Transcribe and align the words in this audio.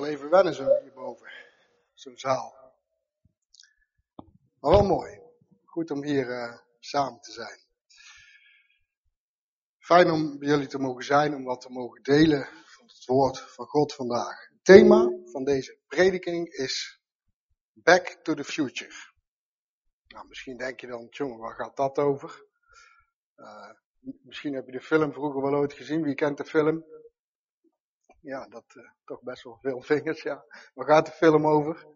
wel 0.00 0.08
even 0.08 0.30
wennen 0.30 0.54
zo 0.54 0.80
hierboven. 0.82 1.30
Zo'n 1.94 2.18
zaal. 2.18 2.54
Maar 4.60 4.70
wel 4.70 4.84
mooi. 4.84 5.20
Goed 5.64 5.90
om 5.90 6.04
hier 6.04 6.28
uh, 6.28 6.58
samen 6.78 7.20
te 7.20 7.32
zijn. 7.32 7.66
Fijn 9.78 10.10
om 10.10 10.38
bij 10.38 10.48
jullie 10.48 10.66
te 10.66 10.78
mogen 10.78 11.04
zijn, 11.04 11.34
om 11.34 11.44
wat 11.44 11.60
te 11.60 11.70
mogen 11.70 12.02
delen 12.02 12.48
van 12.64 12.86
het 12.86 13.04
woord 13.04 13.38
van 13.38 13.66
God 13.66 13.94
vandaag. 13.94 14.48
Het 14.48 14.64
thema 14.64 15.10
van 15.24 15.44
deze 15.44 15.78
prediking 15.86 16.48
is 16.48 17.00
Back 17.72 18.06
to 18.22 18.34
the 18.34 18.44
Future. 18.44 18.94
Nou, 20.06 20.26
misschien 20.28 20.56
denk 20.56 20.80
je 20.80 20.86
dan, 20.86 21.06
jongen, 21.10 21.38
waar 21.38 21.54
gaat 21.54 21.76
dat 21.76 21.98
over? 21.98 22.46
Uh, 23.36 23.70
misschien 24.00 24.54
heb 24.54 24.66
je 24.66 24.72
de 24.72 24.80
film 24.80 25.12
vroeger 25.12 25.42
wel 25.42 25.54
ooit 25.54 25.72
gezien. 25.72 26.02
Wie 26.02 26.14
kent 26.14 26.36
de 26.36 26.44
film? 26.44 26.84
Ja, 28.20 28.46
dat 28.48 28.64
uh, 28.74 28.90
toch 29.04 29.22
best 29.22 29.42
wel 29.42 29.58
veel 29.60 29.82
vingers, 29.82 30.22
ja. 30.22 30.44
Waar 30.74 30.86
gaat 30.86 31.06
de 31.06 31.12
film 31.12 31.46
over? 31.46 31.86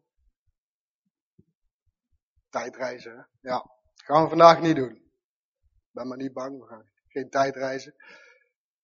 Tijdreizen, 2.49 3.13
hè? 3.13 3.51
Ja. 3.51 3.59
Dat 3.95 4.05
gaan 4.05 4.23
we 4.23 4.29
vandaag 4.29 4.61
niet 4.61 4.77
doen. 4.77 5.11
Ben 5.91 6.09
maar 6.09 6.17
niet 6.17 6.33
bang, 6.33 6.61
we 6.61 6.67
gaan 6.67 6.91
geen 7.09 7.31
tijdreizen. 7.31 7.95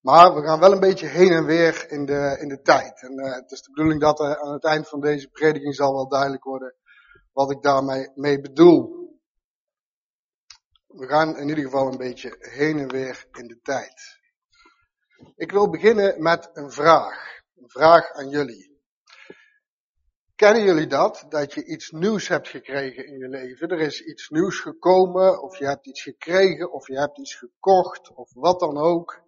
Maar 0.00 0.34
we 0.34 0.42
gaan 0.42 0.60
wel 0.60 0.72
een 0.72 0.80
beetje 0.80 1.06
heen 1.06 1.32
en 1.32 1.44
weer 1.44 1.90
in 1.90 2.04
de, 2.04 2.36
in 2.40 2.48
de 2.48 2.60
tijd. 2.60 3.02
En 3.02 3.12
uh, 3.12 3.34
het 3.34 3.50
is 3.50 3.62
de 3.62 3.70
bedoeling 3.70 4.00
dat 4.00 4.20
aan 4.20 4.52
het 4.52 4.64
eind 4.64 4.88
van 4.88 5.00
deze 5.00 5.28
prediking 5.28 5.74
zal 5.74 5.92
wel 5.92 6.08
duidelijk 6.08 6.44
worden 6.44 6.74
wat 7.32 7.50
ik 7.50 7.62
daarmee 7.62 8.10
mee 8.14 8.40
bedoel. 8.40 8.96
We 10.86 11.06
gaan 11.06 11.36
in 11.36 11.48
ieder 11.48 11.64
geval 11.64 11.90
een 11.90 11.98
beetje 11.98 12.36
heen 12.38 12.78
en 12.78 12.88
weer 12.88 13.26
in 13.32 13.46
de 13.46 13.60
tijd. 13.60 14.17
Ik 15.36 15.52
wil 15.52 15.70
beginnen 15.70 16.22
met 16.22 16.50
een 16.52 16.70
vraag. 16.70 17.40
Een 17.56 17.70
vraag 17.70 18.12
aan 18.12 18.28
jullie. 18.28 18.76
Kennen 20.34 20.62
jullie 20.62 20.86
dat? 20.86 21.24
Dat 21.28 21.54
je 21.54 21.64
iets 21.64 21.90
nieuws 21.90 22.28
hebt 22.28 22.48
gekregen 22.48 23.06
in 23.06 23.18
je 23.18 23.28
leven. 23.28 23.68
Er 23.68 23.80
is 23.80 24.04
iets 24.04 24.28
nieuws 24.28 24.60
gekomen, 24.60 25.42
of 25.42 25.58
je 25.58 25.66
hebt 25.66 25.86
iets 25.86 26.02
gekregen, 26.02 26.72
of 26.72 26.86
je 26.86 26.98
hebt 26.98 27.18
iets 27.18 27.34
gekocht, 27.34 28.14
of 28.14 28.30
wat 28.34 28.60
dan 28.60 28.78
ook. 28.78 29.20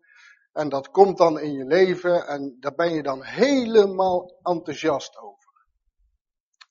En 0.53 0.69
dat 0.69 0.91
komt 0.91 1.19
dan 1.19 1.41
in 1.41 1.53
je 1.53 1.65
leven 1.65 2.27
en 2.27 2.57
daar 2.61 2.75
ben 2.75 2.93
je 2.93 3.03
dan 3.03 3.25
helemaal 3.25 4.39
enthousiast 4.43 5.19
over. 5.19 5.67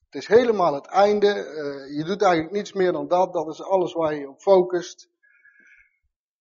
Het 0.09 0.21
is 0.21 0.27
helemaal 0.27 0.73
het 0.73 0.87
einde. 0.87 1.27
Uh, 1.27 1.97
je 1.97 2.03
doet 2.03 2.21
eigenlijk 2.21 2.53
niets 2.53 2.73
meer 2.73 2.91
dan 2.91 3.07
dat. 3.07 3.33
Dat 3.33 3.47
is 3.47 3.61
alles 3.61 3.93
waar 3.93 4.15
je 4.15 4.29
op 4.29 4.41
focust. 4.41 5.09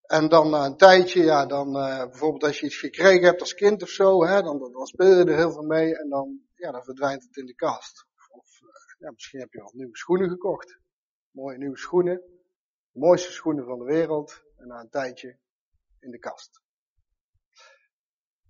En 0.09 0.29
dan 0.29 0.51
na 0.51 0.65
een 0.65 0.77
tijdje, 0.77 1.23
ja, 1.23 1.47
dan 1.47 1.77
uh, 1.77 1.99
bijvoorbeeld 1.99 2.45
als 2.45 2.61
je 2.61 2.67
iets 2.67 2.79
gekregen 2.79 3.25
hebt 3.25 3.41
als 3.41 3.55
kind 3.55 3.83
of 3.83 3.89
zo, 3.89 4.25
hè, 4.25 4.43
dan, 4.43 4.59
dan 4.59 4.87
speel 4.87 5.19
je 5.19 5.25
er 5.25 5.37
heel 5.37 5.53
veel 5.53 5.63
mee 5.63 5.97
en 5.97 6.09
dan, 6.09 6.41
ja, 6.55 6.71
dan 6.71 6.85
verdwijnt 6.85 7.23
het 7.23 7.37
in 7.37 7.47
de 7.47 7.55
kast. 7.55 8.07
Of 8.31 8.61
uh, 8.63 8.69
ja, 8.99 9.11
misschien 9.11 9.41
heb 9.41 9.53
je 9.53 9.59
wel 9.59 9.73
nieuwe 9.75 9.97
schoenen 9.97 10.29
gekocht. 10.29 10.79
Mooie 11.31 11.59
nieuwe 11.59 11.79
schoenen. 11.79 12.17
De 12.93 12.99
mooiste 12.99 13.33
schoenen 13.33 13.65
van 13.65 13.79
de 13.79 13.85
wereld. 13.85 14.43
En 14.57 14.67
na 14.67 14.81
een 14.81 14.91
tijdje 14.91 15.39
in 16.01 16.11
de 16.11 16.19
kast. 16.19 16.61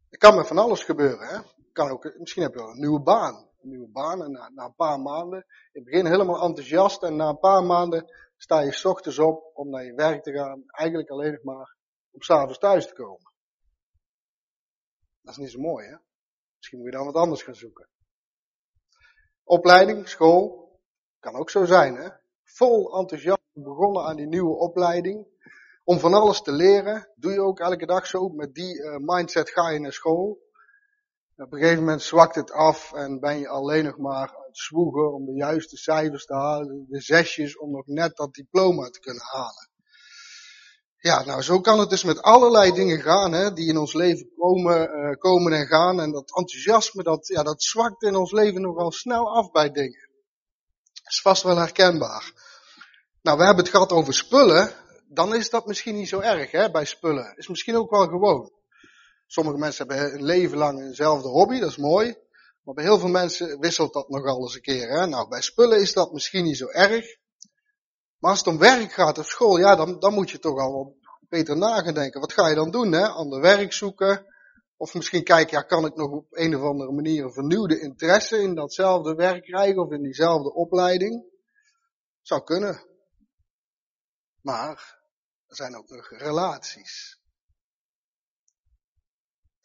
Er 0.08 0.18
kan 0.18 0.36
met 0.36 0.46
van 0.46 0.58
alles 0.58 0.84
gebeuren. 0.84 1.28
Hè? 1.28 1.38
Kan 1.72 1.90
ook, 1.90 2.14
misschien 2.18 2.42
heb 2.42 2.52
je 2.52 2.58
wel 2.58 2.70
een 2.70 2.80
nieuwe 2.80 3.02
baan. 3.02 3.34
Een 3.34 3.68
nieuwe 3.68 3.90
baan 3.90 4.22
en 4.22 4.30
na, 4.30 4.48
na 4.48 4.64
een 4.64 4.74
paar 4.74 5.00
maanden. 5.00 5.38
In 5.72 5.82
het 5.82 5.84
begin 5.84 6.06
helemaal 6.06 6.42
enthousiast 6.42 7.02
en 7.02 7.16
na 7.16 7.28
een 7.28 7.38
paar 7.38 7.64
maanden 7.64 8.12
sta 8.38 8.60
je 8.60 8.80
ochtends 8.82 9.18
op 9.18 9.50
om 9.54 9.70
naar 9.70 9.84
je 9.84 9.94
werk 9.94 10.22
te 10.22 10.32
gaan. 10.32 10.62
Eigenlijk 10.66 11.10
alleen 11.10 11.32
nog 11.32 11.42
maar 11.42 11.76
om 12.10 12.22
s'avonds 12.22 12.58
thuis 12.58 12.86
te 12.86 12.94
komen. 12.94 13.32
Dat 15.20 15.36
is 15.36 15.36
niet 15.36 15.50
zo 15.50 15.60
mooi 15.60 15.86
hè. 15.86 15.96
Misschien 16.56 16.78
moet 16.78 16.88
je 16.90 16.96
dan 16.96 17.06
wat 17.06 17.14
anders 17.14 17.42
gaan 17.42 17.54
zoeken. 17.54 17.88
Opleiding, 19.44 20.08
school, 20.08 20.68
kan 21.18 21.34
ook 21.34 21.50
zo 21.50 21.64
zijn 21.64 21.94
hè. 21.94 22.08
Vol 22.44 22.98
enthousiasme 22.98 23.62
begonnen 23.62 24.04
aan 24.04 24.16
die 24.16 24.26
nieuwe 24.26 24.56
opleiding. 24.56 25.26
Om 25.84 25.98
van 25.98 26.14
alles 26.14 26.42
te 26.42 26.52
leren. 26.52 27.12
Doe 27.14 27.32
je 27.32 27.40
ook 27.40 27.60
elke 27.60 27.86
dag 27.86 28.06
zo. 28.06 28.28
Met 28.28 28.54
die 28.54 28.82
uh, 28.82 28.96
mindset 28.96 29.50
ga 29.50 29.70
je 29.70 29.80
naar 29.80 29.92
school. 29.92 30.46
Op 31.36 31.52
een 31.52 31.58
gegeven 31.58 31.84
moment 31.84 32.02
zwakt 32.02 32.34
het 32.34 32.50
af 32.50 32.92
en 32.92 33.20
ben 33.20 33.38
je 33.38 33.48
alleen 33.48 33.84
nog 33.84 33.98
maar 33.98 34.37
zwoegen 34.50 35.14
om 35.14 35.24
de 35.24 35.34
juiste 35.34 35.76
cijfers 35.76 36.24
te 36.24 36.34
halen, 36.34 36.86
de 36.88 37.00
zesjes 37.00 37.58
om 37.58 37.70
nog 37.70 37.86
net 37.86 38.16
dat 38.16 38.34
diploma 38.34 38.88
te 38.88 39.00
kunnen 39.00 39.24
halen. 39.24 39.68
Ja, 41.00 41.24
nou 41.24 41.42
zo 41.42 41.60
kan 41.60 41.78
het 41.78 41.90
dus 41.90 42.04
met 42.04 42.22
allerlei 42.22 42.72
dingen 42.72 43.00
gaan, 43.00 43.32
hè, 43.32 43.52
die 43.52 43.68
in 43.68 43.76
ons 43.76 43.92
leven 43.92 44.30
komen, 44.36 44.90
uh, 44.90 45.16
komen 45.16 45.52
en 45.52 45.66
gaan. 45.66 46.00
En 46.00 46.12
dat 46.12 46.36
enthousiasme, 46.36 47.02
dat, 47.02 47.26
ja, 47.26 47.42
dat 47.42 47.62
zwakt 47.62 48.02
in 48.02 48.16
ons 48.16 48.32
leven 48.32 48.60
nogal 48.60 48.92
snel 48.92 49.36
af 49.36 49.50
bij 49.50 49.70
dingen. 49.70 50.08
Dat 50.92 51.12
is 51.12 51.20
vast 51.20 51.42
wel 51.42 51.56
herkenbaar. 51.56 52.32
Nou, 53.22 53.38
we 53.38 53.44
hebben 53.44 53.64
het 53.64 53.72
gehad 53.72 53.92
over 53.92 54.14
spullen. 54.14 54.72
Dan 55.08 55.34
is 55.34 55.50
dat 55.50 55.66
misschien 55.66 55.94
niet 55.94 56.08
zo 56.08 56.20
erg, 56.20 56.50
hè, 56.50 56.70
bij 56.70 56.84
spullen. 56.84 57.36
Is 57.36 57.48
misschien 57.48 57.76
ook 57.76 57.90
wel 57.90 58.06
gewoon. 58.06 58.52
Sommige 59.26 59.58
mensen 59.58 59.88
hebben 59.88 60.14
een 60.14 60.24
leven 60.24 60.58
lang 60.58 60.80
eenzelfde 60.80 61.28
hobby, 61.28 61.58
dat 61.58 61.70
is 61.70 61.76
mooi. 61.76 62.16
Maar 62.68 62.76
bij 62.76 62.86
heel 62.86 62.98
veel 62.98 63.08
mensen 63.08 63.60
wisselt 63.60 63.92
dat 63.92 64.08
nogal 64.08 64.40
eens 64.40 64.54
een 64.54 64.60
keer. 64.60 64.88
Hè? 64.88 65.06
Nou, 65.06 65.28
bij 65.28 65.42
spullen 65.42 65.80
is 65.80 65.92
dat 65.92 66.12
misschien 66.12 66.44
niet 66.44 66.56
zo 66.56 66.66
erg. 66.66 67.16
Maar 68.18 68.30
als 68.30 68.38
het 68.38 68.48
om 68.48 68.58
werk 68.58 68.92
gaat 68.92 69.18
of 69.18 69.26
school, 69.26 69.58
ja, 69.58 69.76
dan, 69.76 69.98
dan 69.98 70.14
moet 70.14 70.30
je 70.30 70.38
toch 70.38 70.58
al 70.58 70.72
wat 70.72 70.92
beter 71.28 71.56
nagedenken. 71.56 72.20
Wat 72.20 72.32
ga 72.32 72.48
je 72.48 72.54
dan 72.54 72.70
doen? 72.70 72.92
Hè? 72.92 73.06
Ander 73.06 73.40
werk 73.40 73.72
zoeken. 73.72 74.26
Of 74.76 74.94
misschien 74.94 75.24
kijken, 75.24 75.56
ja, 75.56 75.62
kan 75.62 75.84
ik 75.84 75.94
nog 75.94 76.10
op 76.10 76.26
een 76.30 76.56
of 76.56 76.62
andere 76.62 76.92
manier 76.92 77.24
een 77.24 77.32
vernieuwde 77.32 77.80
interesse 77.80 78.38
in 78.38 78.54
datzelfde 78.54 79.14
werk 79.14 79.42
krijgen 79.42 79.82
of 79.82 79.92
in 79.92 80.02
diezelfde 80.02 80.54
opleiding? 80.54 81.24
Zou 82.20 82.44
kunnen. 82.44 82.86
Maar 84.40 85.00
er 85.46 85.56
zijn 85.56 85.76
ook 85.76 85.88
nog 85.88 86.08
relaties. 86.10 87.20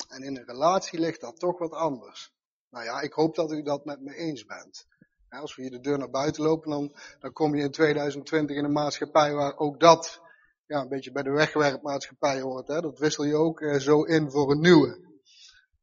En 0.08 0.24
in 0.24 0.38
een 0.38 0.46
relatie 0.46 1.00
ligt 1.00 1.22
dat 1.22 1.40
toch 1.40 1.60
wat 1.60 1.72
anders. 1.72 2.33
Nou 2.74 2.86
ja, 2.86 3.02
ik 3.02 3.14
hoop 3.14 3.36
dat 3.36 3.52
u 3.52 3.62
dat 3.62 3.86
met 3.86 4.02
me 4.02 4.16
eens 4.16 4.46
bent. 4.46 4.88
Als 5.30 5.56
we 5.56 5.62
hier 5.62 5.72
de 5.72 5.80
deur 5.80 5.98
naar 5.98 6.10
buiten 6.10 6.44
lopen, 6.44 6.92
dan, 7.20 7.32
kom 7.32 7.56
je 7.56 7.64
in 7.64 7.72
2020 7.72 8.56
in 8.56 8.64
een 8.64 8.72
maatschappij 8.72 9.34
waar 9.34 9.58
ook 9.58 9.80
dat 9.80 10.22
ja, 10.66 10.82
een 10.82 10.90
beetje 10.90 11.12
bij 11.12 11.24
de 11.24 11.32
wegwerpmaatschappij 11.32 12.42
hoort. 12.42 12.68
Hè? 12.68 12.82
Dat 12.82 13.00
wissel 13.00 13.24
je 13.24 13.36
ook 13.36 13.62
eh, 13.62 13.80
zo 13.80 14.04
in 14.04 14.32
voor 14.32 14.52
een 14.52 14.60
nieuwe. 14.60 15.00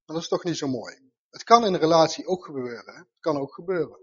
Maar 0.04 0.16
dat 0.16 0.16
is 0.16 0.28
toch 0.28 0.44
niet 0.44 0.56
zo 0.56 0.68
mooi. 0.68 1.10
Het 1.30 1.44
kan 1.44 1.66
in 1.66 1.74
een 1.74 1.80
relatie 1.80 2.26
ook 2.26 2.44
gebeuren. 2.44 2.94
Hè? 2.94 2.98
Het 2.98 3.20
kan 3.20 3.36
ook 3.36 3.54
gebeuren. 3.54 3.98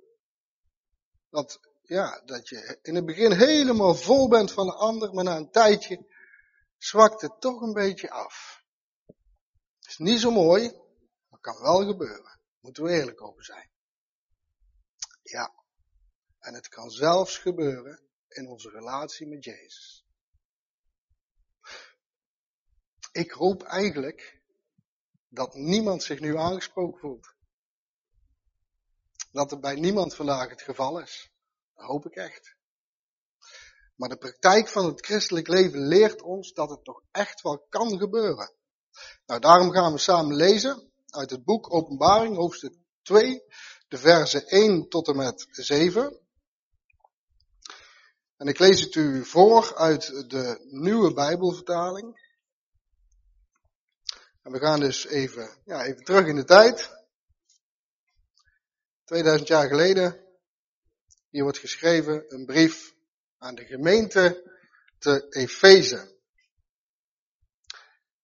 Dat, 1.30 1.60
ja, 1.82 2.22
dat 2.26 2.50
je 2.50 2.80
in 2.82 2.96
het 2.96 3.06
begin 3.06 3.32
helemaal 3.32 3.96
vol 3.96 4.28
bent 4.28 4.52
van 4.52 4.68
een 4.68 4.74
ander, 4.74 5.14
maar 5.14 5.24
na 5.24 5.36
een 5.36 5.52
tijdje 5.52 6.06
zwakt 6.78 7.22
het 7.22 7.42
toch 7.42 7.62
een 7.62 7.74
beetje 7.74 8.10
af. 8.10 8.64
Is 9.88 9.98
niet 9.98 10.20
zo 10.20 10.32
mooi, 10.32 10.72
maar 11.30 11.40
kan 11.40 11.62
wel 11.62 11.86
gebeuren. 11.86 12.37
Moeten 12.68 12.86
we 12.86 12.92
eerlijk 12.92 13.22
over 13.22 13.44
zijn. 13.44 13.70
Ja. 15.22 15.54
En 16.40 16.54
het 16.54 16.68
kan 16.68 16.90
zelfs 16.90 17.38
gebeuren 17.38 18.10
in 18.28 18.48
onze 18.48 18.70
relatie 18.70 19.28
met 19.28 19.44
Jezus. 19.44 20.06
Ik 23.12 23.32
hoop 23.32 23.64
eigenlijk 23.64 24.42
dat 25.28 25.54
niemand 25.54 26.04
zich 26.04 26.20
nu 26.20 26.38
aangesproken 26.38 27.00
voelt. 27.00 27.36
Dat 29.32 29.52
het 29.52 29.62
bij 29.62 29.76
niemand 29.76 30.16
vandaag 30.16 30.50
het 30.50 30.62
geval 30.62 31.00
is. 31.00 31.32
Dat 31.74 31.86
hoop 31.86 32.06
ik 32.06 32.16
echt. 32.16 32.56
Maar 33.96 34.10
de 34.10 34.18
praktijk 34.18 34.68
van 34.68 34.86
het 34.86 35.06
christelijk 35.06 35.48
leven 35.48 35.88
leert 35.88 36.22
ons 36.22 36.54
dat 36.54 36.70
het 36.70 36.84
toch 36.84 37.04
echt 37.12 37.42
wel 37.42 37.66
kan 37.70 37.98
gebeuren. 37.98 38.56
Nou, 39.26 39.40
daarom 39.42 39.72
gaan 39.72 39.92
we 39.92 39.98
samen 39.98 40.36
lezen 40.36 40.87
uit 41.10 41.30
het 41.30 41.44
boek 41.44 41.74
Openbaring, 41.74 42.36
hoofdstuk 42.36 42.76
2, 43.02 43.44
de 43.88 43.98
versen 43.98 44.48
1 44.48 44.90
tot 44.90 45.08
en 45.08 45.16
met 45.16 45.48
7. 45.52 46.20
En 48.38 48.48
ik 48.48 48.60
lees 48.60 48.82
het 48.82 48.96
u 48.96 49.26
voor 49.26 49.76
uit 49.76 50.30
de 50.30 50.68
nieuwe 50.70 51.14
Bijbelvertaling. 51.14 52.26
En 54.42 54.52
we 54.52 54.60
gaan 54.60 54.80
dus 54.80 55.06
even, 55.06 55.62
ja, 55.66 55.84
even 55.84 56.04
terug 56.04 56.28
in 56.28 56.36
de 56.36 56.44
tijd. 56.44 56.96
2000 59.04 59.48
jaar 59.48 59.68
geleden. 59.68 60.26
Hier 61.30 61.44
wordt 61.44 61.58
geschreven 61.58 62.34
een 62.34 62.46
brief 62.46 62.94
aan 63.38 63.56
de 63.56 63.66
gemeente 63.66 64.52
te 65.00 65.26
Efeze. 65.30 66.16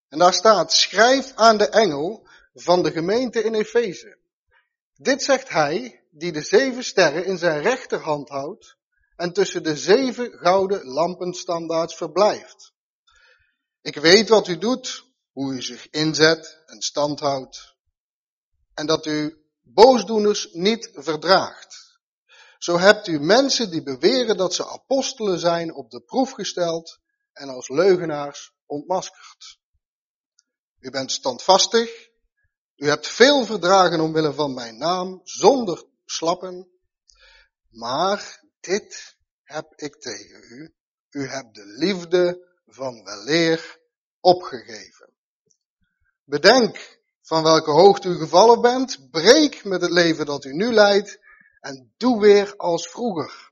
En 0.07 0.19
daar 0.19 0.33
staat, 0.33 0.73
schrijf 0.73 1.33
aan 1.35 1.57
de 1.57 1.69
engel 1.69 2.22
van 2.53 2.83
de 2.83 2.91
gemeente 2.91 3.43
in 3.43 3.53
Efeze. 3.53 4.17
Dit 4.93 5.23
zegt 5.23 5.49
hij, 5.49 6.03
die 6.11 6.31
de 6.31 6.41
zeven 6.41 6.83
sterren 6.83 7.25
in 7.25 7.37
zijn 7.37 7.61
rechterhand 7.61 8.29
houdt 8.29 8.77
en 9.15 9.33
tussen 9.33 9.63
de 9.63 9.77
zeven 9.77 10.31
gouden 10.31 10.85
lampenstandaards 10.85 11.95
verblijft. 11.95 12.73
Ik 13.81 13.95
weet 13.95 14.29
wat 14.29 14.47
u 14.47 14.57
doet, 14.57 15.05
hoe 15.31 15.53
u 15.53 15.61
zich 15.61 15.89
inzet 15.89 16.63
en 16.65 16.81
stand 16.81 17.19
houdt. 17.19 17.75
En 18.73 18.85
dat 18.85 19.05
u 19.05 19.45
boosdoeners 19.61 20.49
niet 20.51 20.89
verdraagt. 20.93 21.99
Zo 22.57 22.77
hebt 22.77 23.07
u 23.07 23.19
mensen 23.19 23.71
die 23.71 23.83
beweren 23.83 24.37
dat 24.37 24.53
ze 24.53 24.67
apostelen 24.67 25.39
zijn 25.39 25.73
op 25.73 25.89
de 25.89 26.01
proef 26.01 26.31
gesteld 26.31 26.99
en 27.33 27.49
als 27.49 27.69
leugenaars 27.69 28.53
ontmaskerd. 28.65 29.59
U 30.79 30.89
bent 30.89 31.11
standvastig, 31.11 32.09
u 32.75 32.87
hebt 32.87 33.07
veel 33.07 33.45
verdragen 33.45 33.99
omwille 33.99 34.33
van 34.33 34.53
mijn 34.53 34.77
naam, 34.77 35.21
zonder 35.23 35.83
slappen, 36.05 36.67
maar 37.69 38.43
dit 38.59 39.15
heb 39.43 39.73
ik 39.75 39.95
tegen 40.01 40.43
u. 40.49 40.73
U 41.09 41.27
hebt 41.27 41.55
de 41.55 41.65
liefde 41.65 42.47
van 42.65 43.03
weleer 43.03 43.79
opgegeven. 44.19 45.13
Bedenk 46.23 47.01
van 47.21 47.43
welke 47.43 47.71
hoogte 47.71 48.07
u 48.07 48.17
gevallen 48.17 48.61
bent, 48.61 49.09
breek 49.11 49.63
met 49.63 49.81
het 49.81 49.91
leven 49.91 50.25
dat 50.25 50.45
u 50.45 50.53
nu 50.53 50.73
leidt 50.73 51.19
en 51.59 51.93
doe 51.97 52.21
weer 52.21 52.55
als 52.55 52.87
vroeger. 52.87 53.51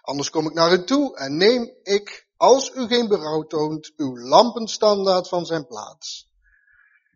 Anders 0.00 0.30
kom 0.30 0.46
ik 0.46 0.54
naar 0.54 0.72
u 0.72 0.84
toe 0.84 1.16
en 1.16 1.36
neem 1.36 1.76
ik, 1.82 2.28
als 2.36 2.70
u 2.74 2.86
geen 2.86 3.08
berouw 3.08 3.42
toont, 3.42 3.92
uw 3.96 4.18
lampenstandaard 4.18 5.28
van 5.28 5.46
zijn 5.46 5.66
plaats. 5.66 6.28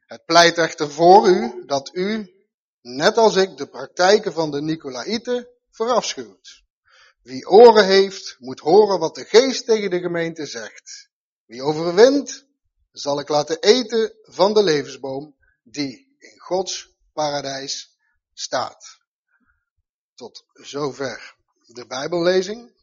Het 0.08 0.24
pleit 0.24 0.58
echter 0.58 0.90
voor 0.90 1.28
u 1.28 1.64
dat 1.66 1.90
u, 1.94 2.34
net 2.80 3.16
als 3.16 3.36
ik, 3.36 3.56
de 3.56 3.68
praktijken 3.68 4.32
van 4.32 4.50
de 4.50 4.62
Nicolaïten 4.62 5.48
verafschuwt. 5.70 6.62
Wie 7.22 7.48
oren 7.48 7.86
heeft, 7.86 8.36
moet 8.38 8.60
horen 8.60 8.98
wat 8.98 9.14
de 9.14 9.24
geest 9.24 9.64
tegen 9.64 9.90
de 9.90 9.98
gemeente 9.98 10.46
zegt. 10.46 11.10
Wie 11.44 11.62
overwint, 11.62 12.46
zal 12.92 13.20
ik 13.20 13.28
laten 13.28 13.60
eten 13.60 14.12
van 14.22 14.54
de 14.54 14.62
levensboom 14.62 15.36
die 15.62 16.16
in 16.18 16.38
Gods 16.38 16.96
paradijs 17.12 17.96
staat. 18.32 18.98
Tot 20.14 20.44
zover 20.52 21.36
de 21.66 21.86
Bijbellezing. 21.86 22.76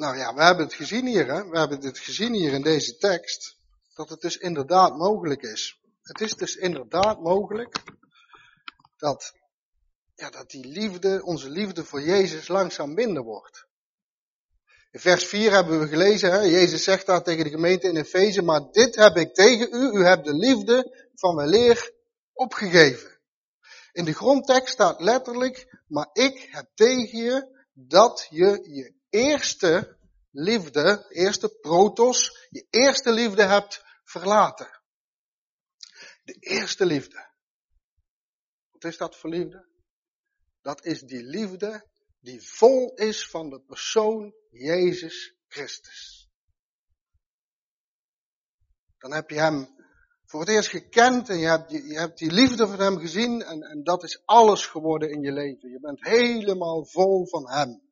Nou 0.00 0.16
ja, 0.16 0.34
we 0.34 0.42
hebben 0.42 0.64
het 0.64 0.74
gezien 0.74 1.06
hier, 1.06 1.26
hè? 1.26 1.48
we 1.48 1.58
hebben 1.58 1.80
het 1.80 1.98
gezien 1.98 2.32
hier 2.32 2.52
in 2.52 2.62
deze 2.62 2.96
tekst, 2.96 3.56
dat 3.94 4.08
het 4.08 4.20
dus 4.20 4.36
inderdaad 4.36 4.96
mogelijk 4.96 5.42
is. 5.42 5.80
Het 6.02 6.20
is 6.20 6.34
dus 6.34 6.56
inderdaad 6.56 7.20
mogelijk 7.20 7.82
dat, 8.96 9.32
ja, 10.14 10.30
dat 10.30 10.50
die 10.50 10.66
liefde, 10.66 11.22
onze 11.24 11.50
liefde 11.50 11.84
voor 11.84 12.02
Jezus 12.02 12.48
langzaam 12.48 12.94
minder 12.94 13.22
wordt. 13.22 13.66
In 14.90 15.00
vers 15.00 15.24
4 15.24 15.52
hebben 15.52 15.80
we 15.80 15.88
gelezen, 15.88 16.32
hè, 16.32 16.40
Jezus 16.40 16.84
zegt 16.84 17.06
daar 17.06 17.22
tegen 17.22 17.44
de 17.44 17.50
gemeente 17.50 17.88
in 17.88 17.96
Efeze, 17.96 18.42
maar 18.42 18.70
dit 18.70 18.94
heb 18.94 19.16
ik 19.16 19.34
tegen 19.34 19.68
u, 19.72 19.98
u 19.98 20.04
hebt 20.04 20.24
de 20.24 20.34
liefde 20.34 21.08
van 21.14 21.34
mijn 21.34 21.48
leer 21.48 21.92
opgegeven. 22.32 23.20
In 23.92 24.04
de 24.04 24.14
grondtekst 24.14 24.72
staat 24.72 25.00
letterlijk, 25.00 25.82
maar 25.86 26.08
ik 26.12 26.48
heb 26.50 26.66
tegen 26.74 27.18
je 27.18 27.62
dat 27.72 28.26
je 28.30 28.46
je 28.62 28.98
eerste 29.10 29.98
liefde, 30.30 31.06
eerste 31.08 31.48
protos, 31.48 32.46
je 32.50 32.66
eerste 32.70 33.12
liefde 33.12 33.42
hebt 33.42 33.84
verlaten. 34.04 34.80
De 36.22 36.34
eerste 36.34 36.86
liefde. 36.86 37.28
Wat 38.70 38.84
is 38.84 38.96
dat 38.96 39.16
voor 39.16 39.30
liefde? 39.30 39.68
Dat 40.62 40.84
is 40.84 41.00
die 41.00 41.22
liefde 41.22 41.88
die 42.20 42.42
vol 42.42 42.94
is 42.94 43.28
van 43.28 43.50
de 43.50 43.60
persoon 43.60 44.34
Jezus 44.50 45.34
Christus. 45.48 46.28
Dan 48.98 49.12
heb 49.12 49.30
je 49.30 49.38
hem 49.38 49.68
voor 50.24 50.40
het 50.40 50.48
eerst 50.48 50.68
gekend 50.68 51.28
en 51.28 51.38
je 51.38 51.46
hebt, 51.46 51.70
je, 51.70 51.98
hebt 51.98 52.18
die 52.18 52.30
liefde 52.32 52.66
van 52.66 52.78
hem 52.78 52.98
gezien 52.98 53.42
en, 53.42 53.62
en 53.62 53.82
dat 53.84 54.02
is 54.02 54.22
alles 54.24 54.66
geworden 54.66 55.10
in 55.10 55.20
je 55.20 55.32
leven. 55.32 55.70
Je 55.70 55.80
bent 55.80 56.04
helemaal 56.04 56.84
vol 56.84 57.26
van 57.26 57.48
hem. 57.48 57.89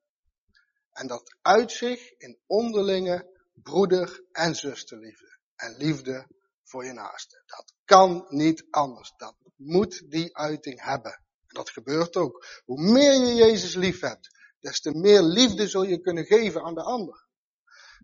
En 0.99 1.07
dat 1.07 1.37
uit 1.43 1.73
zich 1.73 2.11
in 2.11 2.39
onderlinge 2.47 3.39
broeder- 3.55 4.25
en 4.33 4.55
zusterliefde. 4.55 5.39
En 5.57 5.77
liefde 5.77 6.27
voor 6.65 6.85
je 6.85 6.93
naaste. 6.93 7.43
Dat 7.47 7.75
kan 7.85 8.27
niet 8.29 8.67
anders. 8.71 9.13
Dat 9.17 9.37
moet 9.57 10.11
die 10.11 10.37
uiting 10.37 10.83
hebben. 10.83 11.13
En 11.13 11.55
dat 11.55 11.71
gebeurt 11.71 12.17
ook. 12.17 12.47
Hoe 12.65 12.81
meer 12.81 13.13
je 13.13 13.35
Jezus 13.35 13.75
lief 13.75 14.01
hebt, 14.01 14.29
des 14.61 14.81
te 14.81 14.91
meer 14.91 15.23
liefde 15.23 15.69
zul 15.69 15.83
je 15.83 16.01
kunnen 16.01 16.25
geven 16.25 16.63
aan 16.63 16.75
de 16.75 16.83
ander. 16.83 17.27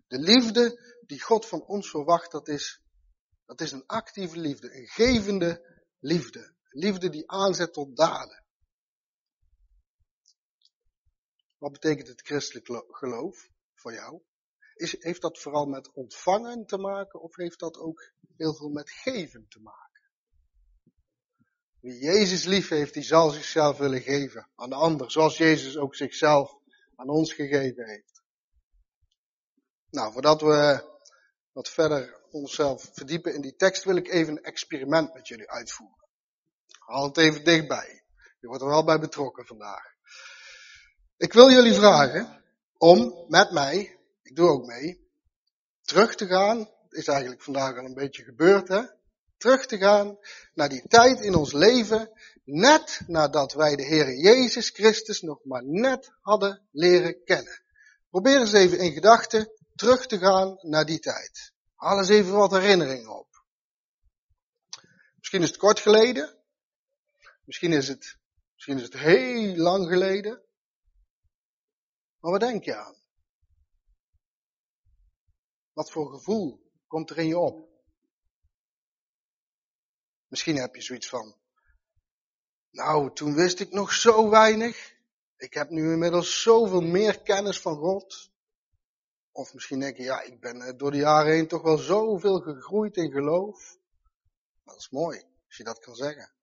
De 0.07 0.19
liefde 0.19 0.95
die 1.05 1.21
God 1.21 1.45
van 1.45 1.61
ons 1.61 1.89
verwacht, 1.89 2.31
dat 2.31 2.47
is, 2.47 2.81
dat 3.45 3.61
is 3.61 3.71
een 3.71 3.85
actieve 3.85 4.39
liefde, 4.39 4.75
een 4.75 4.87
gevende 4.87 5.81
liefde. 5.99 6.53
Liefde 6.69 7.09
die 7.09 7.31
aanzet 7.31 7.73
tot 7.73 7.95
daden. 7.95 8.44
Wat 11.57 11.71
betekent 11.71 12.07
het 12.07 12.21
christelijk 12.21 12.97
geloof 12.97 13.49
voor 13.73 13.93
jou? 13.93 14.21
Is, 14.75 15.03
heeft 15.03 15.21
dat 15.21 15.39
vooral 15.39 15.65
met 15.65 15.91
ontvangen 15.93 16.65
te 16.65 16.77
maken 16.77 17.21
of 17.21 17.35
heeft 17.35 17.59
dat 17.59 17.77
ook 17.77 18.11
heel 18.37 18.55
veel 18.55 18.69
met 18.69 18.89
geven 18.89 19.45
te 19.47 19.59
maken? 19.61 20.01
Wie 21.79 21.99
Jezus 21.99 22.45
lief 22.45 22.69
heeft, 22.69 22.93
die 22.93 23.03
zal 23.03 23.29
zichzelf 23.29 23.77
willen 23.77 24.01
geven 24.01 24.49
aan 24.55 24.69
de 24.69 24.75
ander, 24.75 25.11
zoals 25.11 25.37
Jezus 25.37 25.77
ook 25.77 25.95
zichzelf 25.95 26.57
aan 26.95 27.09
ons 27.09 27.33
gegeven 27.33 27.87
heeft. 27.87 28.23
Nou, 29.89 30.13
voordat 30.13 30.41
we 30.41 30.93
wat 31.51 31.69
verder 31.69 32.23
onszelf 32.29 32.89
verdiepen 32.93 33.33
in 33.33 33.41
die 33.41 33.55
tekst, 33.55 33.83
wil 33.83 33.95
ik 33.95 34.07
even 34.07 34.37
een 34.37 34.43
experiment 34.43 35.13
met 35.13 35.27
jullie 35.27 35.49
uitvoeren. 35.49 36.07
Haal 36.79 37.03
het 37.03 37.17
even 37.17 37.43
dichtbij. 37.43 38.03
Je 38.39 38.47
wordt 38.47 38.61
er 38.61 38.69
wel 38.69 38.85
bij 38.85 38.99
betrokken 38.99 39.45
vandaag. 39.45 39.94
Ik 41.17 41.33
wil 41.33 41.51
jullie 41.51 41.73
vragen 41.73 42.43
om 42.77 43.25
met 43.27 43.51
mij, 43.51 43.99
ik 44.21 44.35
doe 44.35 44.49
ook 44.49 44.65
mee, 44.65 45.09
terug 45.81 46.15
te 46.15 46.27
gaan. 46.27 46.69
Is 46.89 47.07
eigenlijk 47.07 47.41
vandaag 47.41 47.77
al 47.77 47.85
een 47.85 47.93
beetje 47.93 48.23
gebeurd, 48.23 48.67
hè? 48.67 48.81
Terug 49.37 49.65
te 49.65 49.77
gaan 49.77 50.17
naar 50.53 50.69
die 50.69 50.87
tijd 50.87 51.19
in 51.19 51.35
ons 51.35 51.53
leven, 51.53 52.11
net 52.43 53.01
nadat 53.07 53.53
wij 53.53 53.75
de 53.75 53.83
Heer 53.83 54.17
Jezus 54.17 54.69
Christus 54.69 55.21
nog 55.21 55.39
maar 55.43 55.63
net 55.65 56.11
hadden 56.21 56.67
leren 56.71 57.23
kennen. 57.23 57.63
Probeer 58.09 58.39
eens 58.39 58.53
even 58.53 58.79
in 58.79 58.91
gedachten 58.91 59.51
terug 59.75 60.07
te 60.07 60.17
gaan 60.17 60.57
naar 60.61 60.85
die 60.85 60.99
tijd. 60.99 61.53
Haal 61.75 61.97
eens 61.97 62.09
even 62.09 62.33
wat 62.33 62.51
herinneringen 62.51 63.19
op. 63.19 63.43
Misschien 65.17 65.41
is 65.41 65.47
het 65.47 65.57
kort 65.57 65.79
geleden. 65.79 66.37
Misschien 67.45 67.71
is 67.71 67.87
het, 67.87 68.17
misschien 68.53 68.77
is 68.77 68.83
het 68.83 68.97
heel 68.97 69.55
lang 69.55 69.87
geleden. 69.87 70.43
Maar 72.25 72.33
wat 72.33 72.49
denk 72.49 72.63
je 72.63 72.75
aan? 72.75 72.95
Wat 75.73 75.91
voor 75.91 76.11
gevoel 76.11 76.71
komt 76.87 77.09
er 77.09 77.17
in 77.17 77.27
je 77.27 77.37
op? 77.37 77.69
Misschien 80.27 80.55
heb 80.55 80.75
je 80.75 80.81
zoiets 80.81 81.09
van, 81.09 81.35
nou, 82.69 83.13
toen 83.13 83.35
wist 83.35 83.59
ik 83.59 83.71
nog 83.71 83.93
zo 83.93 84.29
weinig. 84.29 84.95
Ik 85.37 85.53
heb 85.53 85.69
nu 85.69 85.91
inmiddels 85.91 86.41
zoveel 86.41 86.81
meer 86.81 87.21
kennis 87.21 87.61
van 87.61 87.77
God. 87.77 88.31
Of 89.31 89.53
misschien 89.53 89.79
denk 89.79 89.97
je, 89.97 90.03
ja, 90.03 90.21
ik 90.21 90.39
ben 90.39 90.61
eh, 90.61 90.77
door 90.77 90.91
de 90.91 90.97
jaren 90.97 91.33
heen 91.33 91.47
toch 91.47 91.61
wel 91.61 91.77
zoveel 91.77 92.39
gegroeid 92.39 92.97
in 92.97 93.11
geloof. 93.11 93.77
Dat 94.63 94.77
is 94.77 94.89
mooi, 94.89 95.17
als 95.47 95.57
je 95.57 95.63
dat 95.63 95.79
kan 95.79 95.95
zeggen. 95.95 96.33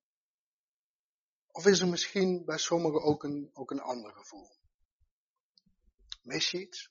Of 1.50 1.66
is 1.66 1.80
er 1.80 1.88
misschien 1.88 2.44
bij 2.44 2.58
sommigen 2.58 3.02
ook 3.02 3.24
een, 3.24 3.50
ook 3.52 3.70
een 3.70 3.80
ander 3.80 4.12
gevoel? 4.12 4.60
Mis 6.22 6.50
je 6.50 6.60
iets? 6.60 6.90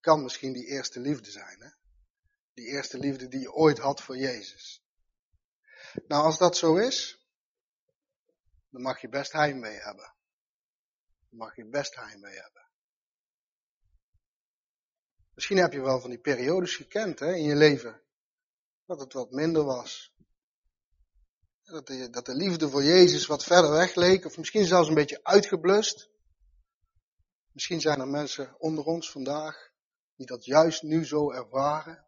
Kan 0.00 0.22
misschien 0.22 0.52
die 0.52 0.66
eerste 0.66 1.00
liefde 1.00 1.30
zijn, 1.30 1.60
hè? 1.60 1.70
Die 2.52 2.66
eerste 2.66 2.98
liefde 2.98 3.28
die 3.28 3.40
je 3.40 3.52
ooit 3.52 3.78
had 3.78 4.02
voor 4.02 4.16
Jezus. 4.16 4.82
Nou, 6.06 6.24
als 6.24 6.38
dat 6.38 6.56
zo 6.56 6.76
is, 6.76 7.26
dan 8.70 8.82
mag 8.82 9.00
je 9.00 9.08
best 9.08 9.32
heimwee 9.32 9.78
hebben. 9.78 10.14
Dan 11.28 11.38
mag 11.38 11.56
je 11.56 11.68
best 11.68 11.94
heimwee 11.94 12.40
hebben. 12.40 12.66
Misschien 15.34 15.58
heb 15.58 15.72
je 15.72 15.80
wel 15.80 16.00
van 16.00 16.10
die 16.10 16.20
periodes 16.20 16.76
gekend 16.76 17.18
hè, 17.18 17.34
in 17.34 17.44
je 17.44 17.56
leven. 17.56 18.02
Dat 18.84 19.00
het 19.00 19.12
wat 19.12 19.30
minder 19.30 19.64
was. 19.64 20.14
Dat 21.70 21.86
de, 21.86 22.10
dat 22.10 22.26
de 22.26 22.34
liefde 22.34 22.68
voor 22.68 22.82
Jezus 22.82 23.26
wat 23.26 23.44
verder 23.44 23.70
weg 23.70 23.94
leek, 23.94 24.24
of 24.24 24.38
misschien 24.38 24.64
zelfs 24.64 24.88
een 24.88 24.94
beetje 24.94 25.20
uitgeblust. 25.22 26.08
Misschien 27.52 27.80
zijn 27.80 28.00
er 28.00 28.08
mensen 28.08 28.54
onder 28.58 28.84
ons 28.84 29.10
vandaag 29.10 29.70
die 30.16 30.26
dat 30.26 30.44
juist 30.44 30.82
nu 30.82 31.06
zo 31.06 31.30
ervaren. 31.30 32.06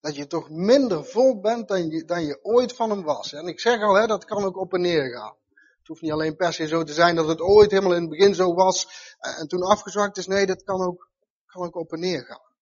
Dat 0.00 0.16
je 0.16 0.26
toch 0.26 0.50
minder 0.50 1.04
vol 1.04 1.40
bent 1.40 1.68
dan 1.68 1.88
je, 1.88 2.04
dan 2.04 2.24
je 2.24 2.44
ooit 2.44 2.72
van 2.72 2.90
hem 2.90 3.02
was. 3.02 3.32
En 3.32 3.46
ik 3.46 3.60
zeg 3.60 3.82
al, 3.82 3.94
hè, 3.94 4.06
dat 4.06 4.24
kan 4.24 4.44
ook 4.44 4.56
op 4.56 4.72
en 4.72 4.80
neer 4.80 5.10
gaan. 5.10 5.36
Het 5.78 5.86
hoeft 5.86 6.02
niet 6.02 6.12
alleen 6.12 6.36
per 6.36 6.52
se 6.52 6.66
zo 6.66 6.82
te 6.82 6.92
zijn 6.92 7.16
dat 7.16 7.28
het 7.28 7.40
ooit 7.40 7.70
helemaal 7.70 7.94
in 7.94 8.00
het 8.00 8.10
begin 8.10 8.34
zo 8.34 8.54
was 8.54 8.88
en 9.18 9.48
toen 9.48 9.62
afgezwakt 9.62 10.16
is. 10.16 10.26
Nee, 10.26 10.46
dat 10.46 10.62
kan 10.62 10.80
ook, 10.80 11.10
kan 11.46 11.66
ook 11.66 11.76
op 11.76 11.92
en 11.92 12.00
neer 12.00 12.24
gaan. 12.24 12.54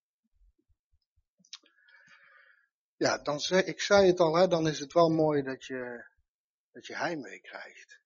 Ja, 2.97 3.17
dan 3.17 3.39
zei, 3.39 3.61
ik 3.61 3.81
zei 3.81 4.07
het 4.07 4.19
al, 4.19 4.35
hè, 4.35 4.47
dan 4.47 4.67
is 4.67 4.79
het 4.79 4.93
wel 4.93 5.09
mooi 5.09 5.43
dat 5.43 5.65
je, 5.65 6.05
dat 6.71 6.85
je 6.85 6.95
heimwee 6.95 7.41
krijgt. 7.41 7.99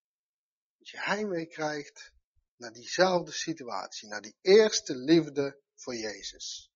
Dat 0.77 0.89
je 0.89 0.99
heimwee 0.99 1.47
krijgt 1.47 2.11
naar 2.55 2.73
diezelfde 2.73 3.31
situatie, 3.31 4.09
naar 4.09 4.21
die 4.21 4.35
eerste 4.41 4.95
liefde 4.95 5.59
voor 5.75 5.95
Jezus. 5.95 6.71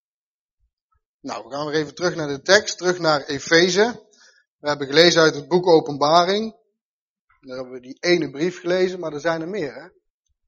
Nou, 1.19 1.43
we 1.43 1.53
gaan 1.53 1.65
weer 1.65 1.75
even 1.75 1.95
terug 1.95 2.15
naar 2.15 2.27
de 2.27 2.41
tekst, 2.41 2.77
terug 2.77 2.99
naar 2.99 3.25
Efeze. 3.25 4.07
We 4.57 4.67
hebben 4.67 4.87
gelezen 4.87 5.21
uit 5.21 5.35
het 5.35 5.47
boek 5.47 5.67
Openbaring. 5.67 6.55
Daar 7.39 7.55
hebben 7.55 7.73
we 7.73 7.79
die 7.79 7.97
ene 7.99 8.29
brief 8.29 8.59
gelezen, 8.59 8.99
maar 8.99 9.13
er 9.13 9.19
zijn 9.19 9.41
er 9.41 9.49
meer, 9.49 9.73
hè? 9.73 9.83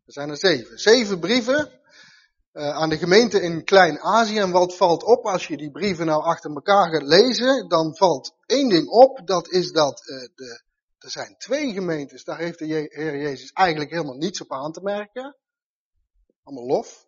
Er 0.06 0.14
zijn 0.14 0.30
er 0.30 0.38
zeven. 0.38 0.80
Zeven 0.80 1.20
brieven 1.20 1.82
uh, 2.56 2.70
aan 2.70 2.90
de 2.90 2.98
gemeente 2.98 3.42
in 3.42 3.64
Klein-Azië. 3.64 4.38
En 4.38 4.52
wat 4.52 4.76
valt 4.76 5.04
op 5.04 5.26
als 5.26 5.48
je 5.48 5.58
die 5.58 5.72
brieven 5.72 6.06
nou 6.06 6.24
achter 6.24 6.52
elkaar 6.52 6.90
gaat 6.92 7.08
lezen? 7.08 7.68
Dan 7.68 7.96
valt 7.96 8.36
één 8.46 8.70
ding 8.70 8.88
op, 8.88 9.28
dat 9.28 9.48
is 9.50 9.72
dat 9.72 10.08
uh, 10.08 10.28
de, 10.36 10.64
er 10.98 11.12
zijn 11.12 11.38
twee 11.38 11.74
gemeentes, 11.74 12.24
daar 12.24 12.38
heeft 12.38 12.60
de 12.60 12.66
Heer 12.66 13.18
Jezus 13.18 13.52
eigenlijk 13.52 13.92
helemaal 13.92 14.18
niets 14.18 14.42
op 14.42 14.52
aan 14.52 14.72
te 14.72 14.82
merken. 14.82 15.38
Allemaal 16.44 16.66
lof. 16.66 17.08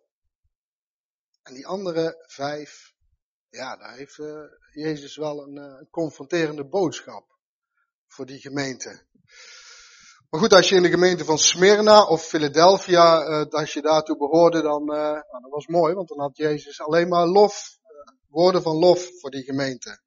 En 1.42 1.54
die 1.54 1.66
andere 1.66 2.24
vijf, 2.26 2.94
ja, 3.48 3.76
daar 3.76 3.96
heeft 3.96 4.18
uh, 4.18 4.40
Jezus 4.72 5.16
wel 5.16 5.42
een, 5.42 5.56
een 5.56 5.88
confronterende 5.90 6.68
boodschap 6.68 7.38
voor 8.06 8.26
die 8.26 8.40
gemeente. 8.40 9.06
Maar 10.30 10.40
goed, 10.40 10.52
als 10.52 10.68
je 10.68 10.74
in 10.74 10.82
de 10.82 10.90
gemeente 10.90 11.24
van 11.24 11.38
Smyrna 11.38 12.04
of 12.04 12.26
Philadelphia, 12.26 13.28
uh, 13.28 13.46
als 13.50 13.72
je 13.72 13.82
daartoe 13.82 14.16
behoorde, 14.16 14.62
dan, 14.62 14.82
uh, 14.82 14.96
nou, 14.96 15.42
dat 15.42 15.50
was 15.50 15.66
mooi, 15.66 15.94
want 15.94 16.08
dan 16.08 16.20
had 16.20 16.36
Jezus 16.36 16.80
alleen 16.80 17.08
maar 17.08 17.26
lof, 17.26 17.78
uh, 17.82 18.14
woorden 18.26 18.62
van 18.62 18.76
lof 18.76 19.20
voor 19.20 19.30
die 19.30 19.42
gemeente. 19.42 20.00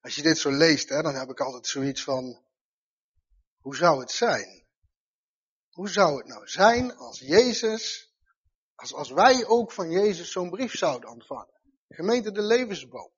Als 0.00 0.14
je 0.14 0.22
dit 0.22 0.38
zo 0.38 0.50
leest, 0.50 0.88
hè, 0.88 1.02
dan 1.02 1.14
heb 1.14 1.28
ik 1.28 1.40
altijd 1.40 1.66
zoiets 1.66 2.04
van, 2.04 2.44
hoe 3.60 3.76
zou 3.76 4.00
het 4.00 4.10
zijn? 4.10 4.66
Hoe 5.70 5.88
zou 5.88 6.16
het 6.16 6.26
nou 6.26 6.46
zijn 6.46 6.96
als 6.96 7.18
Jezus, 7.18 8.12
als, 8.74 8.94
als 8.94 9.10
wij 9.10 9.46
ook 9.46 9.72
van 9.72 9.90
Jezus 9.90 10.32
zo'n 10.32 10.50
brief 10.50 10.76
zouden 10.76 11.10
ontvangen? 11.10 11.60
Gemeente 11.88 12.32
de 12.32 12.42
levensboom. 12.42 13.10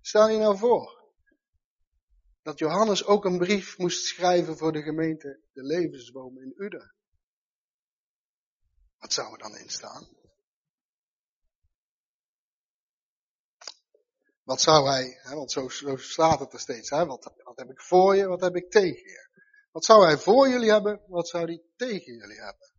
Stel 0.00 0.28
je 0.28 0.38
nou 0.38 0.58
voor 0.58 0.97
dat 2.48 2.58
Johannes 2.58 3.04
ook 3.04 3.24
een 3.24 3.38
brief 3.38 3.78
moest 3.78 4.04
schrijven 4.04 4.56
voor 4.56 4.72
de 4.72 4.82
gemeente 4.82 5.40
de 5.52 5.62
levensboom 5.62 6.38
in 6.38 6.54
Uden. 6.56 6.94
Wat 8.98 9.12
zou 9.12 9.32
er 9.32 9.38
dan 9.38 9.56
in 9.56 9.68
staan? 9.68 10.08
Wat 14.42 14.60
zou 14.60 14.88
hij, 14.88 15.18
hè, 15.22 15.34
want 15.34 15.52
zo, 15.52 15.68
staat 15.96 16.40
het 16.40 16.52
er 16.52 16.60
steeds, 16.60 16.90
hè, 16.90 17.06
wat, 17.06 17.32
wat 17.44 17.58
heb 17.58 17.70
ik 17.70 17.80
voor 17.80 18.16
je, 18.16 18.26
wat 18.26 18.40
heb 18.40 18.56
ik 18.56 18.70
tegen 18.70 19.10
je? 19.10 19.28
Wat 19.70 19.84
zou 19.84 20.04
hij 20.04 20.18
voor 20.18 20.48
jullie 20.48 20.70
hebben, 20.70 21.02
wat 21.06 21.28
zou 21.28 21.44
hij 21.44 21.62
tegen 21.76 22.14
jullie 22.14 22.40
hebben? 22.40 22.70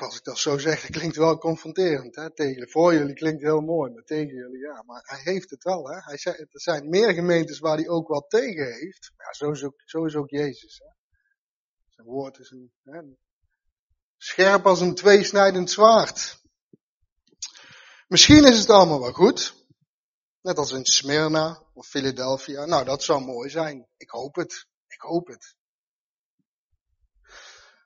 Als 0.00 0.16
ik 0.16 0.24
dat 0.24 0.38
zo 0.38 0.58
zeg, 0.58 0.80
dat 0.80 0.90
klinkt 0.90 1.16
wel 1.16 1.38
confronterend. 1.38 2.16
Hè? 2.16 2.34
Tegen, 2.34 2.70
voor 2.70 2.94
jullie 2.94 3.14
klinkt 3.14 3.42
heel 3.42 3.60
mooi, 3.60 3.92
maar 3.92 4.02
tegen 4.02 4.34
jullie, 4.34 4.58
ja. 4.58 4.82
Maar 4.82 5.02
hij 5.04 5.20
heeft 5.32 5.50
het 5.50 5.62
wel. 5.62 5.88
Hè? 5.88 5.98
Hij 6.00 6.18
zei, 6.18 6.36
er 6.36 6.60
zijn 6.60 6.88
meer 6.88 7.12
gemeentes 7.12 7.58
waar 7.58 7.76
hij 7.76 7.88
ook 7.88 8.08
wat 8.08 8.30
tegen 8.30 8.72
heeft. 8.72 9.12
Ja, 9.16 9.32
zo 9.32 9.50
is 9.50 9.64
ook, 9.64 9.82
zo 9.84 10.04
is 10.04 10.14
ook 10.14 10.30
Jezus. 10.30 10.78
Hè? 10.78 10.90
Zijn 11.88 12.06
woord 12.06 12.38
is 12.38 12.50
een, 12.50 12.72
hè, 12.82 13.00
scherp 14.16 14.66
als 14.66 14.80
een 14.80 14.94
tweesnijdend 14.94 15.70
zwaard. 15.70 16.40
Misschien 18.08 18.44
is 18.44 18.58
het 18.58 18.70
allemaal 18.70 19.00
wel 19.00 19.12
goed. 19.12 19.54
Net 20.40 20.56
als 20.56 20.72
in 20.72 20.84
Smyrna 20.84 21.62
of 21.74 21.86
Philadelphia. 21.86 22.64
Nou, 22.64 22.84
dat 22.84 23.02
zou 23.02 23.20
mooi 23.20 23.50
zijn. 23.50 23.88
Ik 23.96 24.10
hoop 24.10 24.34
het. 24.34 24.66
Ik 24.86 25.00
hoop 25.00 25.26
het. 25.26 25.56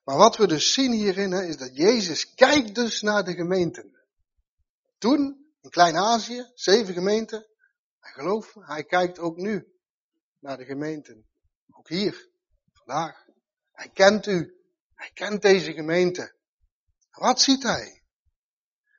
Maar 0.06 0.16
wat 0.16 0.36
we 0.36 0.46
dus 0.46 0.72
zien 0.72 0.92
hierin 0.92 1.32
is 1.32 1.56
dat 1.56 1.76
Jezus 1.76 2.34
kijkt 2.34 2.74
dus 2.74 3.00
naar 3.00 3.24
de 3.24 3.34
gemeenten. 3.34 4.00
Toen, 4.98 5.46
in 5.60 5.70
Klein-Azië, 5.70 6.50
zeven 6.54 6.94
gemeenten. 6.94 7.46
En 8.00 8.12
geloof 8.12 8.54
hij 8.54 8.84
kijkt 8.84 9.18
ook 9.18 9.36
nu 9.36 9.72
naar 10.38 10.56
de 10.56 10.64
gemeenten. 10.64 11.26
Ook 11.70 11.88
hier, 11.88 12.28
vandaag. 12.72 13.24
Hij 13.72 13.90
kent 13.90 14.26
u. 14.26 14.54
Hij 14.94 15.10
kent 15.14 15.42
deze 15.42 15.72
gemeente. 15.72 16.34
Wat 17.10 17.40
ziet 17.40 17.62
hij? 17.62 18.02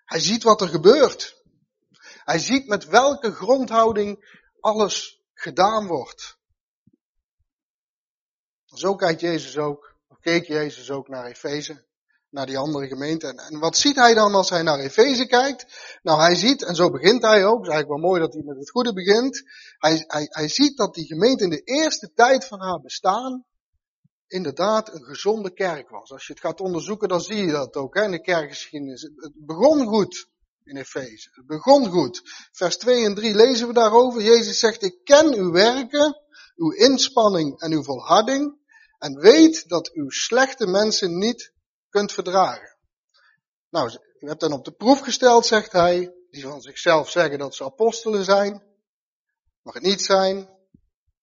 Hij 0.05 0.19
ziet 0.19 0.43
wat 0.43 0.61
er 0.61 0.67
gebeurt. 0.67 1.43
Hij 2.23 2.39
ziet 2.39 2.67
met 2.67 2.85
welke 2.85 3.31
grondhouding 3.31 4.41
alles 4.59 5.23
gedaan 5.33 5.87
wordt. 5.87 6.37
Zo 8.65 8.95
kijkt 8.95 9.21
Jezus 9.21 9.57
ook 9.57 9.96
keek 10.27 10.47
Jezus 10.47 10.91
ook 10.91 11.07
naar 11.07 11.25
Efeze, 11.25 11.85
naar 12.29 12.45
die 12.45 12.57
andere 12.57 12.87
gemeente. 12.87 13.27
En, 13.27 13.59
wat 13.59 13.77
ziet 13.77 13.95
hij 13.95 14.13
dan 14.13 14.33
als 14.33 14.49
hij 14.49 14.61
naar 14.61 14.79
Efeze 14.79 15.25
kijkt? 15.25 15.65
Nou, 16.01 16.19
hij 16.19 16.35
ziet, 16.35 16.63
en 16.63 16.75
zo 16.75 16.89
begint 16.89 17.21
hij 17.21 17.45
ook, 17.45 17.57
het 17.57 17.67
is 17.67 17.73
eigenlijk 17.73 18.01
wel 18.01 18.09
mooi 18.09 18.21
dat 18.21 18.33
hij 18.33 18.43
met 18.43 18.57
het 18.57 18.69
goede 18.69 18.93
begint. 18.93 19.43
Hij, 19.77 20.03
hij, 20.07 20.27
hij 20.29 20.47
ziet 20.47 20.77
dat 20.77 20.93
die 20.93 21.05
gemeente 21.05 21.43
in 21.43 21.49
de 21.49 21.61
eerste 21.63 22.11
tijd 22.13 22.45
van 22.45 22.61
haar 22.61 22.79
bestaan 22.79 23.45
inderdaad 24.27 24.93
een 24.93 25.03
gezonde 25.03 25.53
kerk 25.53 25.89
was. 25.89 26.11
Als 26.11 26.27
je 26.27 26.33
het 26.33 26.41
gaat 26.41 26.61
onderzoeken, 26.61 27.09
dan 27.09 27.21
zie 27.21 27.45
je 27.45 27.51
dat 27.51 27.75
ook 27.75 27.95
hè, 27.95 28.03
in 28.03 28.11
de 28.11 28.21
kerkgeschiedenis. 28.21 29.01
Het 29.01 29.33
begon 29.35 29.85
goed 29.85 30.27
in 30.63 30.77
Efeze. 30.77 31.29
Het 31.31 31.45
begon 31.45 31.87
goed. 31.87 32.21
Vers 32.51 32.77
2 32.77 33.05
en 33.05 33.15
3 33.15 33.35
lezen 33.35 33.67
we 33.67 33.73
daarover. 33.73 34.21
Jezus 34.21 34.59
zegt, 34.59 34.83
ik 34.83 35.03
ken 35.03 35.33
uw 35.33 35.51
werken, 35.51 36.21
uw 36.55 36.71
inspanning 36.71 37.59
en 37.59 37.71
uw 37.71 37.83
volharding 37.83 38.65
en 38.97 39.19
weet 39.19 39.69
dat 39.69 39.95
u 39.95 40.05
slechte 40.11 40.67
mensen 40.67 41.17
niet 41.17 41.53
kunt 41.89 42.11
verdragen. 42.11 42.77
Nou, 43.69 43.91
u 44.19 44.27
hebt 44.27 44.39
dan 44.39 44.53
op 44.53 44.65
de 44.65 44.71
proef 44.71 44.99
gesteld, 44.99 45.45
zegt 45.45 45.71
hij, 45.71 46.13
die 46.29 46.41
van 46.41 46.61
zichzelf 46.61 47.09
zeggen 47.09 47.39
dat 47.39 47.55
ze 47.55 47.63
apostelen 47.63 48.23
zijn. 48.23 48.63
Mag 49.61 49.73
het 49.73 49.83
niet 49.83 50.01
zijn. 50.01 50.49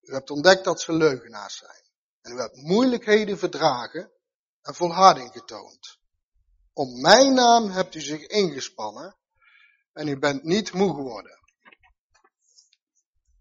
U 0.01 0.13
hebt 0.13 0.29
ontdekt 0.29 0.63
dat 0.63 0.81
ze 0.81 0.93
leugenaars 0.93 1.57
zijn. 1.57 1.83
En 2.21 2.31
u 2.31 2.39
hebt 2.39 2.55
moeilijkheden 2.55 3.37
verdragen 3.37 4.11
en 4.61 4.75
volharding 4.75 5.31
getoond. 5.31 5.97
Om 6.73 7.01
mijn 7.01 7.33
naam 7.33 7.69
hebt 7.69 7.95
u 7.95 8.01
zich 8.01 8.21
ingespannen 8.21 9.17
en 9.93 10.07
u 10.07 10.19
bent 10.19 10.43
niet 10.43 10.73
moe 10.73 10.95
geworden. 10.95 11.39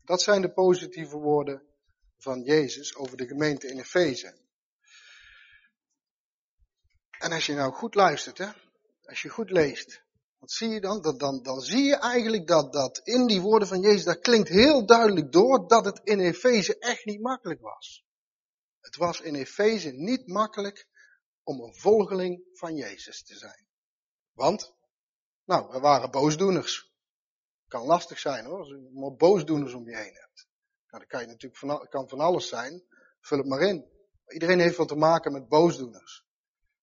Dat 0.05 0.23
zijn 0.23 0.43
de 0.43 0.53
positieve 0.53 1.17
woorden 1.17 1.74
van 2.17 2.43
Jezus 2.43 2.95
over 2.95 3.17
de 3.17 3.27
gemeente 3.27 3.69
in 3.69 3.79
Efeze. 3.79 4.43
En 7.19 7.33
als 7.33 7.47
je 7.47 7.55
nou 7.55 7.73
goed 7.73 7.95
luistert, 7.95 8.39
hè, 8.39 8.49
als 9.03 9.23
je 9.23 9.29
goed 9.29 9.51
leest, 9.51 10.03
wat 10.39 10.53
zie 10.53 10.69
je 10.69 10.81
dan? 10.81 11.03
Dan, 11.03 11.19
dan, 11.19 11.43
dan 11.43 11.61
zie 11.61 11.85
je 11.85 11.97
eigenlijk 11.97 12.47
dat, 12.47 12.73
dat 12.73 12.99
in 12.99 13.27
die 13.27 13.41
woorden 13.41 13.69
van 13.69 13.81
Jezus, 13.81 14.05
dat 14.05 14.21
klinkt 14.21 14.49
heel 14.49 14.87
duidelijk 14.87 15.33
door 15.33 15.69
dat 15.69 15.85
het 15.85 16.01
in 16.03 16.21
Efeze 16.21 16.79
echt 16.79 17.05
niet 17.05 17.21
makkelijk 17.21 17.61
was. 17.61 18.05
Het 18.81 18.97
was 18.97 19.21
in 19.21 19.35
Efeze 19.35 19.91
niet 19.91 20.27
makkelijk 20.27 20.89
om 21.43 21.61
een 21.61 21.75
volgeling 21.75 22.45
van 22.53 22.77
Jezus 22.77 23.23
te 23.23 23.37
zijn. 23.37 23.67
Want, 24.33 24.75
nou, 25.45 25.75
er 25.75 25.81
waren 25.81 26.11
boosdoeners. 26.11 26.93
Kan 27.69 27.87
lastig 27.87 28.19
zijn 28.19 28.45
hoor, 28.45 28.59
als 28.59 28.69
je 28.69 28.91
maar 28.93 29.15
boosdoeners 29.15 29.75
om 29.75 29.89
je 29.89 29.97
heen 29.97 30.15
hebt. 30.15 30.49
Nou, 30.95 31.07
dan 31.07 31.19
kan 31.19 31.29
je 31.29 31.33
natuurlijk 31.33 31.61
van, 31.61 31.89
kan 31.89 32.09
van 32.09 32.21
alles 32.21 32.49
zijn. 32.49 32.83
Vul 33.21 33.39
het 33.39 33.47
maar 33.47 33.61
in. 33.61 33.85
Iedereen 34.29 34.59
heeft 34.59 34.77
wat 34.77 34.89
te 34.89 34.95
maken 34.95 35.33
met 35.33 35.49
boosdoeners. 35.49 36.25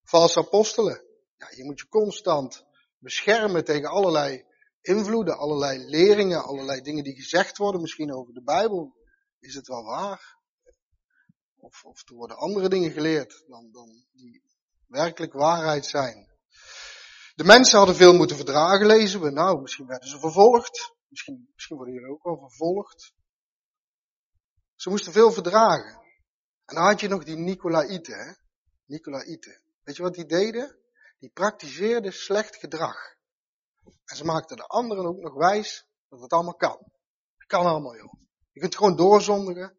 Valse 0.02 0.38
apostelen. 0.38 1.04
Ja, 1.36 1.48
je 1.56 1.64
moet 1.64 1.80
je 1.80 1.88
constant 1.88 2.64
beschermen 2.98 3.64
tegen 3.64 3.88
allerlei 3.88 4.44
invloeden, 4.80 5.38
allerlei 5.38 5.78
leringen, 5.78 6.44
allerlei 6.44 6.80
dingen 6.80 7.04
die 7.04 7.14
gezegd 7.14 7.56
worden, 7.56 7.80
misschien 7.80 8.14
over 8.14 8.34
de 8.34 8.42
Bijbel. 8.42 8.96
Is 9.38 9.54
het 9.54 9.66
wel 9.66 9.84
waar? 9.84 10.38
Of, 11.56 11.84
of 11.84 12.08
er 12.08 12.14
worden 12.14 12.36
andere 12.36 12.68
dingen 12.68 12.90
geleerd 12.90 13.44
dan, 13.46 13.70
dan 13.70 14.06
die 14.12 14.42
werkelijk 14.86 15.32
waarheid 15.32 15.86
zijn. 15.86 16.28
De 17.34 17.44
mensen 17.44 17.78
hadden 17.78 17.96
veel 17.96 18.14
moeten 18.14 18.36
verdragen, 18.36 18.86
lezen 18.86 19.20
we. 19.20 19.30
Nou, 19.30 19.60
misschien 19.60 19.86
werden 19.86 20.08
ze 20.08 20.18
vervolgd. 20.18 20.94
Misschien, 21.08 21.50
misschien 21.54 21.76
worden 21.76 21.94
jullie 21.94 22.10
ook 22.10 22.22
wel 22.22 22.38
vervolgd. 22.38 23.12
Ze 24.82 24.90
moesten 24.90 25.12
veel 25.12 25.32
verdragen. 25.32 26.00
En 26.64 26.74
dan 26.74 26.84
had 26.84 27.00
je 27.00 27.08
nog 27.08 27.24
die 27.24 27.36
Nicolaïten, 27.36 28.18
hè? 28.18 28.32
Nicolaïten. 28.84 29.62
Weet 29.82 29.96
je 29.96 30.02
wat 30.02 30.14
die 30.14 30.26
deden? 30.26 30.78
Die 31.18 31.30
praktiseerden 31.30 32.12
slecht 32.12 32.56
gedrag. 32.56 32.96
En 34.04 34.16
ze 34.16 34.24
maakten 34.24 34.56
de 34.56 34.66
anderen 34.66 35.06
ook 35.06 35.20
nog 35.20 35.34
wijs 35.34 35.86
dat 36.08 36.20
het 36.20 36.32
allemaal 36.32 36.54
kan. 36.54 36.78
Het 37.36 37.46
kan 37.46 37.66
allemaal, 37.66 37.96
joh. 37.96 38.12
Je 38.52 38.60
kunt 38.60 38.76
gewoon 38.76 38.96
doorzondigen. 38.96 39.76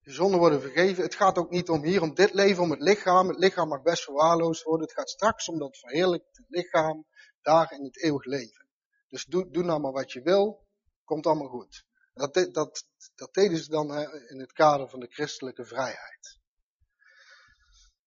Je 0.00 0.12
zonden 0.12 0.38
worden 0.38 0.60
vergeven. 0.60 1.02
Het 1.02 1.14
gaat 1.14 1.38
ook 1.38 1.50
niet 1.50 1.68
om 1.68 1.84
hier, 1.84 2.02
om 2.02 2.14
dit 2.14 2.32
leven, 2.32 2.62
om 2.62 2.70
het 2.70 2.80
lichaam. 2.80 3.28
Het 3.28 3.38
lichaam 3.38 3.68
mag 3.68 3.82
best 3.82 4.04
verwaarloosd 4.04 4.62
worden. 4.62 4.86
Het 4.86 4.96
gaat 4.96 5.10
straks 5.10 5.48
om 5.48 5.58
dat 5.58 5.78
verheerlijkt 5.78 6.40
lichaam 6.48 7.06
daar 7.42 7.72
in 7.72 7.84
het 7.84 8.02
eeuwig 8.02 8.24
leven. 8.24 8.68
Dus 9.08 9.24
doe, 9.24 9.50
doe 9.50 9.64
nou 9.64 9.80
wat 9.80 10.12
je 10.12 10.22
wil. 10.22 10.66
Komt 11.04 11.26
allemaal 11.26 11.48
goed. 11.48 11.84
Dat, 12.16 12.48
dat, 12.52 12.84
dat 13.14 13.34
deden 13.34 13.58
ze 13.58 13.70
dan 13.70 13.90
in 14.28 14.40
het 14.40 14.52
kader 14.52 14.88
van 14.88 15.00
de 15.00 15.06
christelijke 15.06 15.64
vrijheid. 15.64 16.38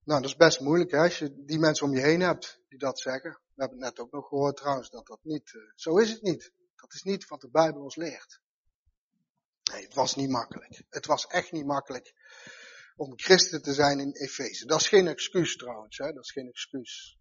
Nou, 0.04 0.22
dat 0.22 0.30
is 0.30 0.36
best 0.36 0.60
moeilijk 0.60 0.92
hè, 0.92 0.98
als 0.98 1.20
je 1.20 1.44
die 1.46 1.60
mensen 1.60 1.86
om 1.86 1.94
je 1.94 2.02
heen 2.02 2.22
hebt 2.22 2.60
die 2.68 2.80
dat 2.80 3.00
zeggen. 3.00 3.32
We 3.32 3.62
hebben 3.62 3.78
het 3.78 3.88
net 3.88 4.00
ook 4.00 4.12
nog 4.12 4.28
gehoord 4.28 4.58
trouwens 4.58 4.90
dat 4.90 5.08
dat 5.08 5.20
niet, 5.24 5.54
uh, 5.54 5.62
zo 5.76 5.98
is 5.98 6.10
het 6.10 6.22
niet. 6.22 6.52
Dat 6.76 6.94
is 6.94 7.04
niet 7.04 7.28
wat 7.28 7.42
de 7.42 7.50
Bijbel 7.50 7.82
ons 7.82 7.96
leert. 7.96 8.42
Nee, 9.72 9.84
het 9.84 9.94
was 9.94 10.16
niet 10.16 10.30
makkelijk. 10.30 10.84
Het 10.90 11.06
was 11.06 11.28
echt 11.28 11.52
niet 11.52 11.66
makkelijk 11.66 12.14
om 12.96 13.20
christen 13.20 13.62
te 13.62 13.74
zijn 13.74 14.00
in 14.00 14.12
Efeze. 14.12 14.66
Dat 14.66 14.82
is 14.82 14.88
geen 14.88 15.08
excuus 15.08 15.58
trouwens, 15.58 15.98
hè? 15.98 16.12
dat 16.12 16.24
is 16.24 16.32
geen 16.32 16.48
excuus. 16.48 17.20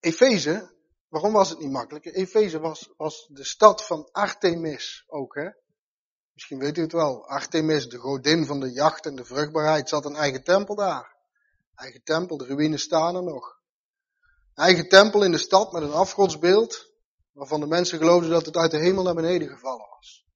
Efeze, 0.00 0.74
waarom 1.14 1.32
was 1.32 1.48
het 1.48 1.58
niet 1.58 1.70
makkelijk? 1.70 2.04
Efeze 2.04 2.58
was, 2.58 2.92
was 2.96 3.26
de 3.32 3.44
stad 3.44 3.86
van 3.86 4.08
Artemis 4.12 5.04
ook, 5.06 5.34
hè? 5.34 5.48
Misschien 6.32 6.58
weet 6.58 6.78
u 6.78 6.80
het 6.80 6.92
wel. 6.92 7.28
Artemis, 7.28 7.88
de 7.88 7.98
godin 7.98 8.46
van 8.46 8.60
de 8.60 8.72
jacht 8.72 9.06
en 9.06 9.16
de 9.16 9.24
vruchtbaarheid, 9.24 9.88
zat 9.88 10.04
een 10.04 10.16
eigen 10.16 10.44
tempel 10.44 10.74
daar. 10.74 11.16
Eigen 11.74 12.02
tempel, 12.02 12.36
de 12.36 12.44
ruïnes 12.44 12.82
staan 12.82 13.16
er 13.16 13.22
nog. 13.22 13.60
Eigen 14.54 14.88
tempel 14.88 15.24
in 15.24 15.30
de 15.30 15.38
stad 15.38 15.72
met 15.72 15.82
een 15.82 15.92
afgodsbeeld, 15.92 16.92
waarvan 17.32 17.60
de 17.60 17.66
mensen 17.66 17.98
geloofden 17.98 18.30
dat 18.30 18.46
het 18.46 18.56
uit 18.56 18.70
de 18.70 18.78
hemel 18.78 19.02
naar 19.02 19.14
beneden 19.14 19.48
gevallen 19.48 19.88
was. 19.88 20.26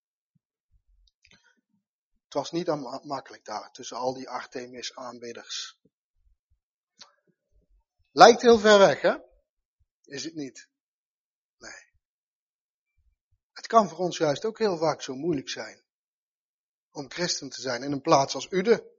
Het 2.25 2.35
was 2.35 2.51
niet 2.51 2.67
makkelijk 3.05 3.45
daar, 3.45 3.71
tussen 3.73 3.97
al 3.97 4.15
die 4.15 4.29
Artemis 4.29 4.95
aanbidders. 4.95 5.81
Lijkt 8.13 8.43
heel 8.43 8.59
ver 8.59 8.79
weg, 8.79 9.01
hè? 9.01 9.27
Is 10.09 10.25
het 10.25 10.35
niet? 10.35 10.69
Nee. 11.59 11.91
Het 13.53 13.58
kan 13.69 13.89
voor 13.89 13.99
ons 13.99 14.17
juist 14.17 14.45
ook 14.45 14.59
heel 14.59 14.77
vaak 14.77 15.03
zo 15.03 15.15
moeilijk 15.15 15.49
zijn 15.49 15.83
om 16.91 17.11
christen 17.11 17.49
te 17.49 17.61
zijn 17.61 17.83
in 17.83 17.93
een 17.93 18.01
plaats 18.01 18.35
als 18.35 18.51
Ude. 18.51 18.97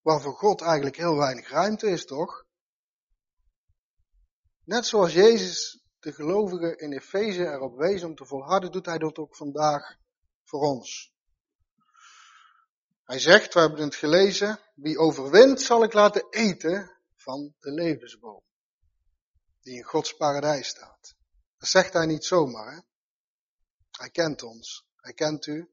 Waar 0.00 0.20
voor 0.20 0.34
God 0.34 0.60
eigenlijk 0.60 0.96
heel 0.96 1.16
weinig 1.16 1.48
ruimte 1.48 1.86
is, 1.86 2.04
toch? 2.04 2.44
Net 4.64 4.86
zoals 4.86 5.12
Jezus 5.12 5.84
de 5.98 6.12
gelovigen 6.12 6.78
in 6.78 6.92
Efeze 6.92 7.44
erop 7.44 7.76
wees 7.76 8.02
om 8.02 8.14
te 8.14 8.24
volharden, 8.24 8.72
doet 8.72 8.86
hij 8.86 8.98
dat 8.98 9.18
ook 9.18 9.36
vandaag 9.36 9.96
voor 10.44 10.60
ons. 10.60 11.14
Hij 13.04 13.18
zegt, 13.18 13.54
we 13.54 13.60
hebben 13.60 13.80
het 13.80 13.94
gelezen, 13.94 14.60
wie 14.74 14.98
overwint 14.98 15.60
zal 15.60 15.82
ik 15.82 15.92
laten 15.92 16.26
eten 16.30 16.90
van 17.14 17.54
de 17.58 17.70
levensboom. 17.70 18.42
Die 19.60 19.76
in 19.76 19.82
Gods 19.82 20.16
paradijs 20.16 20.68
staat. 20.68 21.14
Dat 21.62 21.70
zegt 21.70 21.92
hij 21.92 22.06
niet 22.06 22.24
zomaar. 22.24 22.74
Hè? 22.74 22.80
Hij 23.90 24.10
kent 24.10 24.42
ons. 24.42 24.86
Hij 24.96 25.12
kent 25.12 25.46
u. 25.46 25.70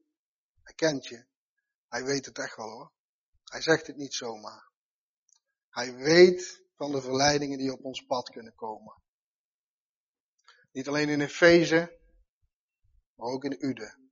Hij 0.62 0.74
kent 0.74 1.06
je. 1.06 1.26
Hij 1.88 2.04
weet 2.04 2.24
het 2.26 2.38
echt 2.38 2.56
wel 2.56 2.70
hoor. 2.70 2.92
Hij 3.44 3.62
zegt 3.62 3.86
het 3.86 3.96
niet 3.96 4.14
zomaar. 4.14 4.70
Hij 5.68 5.94
weet 5.94 6.62
van 6.74 6.92
de 6.92 7.00
verleidingen 7.00 7.58
die 7.58 7.72
op 7.72 7.84
ons 7.84 8.06
pad 8.06 8.30
kunnen 8.30 8.54
komen. 8.54 9.02
Niet 10.70 10.88
alleen 10.88 11.08
in 11.08 11.20
Efeze, 11.20 12.00
maar 13.14 13.28
ook 13.28 13.44
in 13.44 13.64
Ude. 13.64 14.10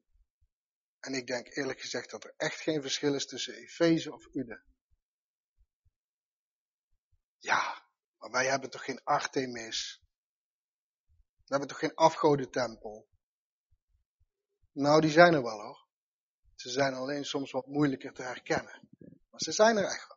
En 1.00 1.14
ik 1.14 1.26
denk 1.26 1.56
eerlijk 1.56 1.80
gezegd 1.80 2.10
dat 2.10 2.24
er 2.24 2.34
echt 2.36 2.60
geen 2.60 2.82
verschil 2.82 3.14
is 3.14 3.26
tussen 3.26 3.54
Efeze 3.54 4.12
of 4.12 4.26
Ude. 4.32 4.62
Ja, 7.38 7.88
maar 8.18 8.30
wij 8.30 8.46
hebben 8.46 8.70
toch 8.70 8.84
geen 8.84 9.04
Artemis? 9.04 10.07
We 11.48 11.54
hebben 11.54 11.68
toch 11.68 11.78
geen 11.78 11.94
afgodentempel? 11.94 13.06
Nou, 14.72 15.00
die 15.00 15.10
zijn 15.10 15.34
er 15.34 15.42
wel 15.42 15.60
hoor. 15.60 15.86
Ze 16.54 16.70
zijn 16.70 16.94
alleen 16.94 17.24
soms 17.24 17.50
wat 17.50 17.66
moeilijker 17.66 18.12
te 18.12 18.22
herkennen. 18.22 18.88
Maar 19.30 19.40
ze 19.40 19.52
zijn 19.52 19.76
er 19.76 19.84
echt 19.84 20.08
wel. 20.08 20.16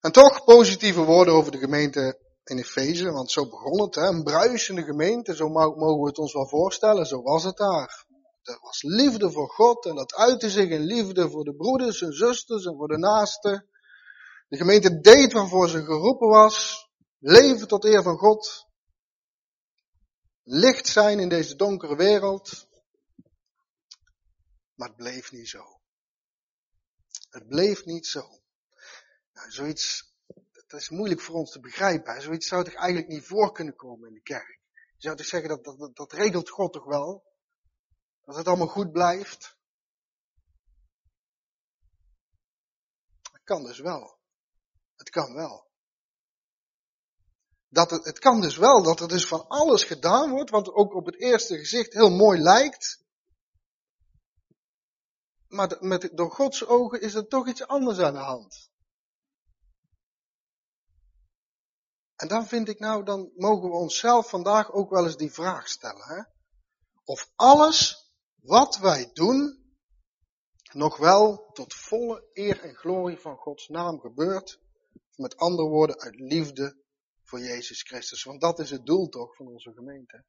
En 0.00 0.12
toch 0.12 0.44
positieve 0.44 1.04
woorden 1.04 1.34
over 1.34 1.52
de 1.52 1.58
gemeente 1.58 2.20
in 2.44 2.58
Efeze, 2.58 3.10
want 3.10 3.30
zo 3.30 3.48
begon 3.48 3.80
het. 3.80 3.94
Hè? 3.94 4.06
Een 4.06 4.22
bruisende 4.22 4.82
gemeente, 4.82 5.34
zo 5.34 5.48
mogen 5.48 6.00
we 6.00 6.06
het 6.06 6.18
ons 6.18 6.32
wel 6.32 6.48
voorstellen. 6.48 7.06
Zo 7.06 7.22
was 7.22 7.44
het 7.44 7.56
daar. 7.56 8.06
Er 8.42 8.58
was 8.60 8.82
liefde 8.82 9.30
voor 9.30 9.48
God 9.48 9.86
en 9.86 9.94
dat 9.94 10.14
uitte 10.14 10.50
zich 10.50 10.68
in 10.68 10.80
liefde 10.80 11.30
voor 11.30 11.44
de 11.44 11.54
broeders 11.54 12.02
en 12.02 12.12
zusters 12.12 12.64
en 12.64 12.76
voor 12.76 12.88
de 12.88 12.98
naasten. 12.98 13.68
De 14.48 14.56
gemeente 14.56 15.00
deed 15.00 15.32
waarvoor 15.32 15.68
ze 15.68 15.84
geroepen 15.84 16.28
was. 16.28 16.86
Leven 17.18 17.68
tot 17.68 17.84
eer 17.84 18.02
van 18.02 18.16
God. 18.16 18.65
Licht 20.48 20.86
zijn 20.86 21.18
in 21.18 21.28
deze 21.28 21.56
donkere 21.56 21.96
wereld. 21.96 22.68
Maar 24.74 24.88
het 24.88 24.96
bleef 24.96 25.32
niet 25.32 25.48
zo. 25.48 25.80
Het 27.30 27.48
bleef 27.48 27.84
niet 27.84 28.06
zo. 28.06 28.40
Nou, 29.32 29.50
zoiets, 29.50 30.14
dat 30.66 30.80
is 30.80 30.88
moeilijk 30.88 31.20
voor 31.20 31.34
ons 31.34 31.50
te 31.50 31.60
begrijpen. 31.60 32.22
Zoiets 32.22 32.46
zou 32.46 32.64
toch 32.64 32.74
eigenlijk 32.74 33.08
niet 33.08 33.26
voor 33.26 33.52
kunnen 33.52 33.76
komen 33.76 34.08
in 34.08 34.14
de 34.14 34.20
kerk. 34.20 34.60
Je 34.72 35.02
zou 35.02 35.16
toch 35.16 35.26
zeggen, 35.26 35.48
dat, 35.48 35.78
dat, 35.78 35.96
dat 35.96 36.12
regelt 36.12 36.50
God 36.50 36.72
toch 36.72 36.84
wel? 36.84 37.24
Dat 38.24 38.36
het 38.36 38.46
allemaal 38.46 38.68
goed 38.68 38.92
blijft? 38.92 39.56
Het 43.32 43.42
kan 43.44 43.64
dus 43.64 43.78
wel. 43.78 44.18
Het 44.96 45.10
kan 45.10 45.34
wel. 45.34 45.65
Dat 47.76 47.90
het, 47.90 48.18
kan 48.18 48.40
dus 48.40 48.56
wel 48.56 48.82
dat 48.82 49.00
er 49.00 49.08
dus 49.08 49.26
van 49.26 49.48
alles 49.48 49.84
gedaan 49.84 50.30
wordt, 50.30 50.50
wat 50.50 50.72
ook 50.72 50.94
op 50.94 51.06
het 51.06 51.20
eerste 51.20 51.58
gezicht 51.58 51.92
heel 51.92 52.10
mooi 52.10 52.40
lijkt. 52.40 53.04
Maar 55.48 55.76
met, 55.80 56.10
door 56.12 56.30
Gods 56.30 56.66
ogen 56.66 57.00
is 57.00 57.14
er 57.14 57.28
toch 57.28 57.48
iets 57.48 57.66
anders 57.66 57.98
aan 57.98 58.12
de 58.12 58.18
hand. 58.18 58.70
En 62.14 62.28
dan 62.28 62.46
vind 62.46 62.68
ik 62.68 62.78
nou, 62.78 63.04
dan 63.04 63.32
mogen 63.34 63.68
we 63.68 63.76
onszelf 63.76 64.28
vandaag 64.28 64.72
ook 64.72 64.90
wel 64.90 65.04
eens 65.04 65.16
die 65.16 65.32
vraag 65.32 65.68
stellen. 65.68 66.06
Hè? 66.06 66.22
Of 67.04 67.30
alles 67.34 68.10
wat 68.42 68.76
wij 68.78 69.10
doen, 69.12 69.64
nog 70.72 70.96
wel 70.96 71.50
tot 71.52 71.74
volle 71.74 72.30
eer 72.32 72.60
en 72.60 72.74
glorie 72.74 73.18
van 73.18 73.36
Gods 73.36 73.68
naam 73.68 74.00
gebeurt. 74.00 74.60
Met 75.14 75.36
andere 75.36 75.68
woorden, 75.68 76.00
uit 76.00 76.14
liefde 76.14 76.84
voor 77.26 77.40
Jezus 77.40 77.82
Christus. 77.82 78.22
Want 78.22 78.40
dat 78.40 78.58
is 78.58 78.70
het 78.70 78.86
doel 78.86 79.08
toch 79.08 79.36
van 79.36 79.46
onze 79.46 79.72
gemeente. 79.72 80.24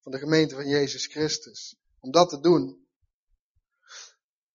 Van 0.00 0.12
de 0.12 0.18
gemeente 0.18 0.54
van 0.54 0.68
Jezus 0.68 1.06
Christus. 1.06 1.76
Om 1.98 2.10
dat 2.10 2.28
te 2.28 2.40
doen. 2.40 2.88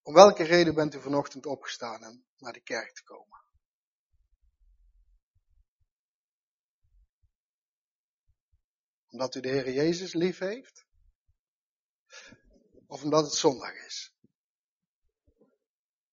Om 0.01 0.13
welke 0.13 0.43
reden 0.43 0.75
bent 0.75 0.95
u 0.95 1.01
vanochtend 1.01 1.45
opgestaan 1.45 2.03
en 2.03 2.25
naar 2.37 2.53
de 2.53 2.61
kerk 2.61 2.93
te 2.93 3.03
komen? 3.03 3.41
Omdat 9.09 9.35
u 9.35 9.39
de 9.39 9.49
Heer 9.49 9.71
Jezus 9.71 10.13
lief 10.13 10.37
heeft? 10.37 10.85
Of 12.87 13.03
omdat 13.03 13.23
het 13.23 13.33
zondag 13.33 13.73
is? 13.85 14.15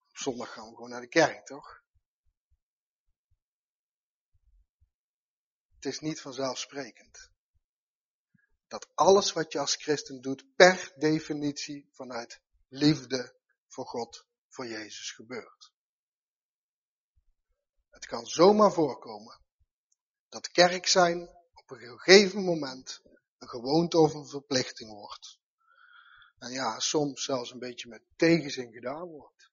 Op 0.08 0.16
zondag 0.16 0.52
gaan 0.52 0.68
we 0.68 0.74
gewoon 0.74 0.90
naar 0.90 1.00
de 1.00 1.08
kerk, 1.08 1.46
toch? 1.46 1.79
Het 5.80 5.92
is 5.92 6.00
niet 6.00 6.20
vanzelfsprekend. 6.20 7.30
Dat 8.68 8.88
alles 8.94 9.32
wat 9.32 9.52
je 9.52 9.58
als 9.58 9.74
christen 9.74 10.20
doet 10.20 10.54
per 10.54 10.92
definitie 10.96 11.88
vanuit 11.92 12.40
liefde 12.68 13.34
voor 13.68 13.86
God, 13.86 14.26
voor 14.48 14.66
Jezus 14.66 15.12
gebeurt. 15.12 15.72
Het 17.90 18.06
kan 18.06 18.26
zomaar 18.26 18.72
voorkomen 18.72 19.40
dat 20.28 20.50
kerk 20.50 20.86
zijn 20.86 21.28
op 21.54 21.70
een 21.70 21.78
gegeven 21.78 22.44
moment 22.44 23.02
een 23.38 23.48
gewoonte 23.48 23.98
of 23.98 24.14
een 24.14 24.28
verplichting 24.28 24.90
wordt. 24.90 25.38
En 26.38 26.50
ja, 26.50 26.78
soms 26.78 27.24
zelfs 27.24 27.50
een 27.50 27.58
beetje 27.58 27.88
met 27.88 28.02
tegenzin 28.16 28.72
gedaan 28.72 29.08
wordt. 29.08 29.50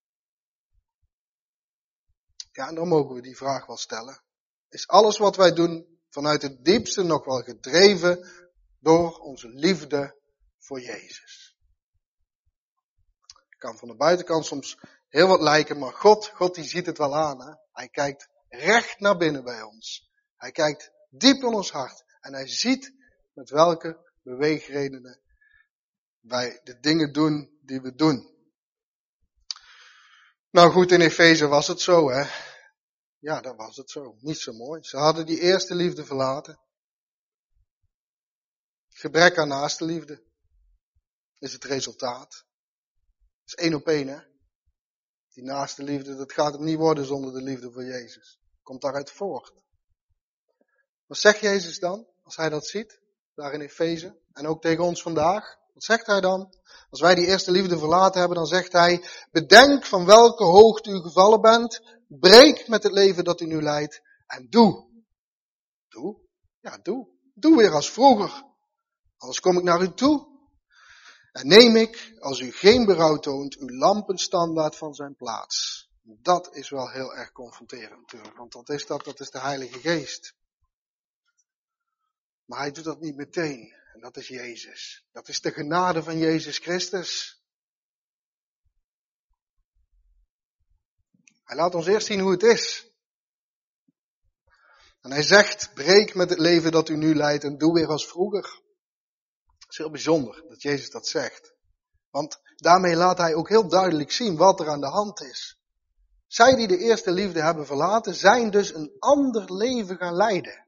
Ja, 2.51 2.67
en 2.67 2.75
dan 2.75 2.87
mogen 2.87 3.15
we 3.15 3.21
die 3.21 3.37
vraag 3.37 3.65
wel 3.65 3.77
stellen. 3.77 4.23
Is 4.69 4.87
alles 4.87 5.17
wat 5.17 5.35
wij 5.35 5.53
doen 5.53 5.95
vanuit 6.17 6.41
het 6.41 6.65
diepste 6.65 7.03
nog 7.03 7.25
wel 7.25 7.41
gedreven 7.41 8.27
door 8.79 9.17
onze 9.17 9.49
liefde 9.49 10.19
voor 10.57 10.81
Jezus? 10.81 11.57
Het 13.25 13.57
kan 13.57 13.77
van 13.77 13.87
de 13.87 13.95
buitenkant 13.95 14.45
soms 14.45 14.79
heel 15.09 15.27
wat 15.27 15.41
lijken, 15.41 15.77
maar 15.77 15.93
God, 15.93 16.27
God 16.27 16.55
die 16.55 16.63
ziet 16.63 16.85
het 16.85 16.97
wel 16.97 17.15
aan. 17.15 17.41
Hè? 17.41 17.53
Hij 17.71 17.89
kijkt 17.89 18.29
recht 18.49 18.99
naar 18.99 19.17
binnen 19.17 19.43
bij 19.43 19.61
ons. 19.61 20.09
Hij 20.37 20.51
kijkt 20.51 20.91
diep 21.09 21.41
in 21.41 21.53
ons 21.53 21.71
hart. 21.71 22.03
En 22.19 22.33
hij 22.33 22.47
ziet 22.47 22.93
met 23.33 23.49
welke 23.49 24.11
beweegredenen 24.23 25.21
wij 26.19 26.59
de 26.63 26.79
dingen 26.79 27.13
doen 27.13 27.57
die 27.61 27.81
we 27.81 27.95
doen. 27.95 28.35
Nou 30.49 30.71
goed, 30.71 30.91
in 30.91 31.01
Efeze 31.01 31.47
was 31.47 31.67
het 31.67 31.81
zo, 31.81 32.09
hè. 32.09 32.25
Ja, 33.19 33.41
dat 33.41 33.55
was 33.55 33.75
het 33.75 33.89
zo. 33.89 34.15
Niet 34.19 34.37
zo 34.37 34.53
mooi. 34.53 34.83
Ze 34.83 34.97
hadden 34.97 35.25
die 35.25 35.39
eerste 35.39 35.75
liefde 35.75 36.05
verlaten. 36.05 36.59
Gebrek 38.89 39.37
aan 39.37 39.47
naaste 39.47 39.85
liefde 39.85 40.23
is 41.39 41.53
het 41.53 41.63
resultaat. 41.63 42.45
Het 43.41 43.45
is 43.45 43.53
één 43.53 43.73
op 43.73 43.87
één, 43.87 44.07
hè. 44.07 44.19
Die 45.33 45.43
naaste 45.43 45.83
liefde, 45.83 46.15
dat 46.15 46.33
gaat 46.33 46.53
hem 46.53 46.63
niet 46.63 46.77
worden 46.77 47.05
zonder 47.05 47.33
de 47.33 47.41
liefde 47.41 47.71
voor 47.71 47.83
Jezus. 47.83 48.39
Komt 48.63 48.81
daaruit 48.81 49.11
voort. 49.11 49.53
Wat 51.05 51.17
zegt 51.17 51.39
Jezus 51.39 51.79
dan, 51.79 52.07
als 52.23 52.35
hij 52.35 52.49
dat 52.49 52.67
ziet, 52.67 52.99
daar 53.35 53.53
in 53.53 53.61
Efeze, 53.61 54.19
en 54.33 54.47
ook 54.47 54.61
tegen 54.61 54.83
ons 54.83 55.01
vandaag? 55.01 55.57
Wat 55.73 55.83
zegt 55.83 56.05
hij 56.05 56.21
dan? 56.21 56.53
Als 56.89 57.01
wij 57.01 57.15
die 57.15 57.27
eerste 57.27 57.51
liefde 57.51 57.77
verlaten 57.77 58.19
hebben, 58.19 58.37
dan 58.37 58.47
zegt 58.47 58.71
hij, 58.71 59.05
bedenk 59.31 59.85
van 59.85 60.05
welke 60.05 60.43
hoogte 60.43 60.89
u 60.89 61.01
gevallen 61.01 61.41
bent, 61.41 61.81
breek 62.07 62.67
met 62.67 62.83
het 62.83 62.91
leven 62.91 63.23
dat 63.23 63.41
u 63.41 63.45
nu 63.45 63.61
leidt, 63.61 64.01
en 64.25 64.49
doe. 64.49 64.87
Doe? 65.87 66.19
Ja, 66.59 66.77
doe. 66.77 67.07
Doe 67.33 67.57
weer 67.57 67.71
als 67.71 67.91
vroeger. 67.91 68.43
Anders 69.17 69.39
kom 69.39 69.57
ik 69.57 69.63
naar 69.63 69.81
u 69.81 69.93
toe. 69.93 70.35
En 71.31 71.47
neem 71.47 71.75
ik, 71.75 72.13
als 72.19 72.39
u 72.39 72.51
geen 72.51 72.85
berouw 72.85 73.17
toont, 73.17 73.55
uw 73.55 73.69
lampenstandaard 73.69 74.75
van 74.75 74.93
zijn 74.93 75.15
plaats. 75.15 75.87
Dat 76.01 76.55
is 76.55 76.69
wel 76.69 76.89
heel 76.89 77.15
erg 77.15 77.31
confronterend 77.31 77.99
natuurlijk, 77.99 78.37
want 78.37 78.53
wat 78.53 78.69
is 78.69 78.85
dat? 78.85 79.03
Dat 79.03 79.19
is 79.19 79.29
de 79.29 79.39
Heilige 79.39 79.79
Geest. 79.79 80.35
Maar 82.45 82.59
hij 82.59 82.71
doet 82.71 82.83
dat 82.83 82.99
niet 82.99 83.15
meteen. 83.15 83.75
En 83.93 83.99
dat 83.99 84.17
is 84.17 84.27
Jezus. 84.27 85.05
Dat 85.11 85.27
is 85.27 85.41
de 85.41 85.51
genade 85.51 86.03
van 86.03 86.17
Jezus 86.17 86.57
Christus. 86.57 87.36
Hij 91.47 91.57
laat 91.57 91.75
ons 91.75 91.85
eerst 91.85 92.07
zien 92.07 92.19
hoe 92.19 92.31
het 92.31 92.43
is. 92.43 92.91
En 95.01 95.11
hij 95.11 95.23
zegt, 95.23 95.73
breek 95.73 96.15
met 96.15 96.29
het 96.29 96.39
leven 96.39 96.71
dat 96.71 96.89
u 96.89 96.95
nu 96.95 97.15
leidt 97.15 97.43
en 97.43 97.57
doe 97.57 97.73
weer 97.73 97.87
als 97.87 98.07
vroeger. 98.07 98.61
Het 99.57 99.69
is 99.69 99.77
heel 99.77 99.91
bijzonder 99.91 100.43
dat 100.47 100.61
Jezus 100.61 100.89
dat 100.89 101.07
zegt. 101.07 101.53
Want 102.09 102.39
daarmee 102.55 102.95
laat 102.95 103.17
hij 103.17 103.35
ook 103.35 103.49
heel 103.49 103.67
duidelijk 103.67 104.11
zien 104.11 104.35
wat 104.35 104.59
er 104.59 104.69
aan 104.69 104.79
de 104.79 104.89
hand 104.89 105.21
is. 105.21 105.59
Zij 106.27 106.55
die 106.55 106.67
de 106.67 106.77
eerste 106.77 107.11
liefde 107.11 107.41
hebben 107.41 107.65
verlaten, 107.65 108.15
zijn 108.15 108.51
dus 108.51 108.73
een 108.73 108.95
ander 108.99 109.53
leven 109.53 109.97
gaan 109.97 110.15
leiden. 110.15 110.65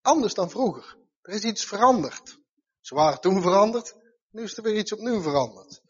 Anders 0.00 0.34
dan 0.34 0.50
vroeger. 0.50 0.96
Er 1.22 1.34
is 1.34 1.42
iets 1.42 1.64
veranderd. 1.64 2.38
Ze 2.80 2.94
waren 2.94 3.20
toen 3.20 3.42
veranderd, 3.42 3.96
nu 4.30 4.42
is 4.42 4.56
er 4.56 4.62
weer 4.62 4.76
iets 4.76 4.92
opnieuw 4.92 5.22
veranderd. 5.22 5.82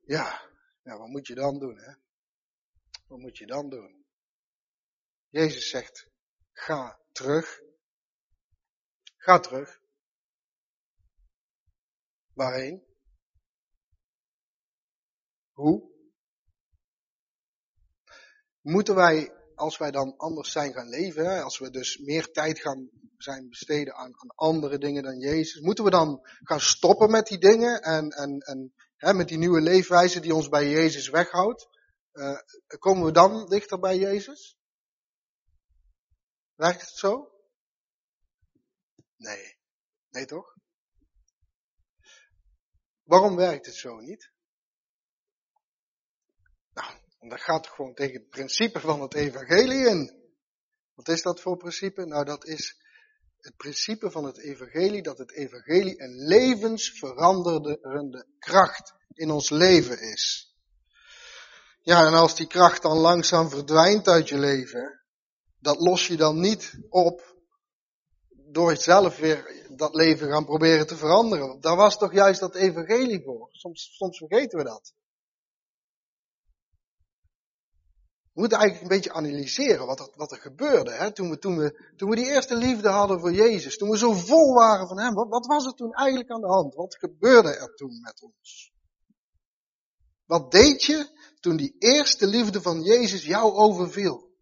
Ja, 0.00 0.40
ja 0.82 0.98
wat 0.98 1.08
moet 1.08 1.26
je 1.26 1.34
dan 1.34 1.58
doen, 1.58 1.78
hè? 1.78 1.92
Wat 3.10 3.18
moet 3.18 3.38
je 3.38 3.46
dan 3.46 3.68
doen? 3.68 4.04
Jezus 5.28 5.68
zegt, 5.68 6.06
ga 6.52 7.00
terug. 7.12 7.60
Ga 9.16 9.38
terug. 9.38 9.80
Waarheen? 12.32 12.84
Hoe? 15.52 15.90
Moeten 18.60 18.94
wij, 18.94 19.32
als 19.54 19.78
wij 19.78 19.90
dan 19.90 20.16
anders 20.16 20.52
zijn 20.52 20.72
gaan 20.72 20.88
leven, 20.88 21.42
als 21.42 21.58
we 21.58 21.70
dus 21.70 21.96
meer 21.98 22.32
tijd 22.32 22.60
gaan 22.60 22.90
zijn 23.16 23.48
besteden 23.48 23.94
aan, 23.94 24.14
aan 24.20 24.34
andere 24.34 24.78
dingen 24.78 25.02
dan 25.02 25.18
Jezus, 25.18 25.60
moeten 25.60 25.84
we 25.84 25.90
dan 25.90 26.20
gaan 26.22 26.60
stoppen 26.60 27.10
met 27.10 27.26
die 27.26 27.38
dingen 27.38 27.82
en, 27.82 28.10
en, 28.10 28.38
en 28.40 28.74
hè, 28.96 29.14
met 29.14 29.28
die 29.28 29.38
nieuwe 29.38 29.60
leefwijze 29.60 30.20
die 30.20 30.34
ons 30.34 30.48
bij 30.48 30.68
Jezus 30.68 31.08
weghoudt? 31.08 31.78
Uh, 32.12 32.38
komen 32.78 33.04
we 33.04 33.12
dan 33.12 33.48
dichter 33.48 33.78
bij 33.78 33.98
Jezus? 33.98 34.58
Werkt 36.54 36.80
het 36.80 36.90
zo? 36.90 37.32
Nee. 39.16 39.58
Nee 40.10 40.26
toch? 40.26 40.56
Waarom 43.02 43.36
werkt 43.36 43.66
het 43.66 43.74
zo 43.74 44.00
niet? 44.00 44.32
Nou, 46.72 46.94
dat 47.18 47.40
gaat 47.40 47.66
gewoon 47.66 47.94
tegen 47.94 48.20
het 48.20 48.28
principe 48.28 48.80
van 48.80 49.02
het 49.02 49.14
evangelie 49.14 49.88
in. 49.88 50.32
Wat 50.94 51.08
is 51.08 51.22
dat 51.22 51.40
voor 51.40 51.56
principe? 51.56 52.06
Nou, 52.06 52.24
dat 52.24 52.46
is 52.46 52.80
het 53.40 53.56
principe 53.56 54.10
van 54.10 54.24
het 54.24 54.38
evangelie, 54.38 55.02
dat 55.02 55.18
het 55.18 55.32
evangelie 55.32 56.02
een 56.02 56.26
levensveranderende 56.26 58.26
kracht 58.38 58.94
in 59.12 59.30
ons 59.30 59.50
leven 59.50 60.00
is. 60.00 60.49
Ja, 61.82 62.06
en 62.06 62.12
als 62.12 62.34
die 62.34 62.46
kracht 62.46 62.82
dan 62.82 62.96
langzaam 62.96 63.48
verdwijnt 63.48 64.08
uit 64.08 64.28
je 64.28 64.38
leven, 64.38 65.00
dat 65.58 65.80
los 65.80 66.06
je 66.06 66.16
dan 66.16 66.40
niet 66.40 66.78
op 66.88 67.38
door 68.28 68.76
zelf 68.76 69.18
weer 69.18 69.68
dat 69.76 69.94
leven 69.94 70.28
gaan 70.28 70.44
proberen 70.44 70.86
te 70.86 70.96
veranderen. 70.96 71.60
Daar 71.60 71.76
was 71.76 71.98
toch 71.98 72.12
juist 72.12 72.40
dat 72.40 72.54
evangelie 72.54 73.22
voor. 73.22 73.48
Soms, 73.50 73.96
soms 73.96 74.18
vergeten 74.18 74.58
we 74.58 74.64
dat. 74.64 74.92
We 78.32 78.40
moeten 78.40 78.58
eigenlijk 78.58 78.90
een 78.90 78.96
beetje 78.96 79.12
analyseren 79.12 79.86
wat 79.86 80.00
er, 80.00 80.12
wat 80.14 80.32
er 80.32 80.38
gebeurde. 80.38 80.90
Hè? 80.90 81.12
Toen, 81.12 81.30
we, 81.30 81.38
toen, 81.38 81.56
we, 81.56 81.92
toen 81.96 82.10
we 82.10 82.16
die 82.16 82.30
eerste 82.30 82.56
liefde 82.56 82.88
hadden 82.88 83.20
voor 83.20 83.32
Jezus. 83.32 83.76
Toen 83.78 83.90
we 83.90 83.98
zo 83.98 84.12
vol 84.12 84.54
waren 84.54 84.88
van 84.88 84.98
Hem. 84.98 85.14
Wat, 85.14 85.28
wat 85.28 85.46
was 85.46 85.66
er 85.66 85.74
toen 85.74 85.92
eigenlijk 85.92 86.30
aan 86.30 86.40
de 86.40 86.46
hand? 86.46 86.74
Wat 86.74 86.96
gebeurde 86.96 87.56
er 87.56 87.74
toen 87.74 88.00
met 88.00 88.22
ons? 88.22 88.72
Wat 90.30 90.50
deed 90.50 90.82
je 90.82 91.18
toen 91.40 91.56
die 91.56 91.76
eerste 91.78 92.26
liefde 92.26 92.62
van 92.62 92.82
Jezus 92.82 93.24
jou 93.24 93.52
overviel? 93.52 94.38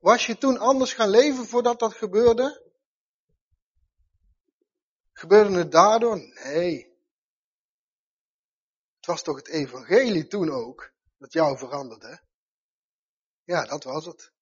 Was 0.00 0.26
je 0.26 0.38
toen 0.38 0.58
anders 0.58 0.92
gaan 0.92 1.10
leven 1.10 1.46
voordat 1.46 1.78
dat 1.78 1.94
gebeurde? 1.94 2.72
Gebeurde 5.12 5.58
het 5.58 5.72
daardoor? 5.72 6.16
Nee. 6.16 6.98
Het 8.96 9.06
was 9.06 9.22
toch 9.22 9.36
het 9.36 9.48
evangelie 9.48 10.26
toen 10.26 10.50
ook 10.50 10.92
dat 11.18 11.32
jou 11.32 11.58
veranderde? 11.58 12.22
Ja, 13.44 13.64
dat 13.64 13.84
was 13.84 14.06
het. 14.06 14.32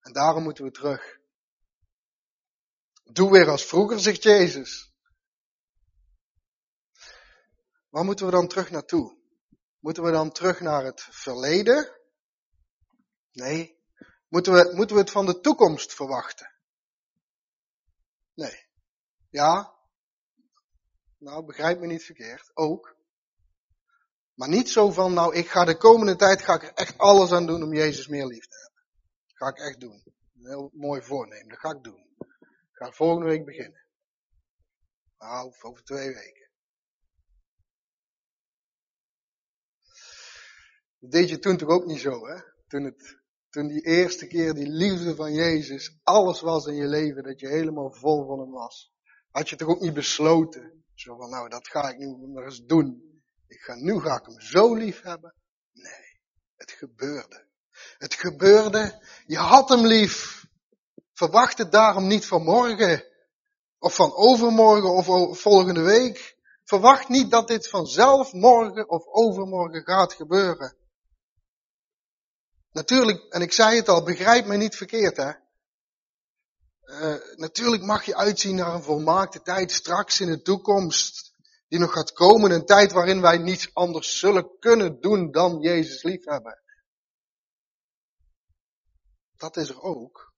En 0.00 0.12
daarom 0.12 0.42
moeten 0.42 0.64
we 0.64 0.70
terug. 0.70 1.18
Doe 3.04 3.30
weer 3.30 3.48
als 3.48 3.64
vroeger, 3.64 4.00
zegt 4.00 4.22
Jezus. 4.22 4.93
Waar 7.94 8.04
moeten 8.04 8.26
we 8.26 8.32
dan 8.32 8.48
terug 8.48 8.70
naartoe? 8.70 9.18
Moeten 9.78 10.02
we 10.02 10.10
dan 10.10 10.32
terug 10.32 10.60
naar 10.60 10.84
het 10.84 11.00
verleden? 11.00 12.00
Nee. 13.32 13.82
Moeten 14.28 14.52
we, 14.52 14.72
moeten 14.74 14.96
we 14.96 15.02
het 15.02 15.10
van 15.10 15.26
de 15.26 15.40
toekomst 15.40 15.94
verwachten? 15.94 16.52
Nee. 18.34 18.66
Ja. 19.30 19.74
Nou, 21.18 21.44
begrijp 21.44 21.80
me 21.80 21.86
niet 21.86 22.04
verkeerd. 22.04 22.50
Ook. 22.54 22.96
Maar 24.34 24.48
niet 24.48 24.68
zo 24.68 24.90
van, 24.90 25.12
nou, 25.12 25.34
ik 25.34 25.48
ga 25.48 25.64
de 25.64 25.76
komende 25.76 26.16
tijd 26.16 26.42
ga 26.42 26.54
ik 26.54 26.62
er 26.62 26.74
echt 26.74 26.98
alles 26.98 27.32
aan 27.32 27.46
doen 27.46 27.62
om 27.62 27.74
Jezus 27.74 28.08
meer 28.08 28.26
lief 28.26 28.46
te 28.46 28.56
hebben. 28.56 28.82
Ga 29.26 29.48
ik 29.48 29.58
echt 29.58 29.80
doen. 29.80 30.02
Een 30.34 30.46
heel 30.46 30.70
mooi 30.72 31.02
voornemen, 31.02 31.48
dat 31.48 31.58
ga 31.58 31.70
ik 31.70 31.82
doen. 31.82 32.16
Ik 32.18 32.70
ga 32.72 32.90
volgende 32.90 33.28
week 33.28 33.44
beginnen. 33.44 33.86
Nou, 35.18 35.54
over 35.62 35.84
twee 35.84 36.14
weken. 36.14 36.43
Dat 41.04 41.12
deed 41.12 41.28
je 41.28 41.38
toen 41.38 41.56
toch 41.56 41.68
ook 41.68 41.86
niet 41.86 42.00
zo, 42.00 42.26
hè? 42.26 42.40
Toen 42.66 42.84
het 42.84 43.22
toen 43.50 43.66
die 43.68 43.80
eerste 43.80 44.26
keer 44.26 44.54
die 44.54 44.68
liefde 44.68 45.14
van 45.14 45.32
Jezus 45.32 45.98
alles 46.02 46.40
was 46.40 46.66
in 46.66 46.74
je 46.74 46.86
leven, 46.86 47.22
dat 47.22 47.40
je 47.40 47.48
helemaal 47.48 47.92
vol 47.92 48.26
van 48.26 48.38
hem 48.38 48.50
was. 48.50 48.92
Had 49.30 49.48
je 49.48 49.56
toch 49.56 49.68
ook 49.68 49.80
niet 49.80 49.94
besloten? 49.94 50.84
Zo 50.94 51.16
van, 51.16 51.30
nou, 51.30 51.48
dat 51.48 51.68
ga 51.68 51.88
ik 51.88 51.98
nu 51.98 52.28
maar 52.32 52.44
eens 52.44 52.64
doen. 52.64 53.22
Ik 53.46 53.60
ga, 53.60 53.74
nu 53.74 54.00
ga 54.00 54.18
ik 54.18 54.26
hem 54.26 54.40
zo 54.40 54.74
lief 54.74 55.02
hebben. 55.02 55.34
Nee, 55.72 56.20
het 56.56 56.70
gebeurde. 56.70 57.46
Het 57.98 58.14
gebeurde. 58.14 59.04
Je 59.26 59.38
had 59.38 59.68
hem 59.68 59.86
lief. 59.86 60.46
Verwacht 61.12 61.58
het 61.58 61.72
daarom 61.72 62.06
niet 62.06 62.26
van 62.26 62.42
morgen. 62.42 63.04
Of 63.78 63.94
van 63.94 64.14
overmorgen 64.14 64.90
of 64.90 65.38
volgende 65.40 65.82
week. 65.82 66.36
Verwacht 66.64 67.08
niet 67.08 67.30
dat 67.30 67.48
dit 67.48 67.68
vanzelf 67.68 68.32
morgen 68.32 68.88
of 68.88 69.06
overmorgen 69.06 69.82
gaat 69.82 70.12
gebeuren. 70.12 70.82
Natuurlijk, 72.74 73.32
en 73.32 73.42
ik 73.42 73.52
zei 73.52 73.76
het 73.76 73.88
al, 73.88 74.02
begrijp 74.04 74.46
me 74.46 74.56
niet 74.56 74.76
verkeerd 74.76 75.16
hè. 75.16 75.32
Uh, 76.84 77.36
natuurlijk 77.36 77.82
mag 77.82 78.04
je 78.04 78.16
uitzien 78.16 78.54
naar 78.54 78.74
een 78.74 78.82
volmaakte 78.82 79.42
tijd 79.42 79.72
straks 79.72 80.20
in 80.20 80.30
de 80.30 80.42
toekomst. 80.42 81.32
Die 81.68 81.78
nog 81.78 81.92
gaat 81.92 82.12
komen, 82.12 82.50
een 82.50 82.66
tijd 82.66 82.92
waarin 82.92 83.20
wij 83.20 83.38
niets 83.38 83.74
anders 83.74 84.18
zullen 84.18 84.58
kunnen 84.58 85.00
doen 85.00 85.30
dan 85.30 85.60
Jezus 85.60 86.02
liefhebben. 86.02 86.62
Dat 89.36 89.56
is 89.56 89.68
er 89.68 89.80
ook. 89.80 90.32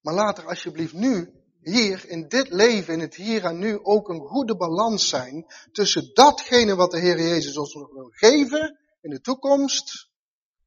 Maar 0.00 0.14
laat 0.14 0.38
er 0.38 0.46
alsjeblieft 0.46 0.92
nu, 0.92 1.32
hier, 1.60 2.08
in 2.08 2.28
dit 2.28 2.48
leven, 2.48 2.94
in 2.94 3.00
het 3.00 3.14
hier 3.14 3.44
en 3.44 3.58
nu, 3.58 3.78
ook 3.82 4.08
een 4.08 4.20
goede 4.20 4.56
balans 4.56 5.08
zijn 5.08 5.46
tussen 5.72 6.10
datgene 6.14 6.74
wat 6.74 6.90
de 6.90 6.98
Heer 6.98 7.18
Jezus 7.18 7.56
ons 7.56 7.74
nog 7.74 7.92
wil 7.92 8.10
geven 8.10 8.78
in 9.00 9.10
de 9.10 9.20
toekomst 9.20 10.07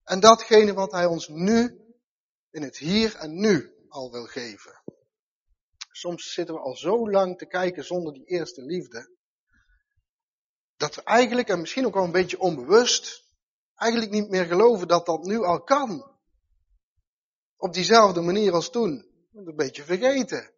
en 0.03 0.19
datgene 0.19 0.73
wat 0.73 0.91
hij 0.91 1.05
ons 1.05 1.27
nu, 1.27 1.79
in 2.49 2.61
het 2.61 2.77
hier 2.77 3.15
en 3.15 3.39
nu, 3.39 3.75
al 3.87 4.11
wil 4.11 4.25
geven. 4.25 4.81
Soms 5.91 6.33
zitten 6.33 6.55
we 6.55 6.61
al 6.61 6.75
zo 6.75 7.09
lang 7.09 7.37
te 7.37 7.45
kijken 7.45 7.83
zonder 7.83 8.13
die 8.13 8.25
eerste 8.25 8.61
liefde, 8.61 9.15
dat 10.75 10.95
we 10.95 11.03
eigenlijk, 11.03 11.47
en 11.47 11.59
misschien 11.59 11.85
ook 11.85 11.93
wel 11.93 12.03
een 12.03 12.11
beetje 12.11 12.39
onbewust, 12.39 13.23
eigenlijk 13.75 14.11
niet 14.11 14.29
meer 14.29 14.45
geloven 14.45 14.87
dat 14.87 15.05
dat 15.05 15.23
nu 15.23 15.37
al 15.37 15.63
kan. 15.63 16.19
Op 17.55 17.73
diezelfde 17.73 18.21
manier 18.21 18.53
als 18.53 18.69
toen. 18.69 19.09
Een 19.33 19.55
beetje 19.55 19.83
vergeten. 19.83 20.53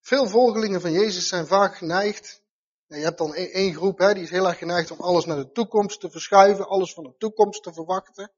Veel 0.00 0.26
volgelingen 0.28 0.80
van 0.80 0.92
Jezus 0.92 1.28
zijn 1.28 1.46
vaak 1.46 1.76
geneigd. 1.76 2.42
Je 2.86 2.94
hebt 2.94 3.18
dan 3.18 3.34
één 3.34 3.74
groep, 3.74 3.98
hè, 3.98 4.14
die 4.14 4.22
is 4.22 4.30
heel 4.30 4.46
erg 4.46 4.58
geneigd 4.58 4.90
om 4.90 5.00
alles 5.00 5.24
naar 5.24 5.36
de 5.36 5.50
toekomst 5.50 6.00
te 6.00 6.10
verschuiven, 6.10 6.68
alles 6.68 6.94
van 6.94 7.04
de 7.04 7.14
toekomst 7.18 7.62
te 7.62 7.72
verwachten. 7.72 8.32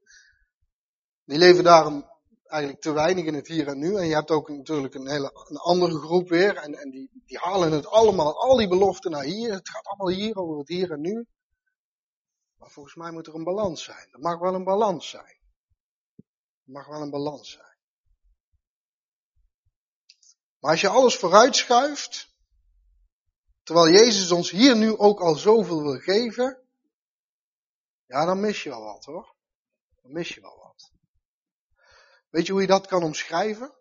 Die 1.24 1.38
leven 1.38 1.64
daarom 1.64 2.10
eigenlijk 2.48 2.82
te 2.82 2.92
weinig 2.92 3.24
in 3.24 3.34
het 3.34 3.46
hier 3.46 3.68
en 3.68 3.78
nu. 3.78 3.96
En 3.96 4.06
je 4.06 4.14
hebt 4.14 4.30
ook 4.30 4.48
natuurlijk 4.48 4.94
een 4.94 5.08
hele 5.08 5.46
een 5.48 5.56
andere 5.56 5.98
groep 5.98 6.28
weer. 6.28 6.56
En, 6.56 6.74
en 6.74 6.90
die, 6.90 7.10
die 7.26 7.38
halen 7.38 7.72
het 7.72 7.86
allemaal, 7.86 8.40
al 8.40 8.56
die 8.56 8.68
beloften 8.68 9.10
naar 9.10 9.24
hier. 9.24 9.52
Het 9.52 9.68
gaat 9.68 9.86
allemaal 9.86 10.08
hier 10.08 10.36
over 10.36 10.58
het 10.58 10.68
hier 10.68 10.90
en 10.90 11.00
nu. 11.00 11.26
Maar 12.56 12.70
volgens 12.70 12.94
mij 12.94 13.10
moet 13.10 13.26
er 13.26 13.34
een 13.34 13.44
balans 13.44 13.84
zijn. 13.84 14.08
Er 14.12 14.20
mag 14.20 14.38
wel 14.38 14.54
een 14.54 14.64
balans 14.64 15.08
zijn. 15.08 15.38
Er 16.64 16.72
mag 16.72 16.86
wel 16.86 17.02
een 17.02 17.10
balans 17.10 17.50
zijn. 17.50 17.76
Maar 20.58 20.70
als 20.70 20.80
je 20.80 20.88
alles 20.88 21.16
vooruitschuift, 21.16 22.36
terwijl 23.68 23.92
Jezus 23.92 24.30
ons 24.30 24.50
hier 24.50 24.76
nu 24.76 24.96
ook 24.96 25.20
al 25.20 25.34
zoveel 25.34 25.82
wil 25.82 25.98
geven, 25.98 26.62
ja, 28.06 28.24
dan 28.24 28.40
mis 28.40 28.62
je 28.62 28.68
wel 28.68 28.82
wat 28.82 29.04
hoor. 29.04 29.34
Dan 30.02 30.12
mis 30.12 30.34
je 30.34 30.40
wel 30.40 30.56
wat. 30.56 30.90
Weet 32.28 32.46
je 32.46 32.52
hoe 32.52 32.60
je 32.60 32.66
dat 32.66 32.86
kan 32.86 33.02
omschrijven? 33.02 33.74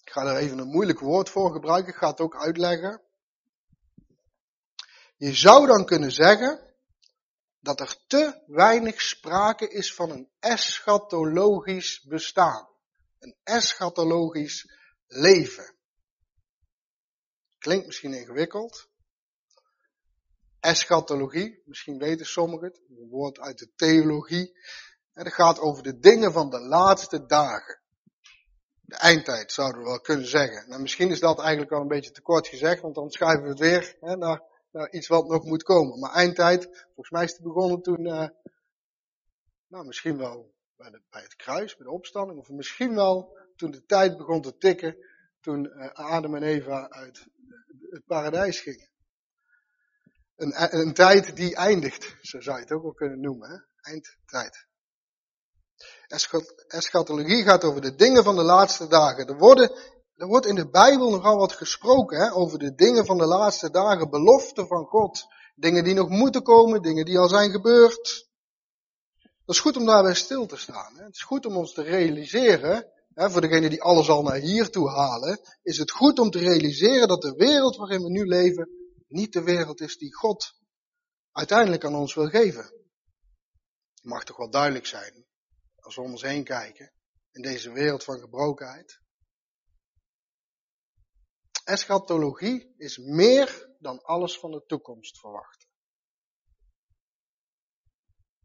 Ik 0.00 0.10
ga 0.10 0.26
er 0.26 0.36
even 0.36 0.58
een 0.58 0.68
moeilijk 0.68 0.98
woord 0.98 1.30
voor 1.30 1.52
gebruiken, 1.52 1.92
ik 1.92 1.98
ga 1.98 2.10
het 2.10 2.20
ook 2.20 2.36
uitleggen. 2.36 3.02
Je 5.16 5.32
zou 5.32 5.66
dan 5.66 5.84
kunnen 5.84 6.12
zeggen 6.12 6.74
dat 7.60 7.80
er 7.80 7.96
te 8.06 8.42
weinig 8.46 9.00
sprake 9.00 9.68
is 9.68 9.94
van 9.94 10.10
een 10.10 10.30
eschatologisch 10.38 12.02
bestaan. 12.02 12.68
Een 13.18 13.36
eschatologisch 13.42 14.72
leven. 15.06 15.74
Klinkt 17.64 17.86
misschien 17.86 18.12
ingewikkeld. 18.12 18.88
Eschatologie, 20.60 21.62
misschien 21.64 21.98
weten 21.98 22.26
sommigen 22.26 22.66
het, 22.66 22.80
een 22.88 23.08
woord 23.08 23.38
uit 23.38 23.58
de 23.58 23.70
theologie. 23.76 24.58
Het 25.12 25.32
gaat 25.32 25.58
over 25.58 25.82
de 25.82 25.98
dingen 25.98 26.32
van 26.32 26.50
de 26.50 26.60
laatste 26.60 27.26
dagen. 27.26 27.80
De 28.80 28.96
eindtijd 28.96 29.52
zouden 29.52 29.80
we 29.80 29.86
wel 29.86 30.00
kunnen 30.00 30.26
zeggen. 30.26 30.68
Nou, 30.68 30.82
misschien 30.82 31.10
is 31.10 31.20
dat 31.20 31.38
eigenlijk 31.38 31.70
wel 31.70 31.80
een 31.80 31.88
beetje 31.88 32.10
te 32.10 32.22
kort 32.22 32.48
gezegd, 32.48 32.80
want 32.80 32.94
dan 32.94 33.10
schuiven 33.10 33.42
we 33.42 33.48
het 33.48 33.58
weer 33.58 33.96
hè, 34.00 34.16
naar, 34.16 34.42
naar, 34.70 34.90
iets 34.90 35.08
wat 35.08 35.28
nog 35.28 35.44
moet 35.44 35.62
komen. 35.62 35.98
Maar 35.98 36.12
eindtijd, 36.12 36.64
volgens 36.84 37.10
mij 37.10 37.24
is 37.24 37.32
het 37.32 37.42
begonnen 37.42 37.82
toen, 37.82 38.06
uh, 38.06 38.28
nou 39.66 39.86
misschien 39.86 40.16
wel 40.16 40.54
bij, 40.76 40.90
de, 40.90 41.00
bij, 41.10 41.22
het 41.22 41.36
kruis, 41.36 41.76
bij 41.76 41.86
de 41.86 41.92
opstanding, 41.92 42.38
of 42.38 42.48
misschien 42.48 42.94
wel 42.94 43.38
toen 43.56 43.70
de 43.70 43.84
tijd 43.84 44.16
begon 44.16 44.42
te 44.42 44.56
tikken, 44.56 44.96
toen 45.40 45.64
uh, 45.64 45.90
Adam 45.92 46.34
en 46.34 46.42
Eva 46.42 46.88
uit 46.88 47.32
het 47.80 48.04
paradijs 48.06 48.60
gingen. 48.60 48.88
Een, 50.36 50.78
een 50.78 50.94
tijd 50.94 51.36
die 51.36 51.56
eindigt, 51.56 52.16
zo 52.20 52.40
zou 52.40 52.56
je 52.56 52.62
het 52.62 52.72
ook 52.72 52.82
wel 52.82 52.94
kunnen 52.94 53.20
noemen, 53.20 53.50
hè? 53.50 53.56
eindtijd. 53.90 54.66
Eschatologie 56.66 57.42
gaat 57.42 57.64
over 57.64 57.80
de 57.80 57.94
dingen 57.94 58.24
van 58.24 58.36
de 58.36 58.42
laatste 58.42 58.86
dagen. 58.86 59.26
Er, 59.26 59.38
worden, 59.38 59.70
er 60.14 60.26
wordt 60.26 60.46
in 60.46 60.54
de 60.54 60.70
Bijbel 60.70 61.10
nogal 61.10 61.36
wat 61.36 61.52
gesproken 61.52 62.18
hè, 62.18 62.32
over 62.32 62.58
de 62.58 62.74
dingen 62.74 63.06
van 63.06 63.18
de 63.18 63.26
laatste 63.26 63.70
dagen, 63.70 64.10
beloften 64.10 64.66
van 64.66 64.84
God. 64.84 65.24
Dingen 65.54 65.84
die 65.84 65.94
nog 65.94 66.08
moeten 66.08 66.42
komen, 66.42 66.82
dingen 66.82 67.04
die 67.04 67.18
al 67.18 67.28
zijn 67.28 67.50
gebeurd. 67.50 68.28
Dat 69.44 69.54
is 69.54 69.60
goed 69.60 69.76
om 69.76 69.86
daarbij 69.86 70.14
stil 70.14 70.46
te 70.46 70.56
staan. 70.56 70.96
Hè. 70.96 71.04
Het 71.04 71.14
is 71.14 71.22
goed 71.22 71.46
om 71.46 71.56
ons 71.56 71.72
te 71.72 71.82
realiseren, 71.82 72.92
voor 73.14 73.40
degenen 73.40 73.70
die 73.70 73.82
alles 73.82 74.08
al 74.08 74.22
naar 74.22 74.36
hier 74.36 74.70
toe 74.70 74.88
halen, 74.88 75.40
is 75.62 75.78
het 75.78 75.90
goed 75.90 76.18
om 76.18 76.30
te 76.30 76.38
realiseren 76.38 77.08
dat 77.08 77.22
de 77.22 77.34
wereld 77.34 77.76
waarin 77.76 78.02
we 78.02 78.10
nu 78.10 78.24
leven 78.24 78.68
niet 79.08 79.32
de 79.32 79.42
wereld 79.42 79.80
is 79.80 79.96
die 79.96 80.14
God 80.14 80.54
uiteindelijk 81.32 81.84
aan 81.84 81.94
ons 81.94 82.14
wil 82.14 82.28
geven. 82.28 82.62
Het 83.94 84.04
mag 84.04 84.24
toch 84.24 84.36
wel 84.36 84.50
duidelijk 84.50 84.86
zijn 84.86 85.26
als 85.76 85.96
we 85.96 86.02
om 86.02 86.10
ons 86.10 86.22
heen 86.22 86.44
kijken, 86.44 86.92
in 87.30 87.42
deze 87.42 87.72
wereld 87.72 88.04
van 88.04 88.18
gebrokenheid. 88.18 89.00
Eschatologie 91.64 92.74
is 92.76 92.98
meer 92.98 93.76
dan 93.78 94.02
alles 94.02 94.38
van 94.38 94.50
de 94.50 94.64
toekomst 94.66 95.18
verwachten. 95.18 95.68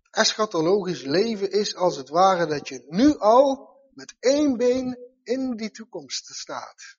Eschatologisch 0.10 1.02
leven 1.02 1.52
is 1.52 1.76
als 1.76 1.98
het 1.98 2.10
ware 2.10 2.46
dat 2.46 2.68
je 2.68 2.86
nu 2.88 3.18
al 3.18 3.79
met 3.94 4.16
één 4.20 4.58
been 4.58 4.98
in 5.24 5.56
die 5.56 5.72
toekomst 5.72 6.26
staat. 6.26 6.98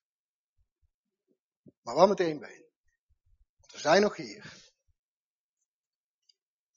Maar 1.83 1.95
wel 1.95 2.09
met 2.09 2.21
één 2.21 2.39
been. 2.39 2.65
Want 3.61 3.73
we 3.73 3.79
zijn 3.79 4.03
nog 4.03 4.17
hier. 4.17 4.53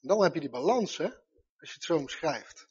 Dan 0.00 0.22
heb 0.22 0.34
je 0.34 0.40
die 0.40 0.50
balans, 0.50 0.96
hè, 0.96 1.08
als 1.58 1.68
je 1.68 1.74
het 1.74 1.84
zo 1.84 1.96
omschrijft. 1.96 2.68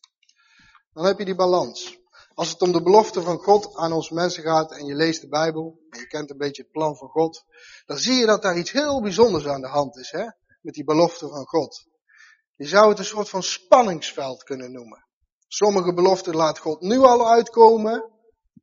Dan 0.93 1.05
heb 1.05 1.17
je 1.17 1.25
die 1.25 1.35
balans. 1.35 2.01
Als 2.33 2.49
het 2.49 2.61
om 2.61 2.71
de 2.71 2.83
belofte 2.83 3.21
van 3.21 3.37
God 3.37 3.75
aan 3.75 3.91
ons 3.91 4.09
mensen 4.09 4.43
gaat 4.43 4.71
en 4.71 4.85
je 4.85 4.95
leest 4.95 5.21
de 5.21 5.27
Bijbel 5.27 5.79
en 5.89 5.99
je 5.99 6.07
kent 6.07 6.29
een 6.29 6.37
beetje 6.37 6.61
het 6.61 6.71
plan 6.71 6.97
van 6.97 7.09
God, 7.09 7.45
dan 7.85 7.97
zie 7.97 8.15
je 8.15 8.25
dat 8.25 8.41
daar 8.41 8.57
iets 8.57 8.71
heel 8.71 9.01
bijzonders 9.01 9.45
aan 9.45 9.61
de 9.61 9.67
hand 9.67 9.97
is, 9.97 10.11
hè? 10.11 10.25
Met 10.61 10.73
die 10.73 10.83
belofte 10.83 11.27
van 11.27 11.45
God. 11.45 11.87
Je 12.55 12.67
zou 12.67 12.89
het 12.89 12.99
een 12.99 13.05
soort 13.05 13.29
van 13.29 13.43
spanningsveld 13.43 14.43
kunnen 14.43 14.71
noemen. 14.71 15.07
Sommige 15.55 15.93
beloften 15.93 16.35
laat 16.35 16.59
God 16.59 16.81
nu 16.81 16.97
al 16.97 17.31
uitkomen. 17.31 18.11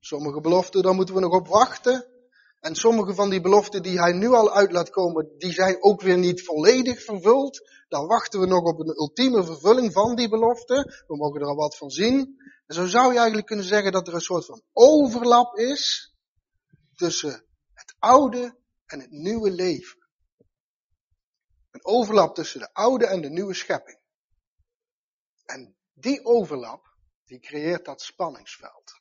Sommige 0.01 0.41
beloften, 0.41 0.83
daar 0.83 0.95
moeten 0.95 1.15
we 1.15 1.21
nog 1.21 1.33
op 1.33 1.49
wachten. 1.49 2.07
En 2.61 2.75
sommige 2.75 3.15
van 3.15 3.31
die 3.31 3.41
beloften 3.41 3.83
die 3.83 3.99
hij 3.99 4.13
nu 4.13 4.29
al 4.29 4.53
uit 4.53 4.73
laat 4.73 4.91
komen, 4.91 5.35
die 5.39 5.53
zijn 5.53 5.83
ook 5.83 6.01
weer 6.01 6.19
niet 6.19 6.45
volledig 6.45 7.03
vervuld. 7.03 7.69
Dan 7.89 8.07
wachten 8.07 8.41
we 8.41 8.47
nog 8.47 8.63
op 8.63 8.79
een 8.79 8.97
ultieme 8.97 9.45
vervulling 9.45 9.93
van 9.93 10.17
die 10.17 10.29
belofte. 10.29 11.05
We 11.07 11.17
mogen 11.17 11.41
er 11.41 11.47
al 11.47 11.55
wat 11.55 11.77
van 11.77 11.91
zien. 11.91 12.37
En 12.67 12.75
zo 12.75 12.87
zou 12.87 13.13
je 13.13 13.19
eigenlijk 13.19 13.47
kunnen 13.47 13.67
zeggen 13.67 13.93
dat 13.93 14.09
er 14.09 14.15
een 14.15 14.21
soort 14.21 14.45
van 14.45 14.63
overlap 14.73 15.57
is 15.57 16.15
tussen 16.95 17.45
het 17.73 17.95
oude 17.99 18.59
en 18.87 19.01
het 19.01 19.11
nieuwe 19.11 19.51
leven. 19.51 19.99
Een 21.71 21.85
overlap 21.85 22.35
tussen 22.35 22.61
de 22.61 22.73
oude 22.73 23.07
en 23.07 23.21
de 23.21 23.31
nieuwe 23.31 23.55
schepping. 23.55 23.99
En 25.45 25.79
die 26.01 26.25
overlap, 26.25 26.95
die 27.25 27.41
creëert 27.41 27.85
dat 27.85 28.03
spanningsveld. 28.03 29.01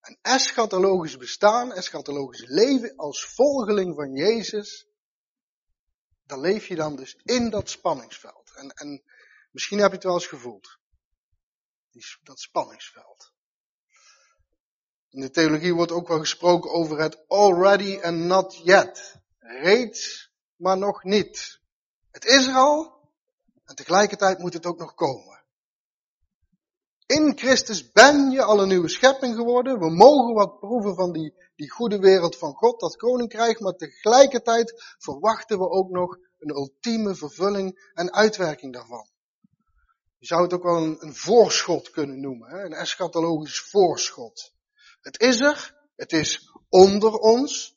Een 0.00 0.18
eschatologisch 0.22 1.16
bestaan, 1.16 1.72
eschatologisch 1.72 2.44
leven 2.46 2.96
als 2.96 3.24
volgeling 3.24 3.94
van 3.94 4.12
Jezus, 4.12 4.86
dan 6.26 6.40
leef 6.40 6.66
je 6.66 6.74
dan 6.74 6.96
dus 6.96 7.14
in 7.14 7.50
dat 7.50 7.70
spanningsveld. 7.70 8.52
En, 8.54 8.70
en 8.70 9.02
misschien 9.50 9.78
heb 9.78 9.88
je 9.88 9.94
het 9.94 10.04
wel 10.04 10.14
eens 10.14 10.26
gevoeld. 10.26 10.78
Dat 12.22 12.40
spanningsveld. 12.40 13.32
In 15.08 15.20
de 15.20 15.30
theologie 15.30 15.74
wordt 15.74 15.92
ook 15.92 16.08
wel 16.08 16.18
gesproken 16.18 16.70
over 16.70 16.98
het 16.98 17.28
already 17.28 18.00
and 18.00 18.16
not 18.18 18.56
yet. 18.56 19.20
Reeds, 19.38 20.30
maar 20.56 20.78
nog 20.78 21.02
niet. 21.02 21.60
Het 22.10 22.24
is 22.24 22.46
er 22.46 22.54
al, 22.54 22.97
en 23.68 23.74
tegelijkertijd 23.74 24.38
moet 24.38 24.52
het 24.52 24.66
ook 24.66 24.78
nog 24.78 24.94
komen. 24.94 25.44
In 27.06 27.38
Christus 27.38 27.92
ben 27.92 28.30
je 28.30 28.42
al 28.42 28.62
een 28.62 28.68
nieuwe 28.68 28.88
schepping 28.88 29.34
geworden. 29.36 29.78
We 29.78 29.90
mogen 29.90 30.34
wat 30.34 30.58
proeven 30.58 30.94
van 30.94 31.12
die, 31.12 31.34
die 31.56 31.70
goede 31.70 31.98
wereld 31.98 32.36
van 32.36 32.52
God, 32.54 32.80
dat 32.80 32.96
koninkrijk, 32.96 33.60
maar 33.60 33.72
tegelijkertijd 33.72 34.94
verwachten 34.98 35.58
we 35.58 35.68
ook 35.68 35.90
nog 35.90 36.18
een 36.38 36.50
ultieme 36.50 37.14
vervulling 37.14 37.90
en 37.94 38.12
uitwerking 38.12 38.72
daarvan. 38.72 39.08
Je 40.18 40.26
zou 40.26 40.42
het 40.42 40.52
ook 40.52 40.62
wel 40.62 40.76
een, 40.76 41.14
voorschot 41.14 41.90
kunnen 41.90 42.20
noemen, 42.20 42.48
hè? 42.48 42.64
een 42.64 42.72
eschatologisch 42.72 43.60
voorschot. 43.60 44.52
Het 45.00 45.20
is 45.20 45.40
er, 45.40 45.74
het 45.96 46.12
is 46.12 46.52
onder 46.68 47.12
ons. 47.12 47.76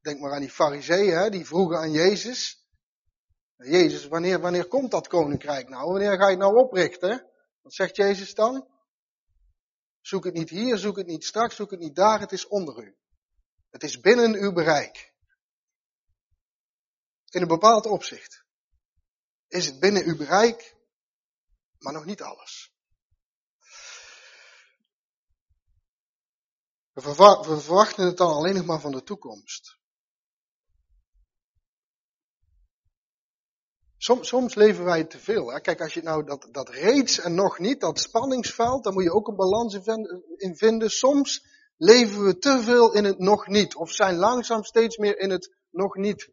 Denk 0.00 0.20
maar 0.20 0.32
aan 0.32 0.40
die 0.40 0.50
fariseeën, 0.50 1.30
die 1.30 1.46
vroegen 1.46 1.78
aan 1.78 1.92
Jezus. 1.92 2.61
Jezus, 3.64 4.06
wanneer, 4.06 4.40
wanneer 4.40 4.68
komt 4.68 4.90
dat 4.90 5.08
koninkrijk 5.08 5.68
nou? 5.68 5.90
Wanneer 5.90 6.16
ga 6.16 6.24
je 6.24 6.30
het 6.30 6.38
nou 6.38 6.56
oprichten? 6.56 7.30
Wat 7.62 7.74
zegt 7.74 7.96
Jezus 7.96 8.34
dan? 8.34 8.68
Zoek 10.00 10.24
het 10.24 10.34
niet 10.34 10.50
hier, 10.50 10.78
zoek 10.78 10.96
het 10.96 11.06
niet 11.06 11.24
straks, 11.24 11.56
zoek 11.56 11.70
het 11.70 11.80
niet 11.80 11.94
daar, 11.94 12.20
het 12.20 12.32
is 12.32 12.46
onder 12.46 12.82
u. 12.82 12.96
Het 13.70 13.82
is 13.82 14.00
binnen 14.00 14.34
uw 14.34 14.52
bereik. 14.52 15.14
In 17.28 17.42
een 17.42 17.48
bepaald 17.48 17.86
opzicht 17.86 18.44
is 19.48 19.66
het 19.66 19.80
binnen 19.80 20.04
uw 20.04 20.16
bereik, 20.16 20.76
maar 21.78 21.92
nog 21.92 22.04
niet 22.04 22.22
alles. 22.22 22.72
We 26.92 27.00
verwachten 27.60 28.06
het 28.06 28.16
dan 28.16 28.32
alleen 28.32 28.54
nog 28.54 28.64
maar 28.64 28.80
van 28.80 28.92
de 28.92 29.02
toekomst. 29.02 29.80
Soms, 34.04 34.28
soms 34.28 34.54
leven 34.54 34.84
wij 34.84 35.04
te 35.04 35.18
veel. 35.18 35.60
Kijk, 35.60 35.80
als 35.80 35.94
je 35.94 36.02
nou 36.02 36.24
dat, 36.24 36.48
dat 36.50 36.68
reeds 36.68 37.18
en 37.18 37.34
nog 37.34 37.58
niet, 37.58 37.80
dat 37.80 37.98
spanningsveld, 37.98 38.84
daar 38.84 38.92
moet 38.92 39.02
je 39.02 39.12
ook 39.12 39.28
een 39.28 39.36
balans 39.36 39.74
in 40.36 40.56
vinden. 40.56 40.90
Soms 40.90 41.46
leven 41.76 42.24
we 42.24 42.38
te 42.38 42.62
veel 42.62 42.94
in 42.94 43.04
het 43.04 43.18
nog 43.18 43.46
niet. 43.46 43.74
Of 43.74 43.92
zijn 43.92 44.16
langzaam 44.16 44.64
steeds 44.64 44.96
meer 44.96 45.18
in 45.18 45.30
het 45.30 45.54
nog 45.70 45.96
niet 45.96 46.30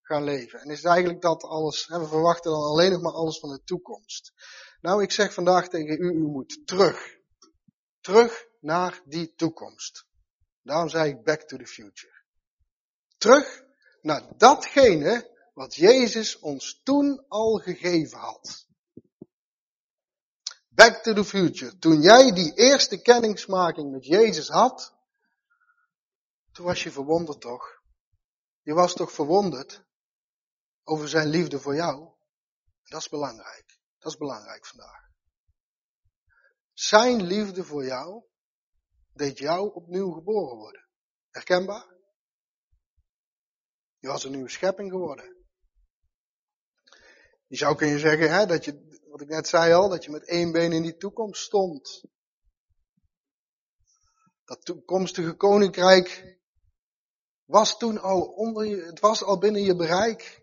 gaan 0.00 0.24
leven. 0.24 0.60
En 0.60 0.70
is 0.70 0.84
eigenlijk 0.84 1.20
dat 1.20 1.42
alles, 1.42 1.86
hè, 1.86 1.98
we 1.98 2.06
verwachten 2.06 2.50
dan 2.50 2.62
alleen 2.62 2.92
nog 2.92 3.00
maar 3.00 3.12
alles 3.12 3.38
van 3.38 3.50
de 3.50 3.62
toekomst. 3.64 4.32
Nou, 4.80 5.02
ik 5.02 5.10
zeg 5.10 5.34
vandaag 5.34 5.68
tegen 5.68 6.02
u, 6.02 6.10
u 6.10 6.26
moet 6.26 6.60
terug. 6.64 7.16
Terug 8.00 8.46
naar 8.60 9.00
die 9.04 9.34
toekomst. 9.34 10.06
Daarom 10.62 10.88
zei 10.88 11.10
ik 11.10 11.24
back 11.24 11.42
to 11.42 11.56
the 11.56 11.66
future. 11.66 12.22
Terug 13.18 13.62
naar 14.00 14.22
datgene 14.36 15.30
wat 15.52 15.74
Jezus 15.74 16.38
ons 16.38 16.80
toen 16.82 17.24
al 17.28 17.58
gegeven 17.58 18.18
had. 18.18 18.66
Back 20.68 21.02
to 21.02 21.12
the 21.12 21.24
future. 21.24 21.78
Toen 21.78 22.00
jij 22.00 22.32
die 22.32 22.54
eerste 22.54 23.02
kennismaking 23.02 23.92
met 23.92 24.06
Jezus 24.06 24.48
had, 24.48 24.94
toen 26.52 26.66
was 26.66 26.82
je 26.82 26.90
verwonderd 26.90 27.40
toch? 27.40 27.80
Je 28.62 28.74
was 28.74 28.94
toch 28.94 29.12
verwonderd 29.12 29.84
over 30.84 31.08
zijn 31.08 31.28
liefde 31.28 31.60
voor 31.60 31.74
jou? 31.74 32.10
Dat 32.82 33.00
is 33.00 33.08
belangrijk. 33.08 33.80
Dat 33.98 34.12
is 34.12 34.18
belangrijk 34.18 34.66
vandaag. 34.66 35.10
Zijn 36.72 37.22
liefde 37.22 37.64
voor 37.64 37.84
jou 37.84 38.24
deed 39.12 39.38
jou 39.38 39.74
opnieuw 39.74 40.12
geboren 40.12 40.56
worden. 40.56 40.88
Herkenbaar? 41.30 41.86
Je 43.98 44.08
was 44.08 44.24
een 44.24 44.32
nieuwe 44.32 44.48
schepping 44.48 44.90
geworden. 44.90 45.41
Je 47.52 47.58
zou 47.58 47.76
kunnen 47.76 47.98
zeggen, 47.98 48.30
hè, 48.30 48.46
dat 48.46 48.64
je, 48.64 49.00
wat 49.10 49.20
ik 49.20 49.28
net 49.28 49.48
zei 49.48 49.72
al, 49.72 49.88
dat 49.88 50.04
je 50.04 50.10
met 50.10 50.28
één 50.28 50.52
been 50.52 50.72
in 50.72 50.82
die 50.82 50.96
toekomst 50.96 51.42
stond. 51.42 52.04
Dat 54.44 54.64
toekomstige 54.64 55.32
koninkrijk 55.32 56.38
was 57.44 57.78
toen 57.78 57.98
al 57.98 58.20
onder 58.20 58.66
je, 58.66 58.82
het 58.82 59.00
was 59.00 59.22
al 59.22 59.38
binnen 59.38 59.62
je 59.62 59.76
bereik. 59.76 60.42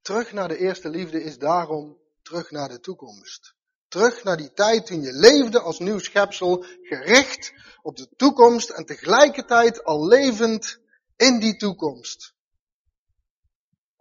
Terug 0.00 0.32
naar 0.32 0.48
de 0.48 0.58
eerste 0.58 0.88
liefde 0.88 1.22
is 1.22 1.38
daarom 1.38 1.98
terug 2.22 2.50
naar 2.50 2.68
de 2.68 2.80
toekomst. 2.80 3.54
Terug 3.88 4.24
naar 4.24 4.36
die 4.36 4.52
tijd 4.52 4.86
toen 4.86 5.00
je 5.00 5.12
leefde 5.12 5.60
als 5.60 5.78
nieuw 5.78 5.98
schepsel, 5.98 6.64
gericht 6.64 7.52
op 7.82 7.96
de 7.96 8.08
toekomst 8.16 8.70
en 8.70 8.84
tegelijkertijd 8.84 9.84
al 9.84 10.06
levend 10.06 10.78
in 11.16 11.40
die 11.40 11.56
toekomst. 11.56 12.34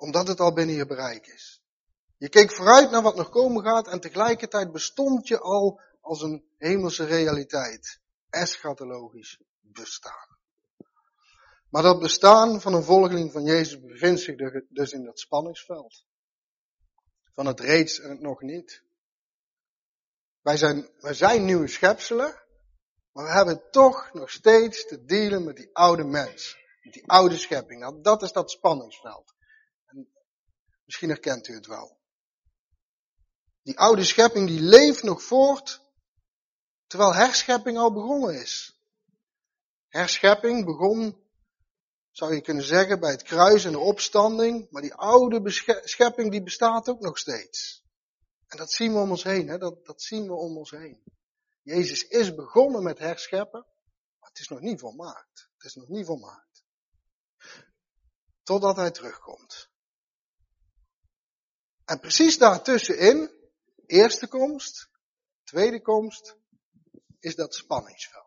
Omdat 0.04 0.28
het 0.28 0.40
al 0.40 0.54
binnen 0.54 0.76
je 0.76 0.86
bereik 0.86 1.28
is. 1.28 1.62
Je 2.18 2.30
keek 2.30 2.52
vooruit 2.52 2.92
naar 2.92 3.02
wat 3.02 3.16
nog 3.16 3.30
komen 3.30 3.64
gaat 3.64 3.88
en 3.88 4.00
tegelijkertijd 4.00 4.72
bestond 4.72 5.28
je 5.28 5.40
al 5.40 5.82
als 6.02 6.22
een 6.22 6.44
hemelse 6.58 7.06
realiteit. 7.06 8.00
Eschatologisch 8.30 9.40
bestaan. 9.62 10.38
Maar 11.70 11.84
dat 11.84 12.00
bestaan 12.00 12.62
van 12.62 12.74
een 12.74 12.84
volgeling 12.84 13.32
van 13.32 13.44
Jezus 13.44 13.80
bevindt 13.80 14.22
zich 14.22 14.36
dus 14.70 14.92
in 14.92 15.04
dat 15.04 15.20
spanningsveld. 15.20 16.06
Van 17.34 17.46
het 17.46 17.60
reeds 17.60 18.00
en 18.00 18.10
het 18.10 18.22
nog 18.22 18.42
niet. 18.42 18.84
Wij 20.42 20.58
zijn, 20.58 20.90
wij 21.00 21.14
zijn 21.14 21.46
nieuwe 21.46 21.68
schepselen, 21.68 22.44
maar 23.12 23.26
we 23.26 23.32
hebben 23.32 23.70
toch 23.72 24.14
nog 24.14 24.30
steeds 24.30 24.88
te 24.88 25.06
dealen 25.06 25.44
met 25.44 25.56
die 25.56 25.70
oude 25.74 26.04
mens. 26.04 26.58
Met 26.82 26.94
die 26.94 27.08
oude 27.08 27.38
schepping. 27.38 27.80
Nou, 27.80 28.02
dat 28.02 28.22
is 28.22 28.32
dat 28.32 28.52
spanningsveld. 28.52 29.34
En 30.84 30.90
misschien 30.90 31.10
herkent 31.10 31.48
u 31.48 31.54
het 31.54 31.66
wel. 31.66 31.98
Die 33.62 33.80
oude 33.80 34.04
schepping 34.04 34.48
die 34.48 34.62
leeft 34.62 35.04
nog 35.04 35.24
voort, 35.24 35.82
terwijl 36.88 37.14
herschepping 37.14 37.78
al 37.78 37.94
begonnen 37.94 38.42
is. 38.42 38.78
Herschepping 39.88 40.66
begon 40.66 41.24
zou 42.12 42.34
je 42.34 42.42
kunnen 42.42 42.64
zeggen, 42.64 43.00
bij 43.00 43.12
het 43.12 43.24
kruis 43.24 43.66
en 43.66 43.72
de 43.72 43.80
opstanding. 43.80 44.68
Maar 44.70 44.82
die 44.82 44.94
oude 44.94 45.52
schepping 45.84 46.32
die 46.32 46.44
bestaat 46.44 46.90
ook 46.90 47.00
nog 47.00 47.18
steeds. 47.18 47.84
En 48.48 48.58
dat 48.58 48.72
zien 48.72 48.94
we 48.94 49.00
om 49.00 49.10
ons 49.10 49.24
heen, 49.24 49.48
hè? 49.48 49.58
Dat, 49.58 49.86
dat 49.86 50.02
zien 50.02 50.28
we 50.28 50.34
om 50.34 50.58
ons 50.58 50.72
heen. 50.72 51.04
Jezus 51.62 52.08
is 52.08 52.36
begonnen 52.36 52.84
met 52.84 53.00
herscheppen, 53.00 53.66
maar 54.20 54.30
het 54.30 54.40
is 54.40 54.48
nog 54.48 54.60
niet 54.60 54.80
volmaakt. 54.80 55.50
Het 55.58 55.66
is 55.66 55.76
nog 55.76 55.88
niet 55.88 56.06
volmaakt. 56.06 56.64
Totdat 58.44 58.76
hij 58.76 58.92
terugkomt. 58.92 59.73
En 61.86 62.00
precies 62.00 62.38
daartussenin, 62.38 63.32
eerste 63.86 64.28
komst, 64.28 64.90
tweede 65.44 65.82
komst, 65.82 66.36
is 67.20 67.36
dat 67.36 67.56
spanningsveld 67.56 68.24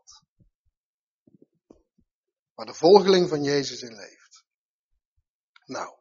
waar 2.56 2.66
de 2.66 2.74
volgeling 2.74 3.28
van 3.28 3.42
Jezus 3.42 3.82
in 3.82 3.94
leeft. 3.94 4.44
Nou, 5.64 5.98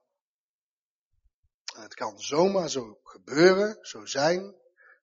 het 1.74 1.94
kan 1.94 2.20
zomaar 2.20 2.70
zo 2.70 3.00
gebeuren, 3.04 3.78
zo 3.82 4.06
zijn, 4.06 4.56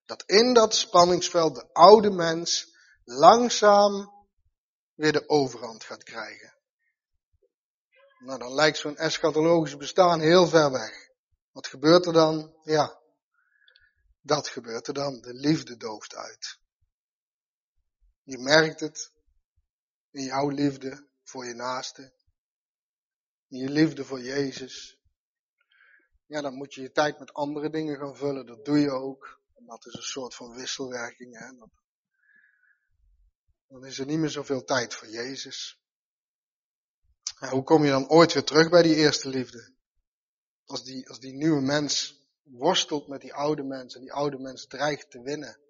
dat 0.05 0.23
in 0.27 0.55
dat 0.55 0.75
spanningsveld 0.75 1.55
de 1.55 1.73
oude 1.73 2.11
mens 2.11 2.77
langzaam 3.05 4.13
weer 4.95 5.13
de 5.13 5.29
overhand 5.29 5.85
gaat 5.85 6.03
krijgen. 6.03 6.57
Nou, 8.19 8.39
dan 8.39 8.55
lijkt 8.55 8.79
zo'n 8.79 8.97
eschatologisch 8.97 9.77
bestaan 9.77 10.21
heel 10.21 10.47
ver 10.47 10.71
weg. 10.71 11.12
Wat 11.53 11.67
gebeurt 11.67 12.07
er 12.07 12.13
dan? 12.13 12.57
Ja, 12.63 13.01
dat 14.21 14.49
gebeurt 14.49 14.87
er 14.87 14.95
dan. 14.95 15.21
De 15.21 15.35
liefde 15.35 15.77
dooft 15.77 16.15
uit. 16.15 16.61
Je 18.23 18.39
merkt 18.39 18.81
het 18.81 19.13
in 20.11 20.25
jouw 20.25 20.49
liefde 20.49 21.09
voor 21.23 21.47
je 21.47 21.55
naaste. 21.55 22.13
Je 23.47 23.69
liefde 23.69 24.05
voor 24.05 24.21
Jezus. 24.21 25.01
Ja, 26.27 26.41
dan 26.41 26.55
moet 26.55 26.75
je 26.75 26.81
je 26.81 26.91
tijd 26.91 27.19
met 27.19 27.33
andere 27.33 27.71
dingen 27.71 27.99
gaan 27.99 28.17
vullen. 28.17 28.47
Dat 28.47 28.65
doe 28.65 28.79
je 28.79 28.91
ook. 28.91 29.41
En 29.55 29.67
dat 29.67 29.87
is 29.87 29.95
een 29.95 30.03
soort 30.03 30.35
van 30.35 30.55
wisselwerking. 30.55 31.39
Hè? 31.39 31.53
dan 33.67 33.85
is 33.87 33.99
er 33.99 34.07
niet 34.07 34.19
meer 34.19 34.31
zoveel 34.31 34.65
tijd 34.65 34.95
voor 34.95 35.09
Jezus. 35.09 35.81
hoe 37.39 37.63
kom 37.63 37.85
je 37.85 37.91
dan 37.91 38.09
ooit 38.09 38.33
weer 38.33 38.45
terug 38.45 38.71
bij 38.71 38.83
die 38.83 38.95
eerste 38.95 39.29
liefde? 39.29 39.75
Als 40.73 40.85
die, 40.85 41.09
als 41.09 41.21
die 41.21 41.33
nieuwe 41.33 41.61
mens 41.61 42.21
worstelt 42.43 43.09
met 43.09 43.21
die 43.21 43.35
oude 43.35 43.63
mens 43.63 43.95
en 43.95 44.01
die 44.01 44.13
oude 44.13 44.39
mens 44.39 44.67
dreigt 44.67 45.11
te 45.11 45.23
winnen. 45.23 45.61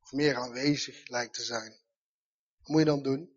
Of 0.00 0.12
meer 0.12 0.36
aanwezig 0.36 1.08
lijkt 1.08 1.34
te 1.34 1.42
zijn. 1.42 1.70
Wat 2.58 2.68
moet 2.68 2.78
je 2.78 2.84
dan 2.84 3.02
doen? 3.02 3.36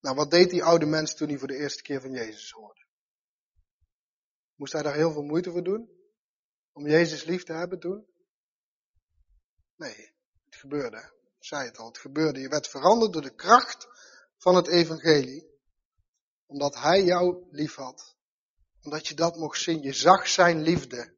Nou, 0.00 0.16
wat 0.16 0.30
deed 0.30 0.50
die 0.50 0.64
oude 0.64 0.86
mens 0.86 1.14
toen 1.14 1.28
hij 1.28 1.38
voor 1.38 1.48
de 1.48 1.56
eerste 1.56 1.82
keer 1.82 2.00
van 2.00 2.12
Jezus 2.12 2.50
hoorde? 2.50 2.86
Moest 4.54 4.72
hij 4.72 4.82
daar 4.82 4.94
heel 4.94 5.12
veel 5.12 5.22
moeite 5.22 5.50
voor 5.50 5.64
doen? 5.64 5.90
Om 6.72 6.86
Jezus 6.86 7.24
lief 7.24 7.42
te 7.42 7.52
hebben 7.52 7.80
toen? 7.80 8.06
Nee, 9.76 10.14
het 10.44 10.56
gebeurde. 10.56 11.12
Ik 11.38 11.44
zei 11.44 11.66
het 11.66 11.78
al, 11.78 11.86
het 11.86 11.98
gebeurde. 11.98 12.40
Je 12.40 12.48
werd 12.48 12.68
veranderd 12.68 13.12
door 13.12 13.22
de 13.22 13.34
kracht 13.34 13.86
van 14.36 14.54
het 14.54 14.68
evangelie. 14.68 15.49
Omdat 16.50 16.74
hij 16.74 17.02
jou 17.02 17.46
lief 17.50 17.74
had. 17.74 18.16
Omdat 18.82 19.08
je 19.08 19.14
dat 19.14 19.36
mocht 19.36 19.60
zien. 19.60 19.82
Je 19.82 19.92
zag 19.92 20.28
zijn 20.28 20.62
liefde. 20.62 21.16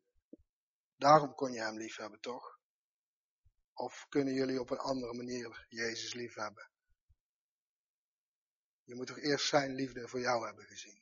Daarom 0.96 1.34
kon 1.34 1.52
je 1.52 1.60
hem 1.60 1.78
lief 1.78 1.96
hebben, 1.96 2.20
toch? 2.20 2.60
Of 3.74 4.06
kunnen 4.08 4.34
jullie 4.34 4.60
op 4.60 4.70
een 4.70 4.78
andere 4.78 5.14
manier 5.14 5.66
Jezus 5.68 6.14
lief 6.14 6.34
hebben? 6.34 6.70
Je 8.82 8.94
moet 8.94 9.06
toch 9.06 9.18
eerst 9.18 9.48
zijn 9.48 9.74
liefde 9.74 10.08
voor 10.08 10.20
jou 10.20 10.46
hebben 10.46 10.64
gezien. 10.64 11.00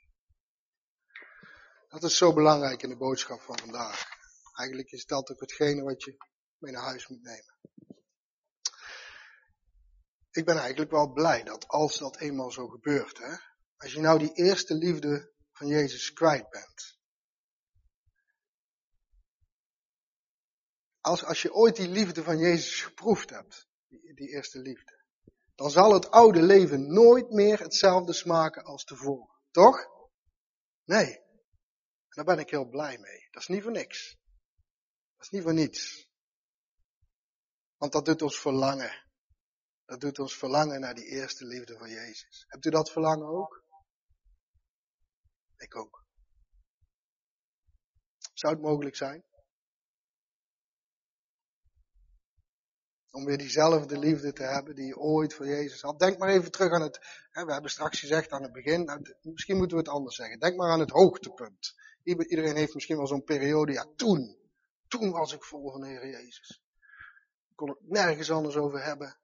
Dat 1.89 2.03
is 2.03 2.17
zo 2.17 2.33
belangrijk 2.33 2.83
in 2.83 2.89
de 2.89 2.97
boodschap 2.97 3.41
van 3.41 3.59
vandaag. 3.59 4.05
Eigenlijk 4.53 4.91
is 4.91 5.07
dat 5.07 5.31
ook 5.31 5.41
hetgene 5.41 5.83
wat 5.83 6.03
je 6.03 6.17
mee 6.59 6.73
naar 6.73 6.83
huis 6.83 7.09
moet 7.09 7.23
nemen. 7.23 7.59
Ik 10.31 10.45
ben 10.45 10.57
eigenlijk 10.57 10.91
wel 10.91 11.13
blij 11.13 11.43
dat 11.43 11.67
als 11.69 11.99
dat 11.99 12.17
eenmaal 12.17 12.51
zo 12.51 12.69
gebeurt, 12.69 13.19
hè, 13.19 13.37
als 13.81 13.93
je 13.93 14.01
nou 14.01 14.19
die 14.19 14.33
eerste 14.33 14.75
liefde 14.75 15.33
van 15.53 15.67
Jezus 15.67 16.13
kwijt 16.13 16.51
bent. 16.51 16.99
Als, 21.01 21.25
als 21.25 21.43
je 21.43 21.55
ooit 21.55 21.77
die 21.77 21.89
liefde 21.89 22.23
van 22.23 22.39
Jezus 22.39 22.83
geproefd 22.83 23.31
hebt, 23.31 23.69
die, 23.89 24.15
die 24.15 24.29
eerste 24.29 24.59
liefde 24.59 25.01
dan 25.61 25.71
zal 25.71 25.93
het 25.93 26.11
oude 26.11 26.43
leven 26.43 26.93
nooit 26.93 27.31
meer 27.31 27.59
hetzelfde 27.59 28.13
smaken 28.13 28.65
als 28.65 28.85
tevoren. 28.85 29.29
Toch? 29.51 29.87
Nee. 30.85 31.21
daar 32.09 32.25
ben 32.25 32.39
ik 32.39 32.51
heel 32.51 32.69
blij 32.69 32.99
mee. 32.99 33.29
Dat 33.31 33.43
is 33.43 33.49
niet 33.49 33.63
voor 33.63 33.73
niks. 33.73 34.17
Dat 35.17 35.25
is 35.25 35.31
niet 35.31 35.43
voor 35.43 35.55
niets. 35.55 36.09
Want 37.77 37.93
dat 37.93 38.05
doet 38.05 38.23
ons 38.23 38.41
verlangen. 38.41 39.05
Dat 39.85 40.01
doet 40.01 40.19
ons 40.19 40.37
verlangen 40.37 40.81
naar 40.81 40.95
die 40.95 41.07
eerste 41.07 41.47
liefde 41.47 41.79
van 41.79 41.91
Jezus. 41.91 42.45
Hebt 42.47 42.65
u 42.65 42.71
dat 42.71 42.91
verlangen 42.91 43.29
ook? 43.29 43.65
Ik 45.61 45.77
ook. 45.77 46.05
Zou 48.33 48.53
het 48.55 48.63
mogelijk 48.63 48.97
zijn? 48.97 49.25
Om 53.11 53.25
weer 53.25 53.39
diezelfde 53.39 53.99
liefde 53.99 54.33
te 54.33 54.43
hebben 54.43 54.75
die 54.75 54.87
je 54.87 54.97
ooit 54.97 55.35
voor 55.35 55.47
Jezus 55.47 55.81
had. 55.81 55.99
Denk 55.99 56.19
maar 56.19 56.29
even 56.29 56.51
terug 56.51 56.73
aan 56.73 56.83
het, 56.83 57.27
hè, 57.31 57.45
we 57.45 57.53
hebben 57.53 57.71
straks 57.71 58.01
gezegd 58.01 58.33
aan 58.33 58.43
het 58.43 58.53
begin, 58.53 58.85
nou, 58.85 59.17
misschien 59.23 59.57
moeten 59.57 59.77
we 59.77 59.83
het 59.83 59.93
anders 59.93 60.17
zeggen. 60.17 60.39
Denk 60.39 60.57
maar 60.57 60.71
aan 60.71 60.81
het 60.81 60.91
hoogtepunt. 60.91 61.75
Iedereen 62.03 62.57
heeft 62.57 62.75
misschien 62.75 62.97
wel 62.97 63.07
zo'n 63.07 63.25
periode, 63.25 63.73
ja 63.73 63.87
toen, 63.97 64.39
toen 64.89 65.11
was 65.11 65.33
ik 65.33 65.45
vol 65.45 65.71
van 65.71 65.85
Heer 65.85 66.09
Jezus. 66.09 66.63
Ik 67.49 67.57
kon 67.57 67.69
het 67.69 67.89
nergens 67.89 68.31
anders 68.31 68.57
over 68.57 68.83
hebben. 68.83 69.19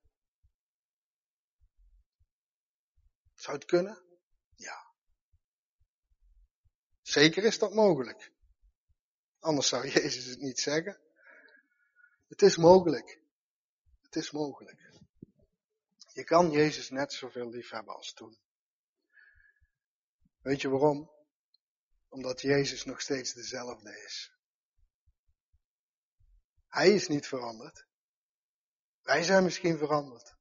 Zou 3.35 3.57
het 3.57 3.67
kunnen? 3.67 4.05
Ja. 4.55 4.87
Zeker 7.17 7.45
is 7.45 7.59
dat 7.59 7.75
mogelijk. 7.75 8.33
Anders 9.39 9.69
zou 9.69 9.89
Jezus 9.91 10.25
het 10.25 10.39
niet 10.39 10.59
zeggen. 10.59 11.01
Het 12.29 12.43
is 12.43 12.57
mogelijk. 12.57 13.21
Het 14.01 14.17
is 14.17 14.31
mogelijk. 14.31 14.91
Je 16.13 16.25
kan 16.25 16.51
Jezus 16.51 16.91
net 16.91 17.13
zoveel 17.13 17.49
lief 17.49 17.71
hebben 17.71 17.95
als 17.95 18.13
toen. 18.13 18.39
Weet 20.41 20.61
je 20.61 20.69
waarom? 20.69 21.11
Omdat 22.09 22.41
Jezus 22.41 22.85
nog 22.85 23.01
steeds 23.01 23.33
dezelfde 23.33 24.03
is. 24.05 24.33
Hij 26.69 26.95
is 26.95 27.09
niet 27.09 27.27
veranderd. 27.27 27.87
Wij 29.03 29.23
zijn 29.23 29.45
misschien 29.45 29.79
veranderd. 29.79 30.37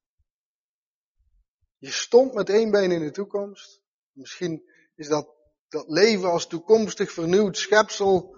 Je 1.76 1.90
stond 1.90 2.34
met 2.34 2.48
één 2.48 2.70
been 2.70 2.90
in 2.90 3.00
de 3.00 3.10
toekomst. 3.10 3.82
Misschien 4.12 4.70
is 4.94 5.08
dat, 5.08 5.35
dat 5.68 5.88
leven 5.88 6.30
als 6.30 6.46
toekomstig 6.46 7.12
vernieuwd 7.12 7.56
schepsel 7.56 8.36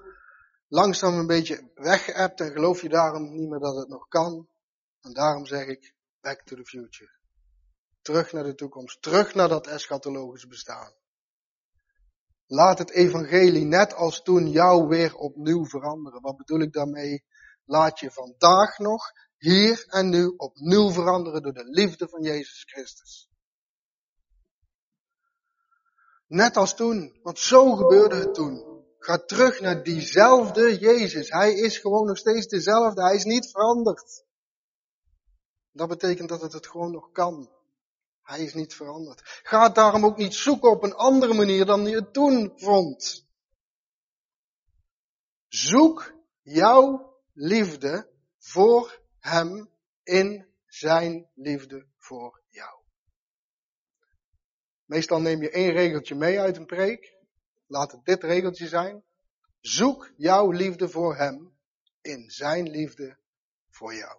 langzaam 0.68 1.18
een 1.18 1.26
beetje 1.26 1.70
weggeëpt 1.74 2.40
en 2.40 2.52
geloof 2.52 2.82
je 2.82 2.88
daarom 2.88 3.34
niet 3.34 3.48
meer 3.48 3.58
dat 3.58 3.76
het 3.76 3.88
nog 3.88 4.08
kan. 4.08 4.48
En 5.00 5.12
daarom 5.12 5.46
zeg 5.46 5.66
ik, 5.66 5.94
back 6.20 6.42
to 6.42 6.56
the 6.56 6.64
future. 6.64 7.10
Terug 8.02 8.32
naar 8.32 8.44
de 8.44 8.54
toekomst, 8.54 9.02
terug 9.02 9.34
naar 9.34 9.48
dat 9.48 9.66
eschatologisch 9.66 10.46
bestaan. 10.46 10.92
Laat 12.46 12.78
het 12.78 12.90
evangelie 12.90 13.64
net 13.64 13.94
als 13.94 14.22
toen 14.22 14.50
jou 14.50 14.88
weer 14.88 15.14
opnieuw 15.14 15.64
veranderen. 15.64 16.20
Wat 16.20 16.36
bedoel 16.36 16.60
ik 16.60 16.72
daarmee? 16.72 17.24
Laat 17.64 18.00
je 18.00 18.10
vandaag 18.10 18.78
nog, 18.78 19.12
hier 19.36 19.84
en 19.88 20.08
nu, 20.08 20.26
opnieuw 20.36 20.90
veranderen 20.90 21.42
door 21.42 21.52
de 21.52 21.64
liefde 21.64 22.08
van 22.08 22.22
Jezus 22.22 22.64
Christus. 22.66 23.27
Net 26.28 26.56
als 26.56 26.74
toen, 26.74 27.18
want 27.22 27.38
zo 27.38 27.74
gebeurde 27.74 28.16
het 28.16 28.34
toen. 28.34 28.84
Ga 28.98 29.18
terug 29.18 29.60
naar 29.60 29.82
diezelfde 29.82 30.78
Jezus. 30.78 31.30
Hij 31.30 31.52
is 31.54 31.78
gewoon 31.78 32.06
nog 32.06 32.18
steeds 32.18 32.46
dezelfde. 32.46 33.02
Hij 33.02 33.14
is 33.14 33.24
niet 33.24 33.50
veranderd. 33.50 34.24
Dat 35.72 35.88
betekent 35.88 36.28
dat 36.28 36.40
het 36.40 36.52
het 36.52 36.66
gewoon 36.66 36.92
nog 36.92 37.10
kan. 37.10 37.50
Hij 38.22 38.44
is 38.44 38.54
niet 38.54 38.74
veranderd. 38.74 39.20
Ga 39.42 39.68
daarom 39.68 40.04
ook 40.04 40.16
niet 40.16 40.34
zoeken 40.34 40.70
op 40.70 40.82
een 40.82 40.94
andere 40.94 41.34
manier 41.34 41.66
dan 41.66 41.86
je 41.86 41.94
het 41.94 42.12
toen 42.12 42.52
vond. 42.56 43.26
Zoek 45.48 46.14
jouw 46.42 47.16
liefde 47.32 48.10
voor 48.38 49.00
Hem 49.18 49.70
in 50.02 50.46
Zijn 50.66 51.30
liefde 51.34 51.86
voor 51.96 52.42
jou. 52.48 52.77
Meestal 54.88 55.20
neem 55.20 55.42
je 55.42 55.50
één 55.50 55.72
regeltje 55.72 56.14
mee 56.14 56.40
uit 56.40 56.56
een 56.56 56.66
preek. 56.66 57.14
Laat 57.66 57.92
het 57.92 58.04
dit 58.04 58.22
regeltje 58.22 58.68
zijn. 58.68 59.04
Zoek 59.60 60.12
jouw 60.16 60.50
liefde 60.50 60.88
voor 60.88 61.16
Hem 61.16 61.56
in 62.00 62.30
Zijn 62.30 62.70
liefde 62.70 63.16
voor 63.70 63.94
jou. 63.94 64.18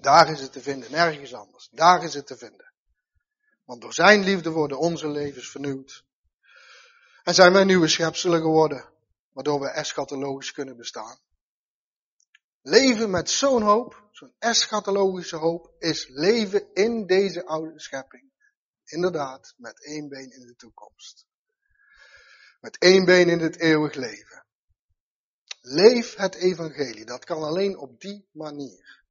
Daar 0.00 0.30
is 0.30 0.40
het 0.40 0.52
te 0.52 0.60
vinden, 0.60 0.90
nergens 0.90 1.34
anders. 1.34 1.68
Daar 1.70 2.04
is 2.04 2.14
het 2.14 2.26
te 2.26 2.36
vinden. 2.36 2.72
Want 3.64 3.80
door 3.80 3.94
Zijn 3.94 4.24
liefde 4.24 4.50
worden 4.50 4.78
onze 4.78 5.08
levens 5.08 5.50
vernieuwd. 5.50 6.04
En 7.22 7.34
zijn 7.34 7.52
wij 7.52 7.64
nieuwe 7.64 7.88
schepselen 7.88 8.40
geworden, 8.40 8.88
waardoor 9.32 9.60
we 9.60 9.68
eschatologisch 9.68 10.52
kunnen 10.52 10.76
bestaan. 10.76 11.18
Leven 12.62 13.10
met 13.10 13.30
zo'n 13.30 13.62
hoop, 13.62 14.08
zo'n 14.10 14.34
eschatologische 14.38 15.36
hoop, 15.36 15.74
is 15.78 16.08
leven 16.08 16.74
in 16.74 17.06
deze 17.06 17.46
oude 17.46 17.80
schepping. 17.80 18.29
Inderdaad, 18.90 19.54
met 19.56 19.84
één 19.84 20.08
been 20.08 20.32
in 20.32 20.46
de 20.46 20.54
toekomst. 20.56 21.26
Met 22.60 22.78
één 22.78 23.04
been 23.04 23.28
in 23.28 23.38
het 23.40 23.56
eeuwig 23.56 23.94
leven. 23.94 24.44
Leef 25.60 26.16
het 26.16 26.34
evangelie. 26.34 27.04
Dat 27.04 27.24
kan 27.24 27.42
alleen 27.42 27.78
op 27.78 28.00
die 28.00 28.28
manier. 28.32 29.02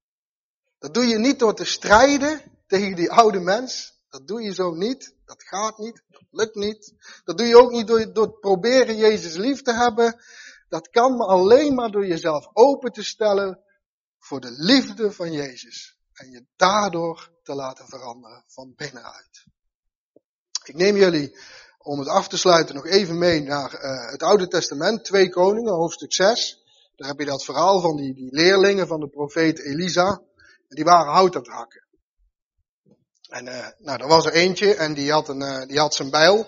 Dat 0.80 0.93
doe 0.93 1.05
je 1.05 1.17
niet 1.17 1.39
door 1.39 1.55
te 1.55 1.65
strijden 1.65 2.41
tegen 2.67 2.95
die 2.95 3.11
oude 3.11 3.39
mens. 3.39 4.01
Dat 4.09 4.27
doe 4.27 4.41
je 4.41 4.53
zo 4.53 4.73
niet. 4.73 5.15
Dat 5.25 5.43
gaat 5.43 5.77
niet. 5.77 6.03
Dat 6.07 6.23
lukt 6.32 6.55
niet. 6.55 6.93
Dat 7.23 7.38
doe 7.38 7.47
je 7.47 7.57
ook 7.57 7.71
niet 7.71 7.88
door, 7.88 8.13
door 8.13 8.32
te 8.32 8.39
proberen 8.39 8.97
Jezus 8.97 9.36
lief 9.36 9.61
te 9.61 9.73
hebben. 9.73 10.21
Dat 10.69 10.89
kan 10.89 11.17
maar 11.17 11.27
alleen 11.27 11.75
maar 11.75 11.91
door 11.91 12.05
jezelf 12.05 12.49
open 12.53 12.91
te 12.91 13.03
stellen 13.03 13.63
voor 14.17 14.39
de 14.39 14.51
liefde 14.51 15.11
van 15.11 15.32
Jezus. 15.32 15.97
En 16.13 16.32
je 16.32 16.45
daardoor 16.55 17.32
te 17.43 17.53
laten 17.55 17.88
veranderen 17.88 18.43
van 18.47 18.73
binnenuit. 18.75 19.45
Ik 20.70 20.76
neem 20.76 20.95
jullie 20.95 21.38
om 21.78 21.99
het 21.99 22.07
af 22.07 22.28
te 22.28 22.38
sluiten 22.38 22.76
nog 22.76 22.86
even 22.86 23.17
mee 23.17 23.41
naar 23.41 23.74
uh, 23.74 24.11
het 24.11 24.24
Oude 24.24 24.47
Testament, 24.47 25.03
2 25.03 25.30
Koningen, 25.30 25.74
hoofdstuk 25.74 26.13
6. 26.13 26.63
Daar 26.95 27.07
heb 27.07 27.20
je 27.20 27.26
dat 27.26 27.43
verhaal 27.43 27.82
van 27.82 27.95
die, 27.95 28.13
die 28.13 28.34
leerlingen 28.34 28.88
van 28.88 28.99
de 28.99 29.07
profeet 29.07 29.59
Elisa. 29.59 30.07
En 30.67 30.76
die 30.76 30.84
waren 30.84 31.13
hout 31.13 31.36
aan 31.36 31.41
het 31.41 31.51
hakken. 31.51 31.88
En 33.30 33.45
uh, 33.45 33.67
nou, 33.78 34.01
er 34.01 34.07
was 34.07 34.26
er 34.26 34.34
eentje 34.34 34.76
en 34.76 34.93
die 34.93 35.11
had, 35.11 35.30
een, 35.30 35.41
uh, 35.41 35.65
die 35.65 35.80
had 35.80 35.95
zijn 35.95 36.09
bijl. 36.09 36.47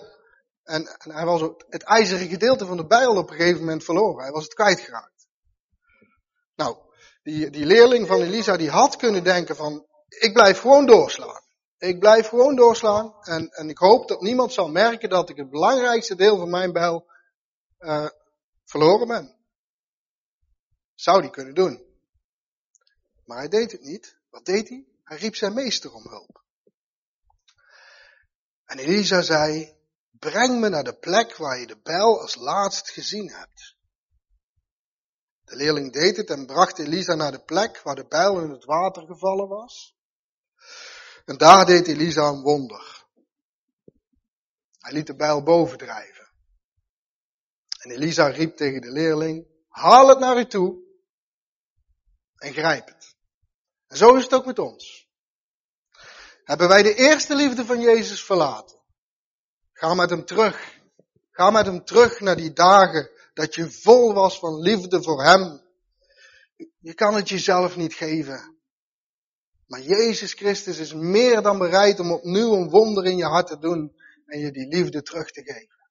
En, 0.62 0.86
en 0.86 1.10
hij 1.10 1.24
was 1.24 1.40
het 1.68 1.82
ijzeren 1.82 2.28
gedeelte 2.28 2.66
van 2.66 2.76
de 2.76 2.86
bijl 2.86 3.16
op 3.16 3.30
een 3.30 3.36
gegeven 3.36 3.60
moment 3.60 3.84
verloren. 3.84 4.22
Hij 4.22 4.32
was 4.32 4.44
het 4.44 4.54
kwijtgeraakt. 4.54 5.26
Nou, 6.54 6.76
die, 7.22 7.50
die 7.50 7.66
leerling 7.66 8.06
van 8.06 8.20
Elisa 8.20 8.56
die 8.56 8.70
had 8.70 8.96
kunnen 8.96 9.24
denken 9.24 9.56
van, 9.56 9.86
ik 10.08 10.32
blijf 10.32 10.60
gewoon 10.60 10.86
doorslaan. 10.86 11.41
Ik 11.82 11.98
blijf 11.98 12.28
gewoon 12.28 12.56
doorslaan 12.56 13.14
en, 13.22 13.50
en 13.50 13.68
ik 13.68 13.78
hoop 13.78 14.08
dat 14.08 14.20
niemand 14.20 14.52
zal 14.52 14.68
merken 14.68 15.08
dat 15.08 15.28
ik 15.28 15.36
het 15.36 15.50
belangrijkste 15.50 16.14
deel 16.14 16.36
van 16.36 16.50
mijn 16.50 16.72
bijl 16.72 17.10
uh, 17.78 18.08
verloren 18.64 19.08
ben. 19.08 19.36
Zou 20.94 21.20
die 21.20 21.30
kunnen 21.30 21.54
doen. 21.54 21.84
Maar 23.24 23.38
hij 23.38 23.48
deed 23.48 23.72
het 23.72 23.80
niet. 23.80 24.16
Wat 24.30 24.44
deed 24.44 24.68
hij? 24.68 24.86
Hij 25.04 25.16
riep 25.16 25.34
zijn 25.34 25.54
meester 25.54 25.94
om 25.94 26.08
hulp. 26.08 26.44
En 28.64 28.78
Elisa 28.78 29.22
zei, 29.22 29.76
breng 30.10 30.60
me 30.60 30.68
naar 30.68 30.84
de 30.84 30.98
plek 30.98 31.36
waar 31.36 31.58
je 31.58 31.66
de 31.66 31.80
bijl 31.82 32.20
als 32.20 32.34
laatst 32.34 32.90
gezien 32.90 33.30
hebt. 33.30 33.76
De 35.44 35.56
leerling 35.56 35.92
deed 35.92 36.16
het 36.16 36.30
en 36.30 36.46
bracht 36.46 36.78
Elisa 36.78 37.14
naar 37.14 37.32
de 37.32 37.44
plek 37.44 37.80
waar 37.82 37.96
de 37.96 38.06
bijl 38.06 38.40
in 38.40 38.50
het 38.50 38.64
water 38.64 39.06
gevallen 39.06 39.48
was. 39.48 40.00
En 41.24 41.36
daar 41.36 41.66
deed 41.66 41.86
Elisa 41.86 42.28
een 42.28 42.42
wonder. 42.42 43.04
Hij 44.78 44.92
liet 44.92 45.06
de 45.06 45.16
bijl 45.16 45.42
boven 45.42 45.78
drijven. 45.78 46.30
En 47.78 47.90
Elisa 47.90 48.26
riep 48.26 48.56
tegen 48.56 48.80
de 48.80 48.90
leerling, 48.90 49.46
haal 49.68 50.08
het 50.08 50.18
naar 50.18 50.38
u 50.38 50.46
toe 50.46 50.82
en 52.36 52.52
grijp 52.52 52.86
het. 52.86 53.16
En 53.86 53.96
zo 53.96 54.14
is 54.14 54.22
het 54.22 54.34
ook 54.34 54.46
met 54.46 54.58
ons. 54.58 55.10
Hebben 56.44 56.68
wij 56.68 56.82
de 56.82 56.94
eerste 56.94 57.34
liefde 57.34 57.64
van 57.64 57.80
Jezus 57.80 58.24
verlaten? 58.24 58.78
Ga 59.72 59.94
met 59.94 60.10
hem 60.10 60.24
terug. 60.24 60.80
Ga 61.30 61.50
met 61.50 61.66
hem 61.66 61.84
terug 61.84 62.20
naar 62.20 62.36
die 62.36 62.52
dagen 62.52 63.10
dat 63.34 63.54
je 63.54 63.70
vol 63.70 64.12
was 64.12 64.38
van 64.38 64.60
liefde 64.60 65.02
voor 65.02 65.22
hem. 65.22 65.62
Je 66.78 66.94
kan 66.94 67.14
het 67.14 67.28
jezelf 67.28 67.76
niet 67.76 67.94
geven. 67.94 68.51
Maar 69.72 69.80
Jezus 69.80 70.32
Christus 70.32 70.78
is 70.78 70.92
meer 70.92 71.42
dan 71.42 71.58
bereid 71.58 72.00
om 72.00 72.12
opnieuw 72.12 72.54
een 72.54 72.70
wonder 72.70 73.04
in 73.04 73.16
je 73.16 73.24
hart 73.24 73.46
te 73.46 73.58
doen 73.58 73.96
en 74.26 74.38
je 74.38 74.50
die 74.50 74.66
liefde 74.66 75.02
terug 75.02 75.30
te 75.30 75.42
geven. 75.42 75.90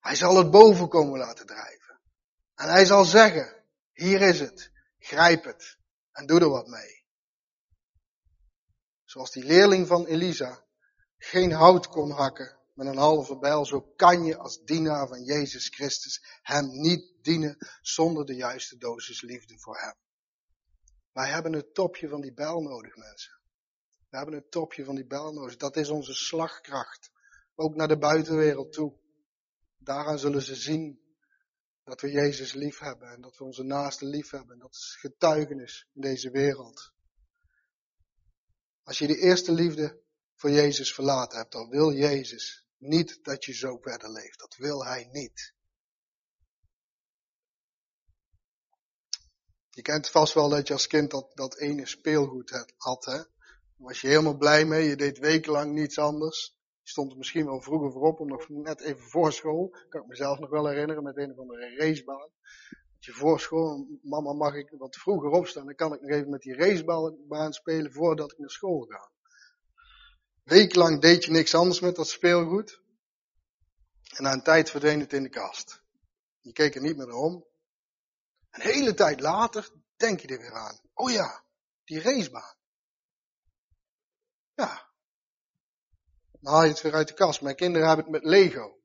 Hij 0.00 0.14
zal 0.14 0.36
het 0.36 0.50
boven 0.50 0.88
komen 0.88 1.18
laten 1.18 1.46
drijven. 1.46 2.00
En 2.54 2.68
hij 2.68 2.84
zal 2.84 3.04
zeggen, 3.04 3.64
hier 3.92 4.20
is 4.20 4.40
het, 4.40 4.70
grijp 4.98 5.44
het 5.44 5.78
en 6.12 6.26
doe 6.26 6.40
er 6.40 6.48
wat 6.48 6.66
mee. 6.66 7.04
Zoals 9.04 9.30
die 9.30 9.44
leerling 9.44 9.86
van 9.86 10.06
Elisa 10.06 10.64
geen 11.16 11.52
hout 11.52 11.88
kon 11.88 12.10
hakken 12.10 12.58
met 12.74 12.86
een 12.86 12.96
halve 12.96 13.38
bijl, 13.38 13.66
zo 13.66 13.80
kan 13.80 14.24
je 14.24 14.36
als 14.36 14.62
dienaar 14.64 15.08
van 15.08 15.24
Jezus 15.24 15.68
Christus 15.68 16.38
hem 16.42 16.66
niet 16.70 17.12
dienen 17.22 17.56
zonder 17.80 18.26
de 18.26 18.34
juiste 18.34 18.76
dosis 18.76 19.20
liefde 19.20 19.58
voor 19.58 19.80
hem. 19.80 19.94
Wij 21.20 21.30
hebben 21.30 21.52
het 21.52 21.74
topje 21.74 22.08
van 22.08 22.20
die 22.20 22.32
bel 22.32 22.60
nodig, 22.60 22.96
mensen. 22.96 23.32
We 24.08 24.16
hebben 24.16 24.34
het 24.34 24.50
topje 24.50 24.84
van 24.84 24.94
die 24.94 25.06
bel 25.06 25.32
nodig. 25.32 25.56
Dat 25.56 25.76
is 25.76 25.88
onze 25.88 26.14
slagkracht. 26.14 27.10
Ook 27.54 27.74
naar 27.74 27.88
de 27.88 27.98
buitenwereld 27.98 28.72
toe. 28.72 28.98
Daaraan 29.78 30.18
zullen 30.18 30.42
ze 30.42 30.54
zien 30.54 31.00
dat 31.84 32.00
we 32.00 32.10
Jezus 32.10 32.52
lief 32.52 32.78
hebben 32.78 33.08
en 33.08 33.20
dat 33.20 33.36
we 33.36 33.44
onze 33.44 33.62
naasten 33.62 34.06
lief 34.06 34.30
hebben. 34.30 34.58
Dat 34.58 34.74
is 34.74 34.96
getuigenis 35.00 35.88
in 35.94 36.00
deze 36.00 36.30
wereld. 36.30 36.92
Als 38.82 38.98
je 38.98 39.06
de 39.06 39.18
eerste 39.18 39.52
liefde 39.52 40.02
voor 40.34 40.50
Jezus 40.50 40.94
verlaten 40.94 41.38
hebt, 41.38 41.52
dan 41.52 41.68
wil 41.68 41.92
Jezus 41.92 42.66
niet 42.76 43.24
dat 43.24 43.44
je 43.44 43.52
zo 43.52 43.78
verder 43.78 44.10
leeft. 44.10 44.38
Dat 44.38 44.56
wil 44.56 44.84
Hij 44.84 45.08
niet. 45.12 45.54
Je 49.80 49.86
kent 49.86 50.10
vast 50.10 50.34
wel 50.34 50.48
dat 50.48 50.66
je 50.66 50.72
als 50.72 50.86
kind 50.86 51.10
dat, 51.10 51.30
dat 51.34 51.58
ene 51.58 51.86
speelgoed 51.86 52.66
had, 52.76 53.04
hè? 53.04 53.16
Daar 53.16 53.26
was 53.76 54.00
je 54.00 54.08
helemaal 54.08 54.36
blij 54.36 54.64
mee, 54.64 54.88
je 54.88 54.96
deed 54.96 55.18
wekenlang 55.18 55.72
niets 55.72 55.98
anders. 55.98 56.56
Je 56.82 56.90
stond 56.90 57.10
er 57.10 57.18
misschien 57.18 57.44
wel 57.44 57.60
vroeger 57.60 57.92
voorop, 57.92 58.20
om 58.20 58.28
nog 58.28 58.48
net 58.48 58.80
even 58.80 59.02
voor 59.02 59.32
school. 59.32 59.76
Kan 59.88 60.02
ik 60.02 60.06
mezelf 60.06 60.38
nog 60.38 60.50
wel 60.50 60.66
herinneren, 60.66 61.02
met 61.02 61.16
een 61.16 61.30
of 61.30 61.38
andere 61.38 61.76
racebaan. 61.76 62.30
Dat 62.94 63.04
je 63.04 63.12
voor 63.12 63.40
school, 63.40 63.86
mama 64.02 64.32
mag 64.32 64.54
ik 64.54 64.74
wat 64.78 64.96
vroeger 64.96 65.30
opstaan, 65.30 65.64
dan 65.64 65.74
kan 65.74 65.94
ik 65.94 66.00
nog 66.00 66.10
even 66.10 66.30
met 66.30 66.42
die 66.42 66.54
racebaan 66.54 67.52
spelen 67.52 67.92
voordat 67.92 68.32
ik 68.32 68.38
naar 68.38 68.50
school 68.50 68.80
ga. 68.80 69.10
Wekenlang 70.44 71.00
deed 71.00 71.24
je 71.24 71.30
niks 71.30 71.54
anders 71.54 71.80
met 71.80 71.96
dat 71.96 72.08
speelgoed. 72.08 72.82
En 74.16 74.22
na 74.22 74.32
een 74.32 74.42
tijd 74.42 74.70
verdween 74.70 75.00
het 75.00 75.12
in 75.12 75.22
de 75.22 75.28
kast. 75.28 75.82
Je 76.40 76.52
keek 76.52 76.74
er 76.74 76.82
niet 76.82 76.96
meer 76.96 77.12
om. 77.12 77.48
Een 78.50 78.60
hele 78.60 78.94
tijd 78.94 79.20
later 79.20 79.70
denk 79.96 80.20
je 80.20 80.28
er 80.28 80.38
weer 80.38 80.54
aan. 80.54 80.80
Oh 80.94 81.10
ja, 81.10 81.44
die 81.84 82.00
racebaan. 82.00 82.56
Ja. 84.54 84.88
Dan 86.30 86.52
haal 86.52 86.62
je 86.62 86.68
het 86.68 86.80
weer 86.80 86.94
uit 86.94 87.08
de 87.08 87.14
kast. 87.14 87.40
Mijn 87.40 87.56
kinderen 87.56 87.86
hebben 87.86 88.04
het 88.04 88.14
met 88.14 88.24
Lego. 88.24 88.78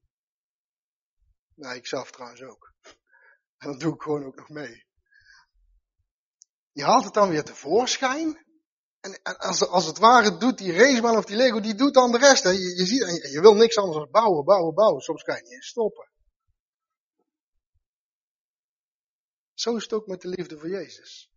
Nou, 1.56 1.76
ik 1.76 1.88
zelf 1.88 2.12
trouwens 2.12 2.42
ook. 2.42 2.74
En 3.58 3.72
dat 3.72 3.80
doe 3.80 3.94
ik 3.94 4.02
gewoon 4.02 4.26
ook 4.26 4.36
nog 4.36 4.50
mee. 4.50 4.86
Je 6.72 6.84
haalt 6.84 7.04
het 7.04 7.14
dan 7.14 7.30
weer 7.30 7.44
tevoorschijn. 7.44 8.46
En, 9.00 9.22
als, 9.22 9.68
als 9.68 9.86
het 9.86 9.98
ware 9.98 10.38
doet 10.38 10.58
die 10.58 10.74
racebaan 10.74 11.18
of 11.18 11.26
die 11.26 11.36
Lego, 11.36 11.60
die 11.60 11.76
doet 11.76 11.94
dan 11.94 12.12
de 12.12 12.18
rest. 12.18 12.44
Hè. 12.44 12.50
Je, 12.50 12.76
je, 12.76 12.86
ziet, 12.86 13.32
je 13.32 13.42
wil 13.42 13.56
niks 13.56 13.78
anders 13.78 13.98
dan 13.98 14.12
bouwen, 14.12 14.46
bouwen, 14.46 14.74
bouwen. 14.74 15.02
Soms 15.02 15.24
kan 15.24 15.36
je 15.36 15.42
niet 15.42 15.64
stoppen. 15.64 16.10
Zo 19.66 19.76
is 19.76 19.84
het 19.84 19.94
ook 19.94 20.08
met 20.08 20.22
de 20.22 20.28
liefde 20.28 20.58
voor 20.58 20.70
Jezus. 20.70 21.32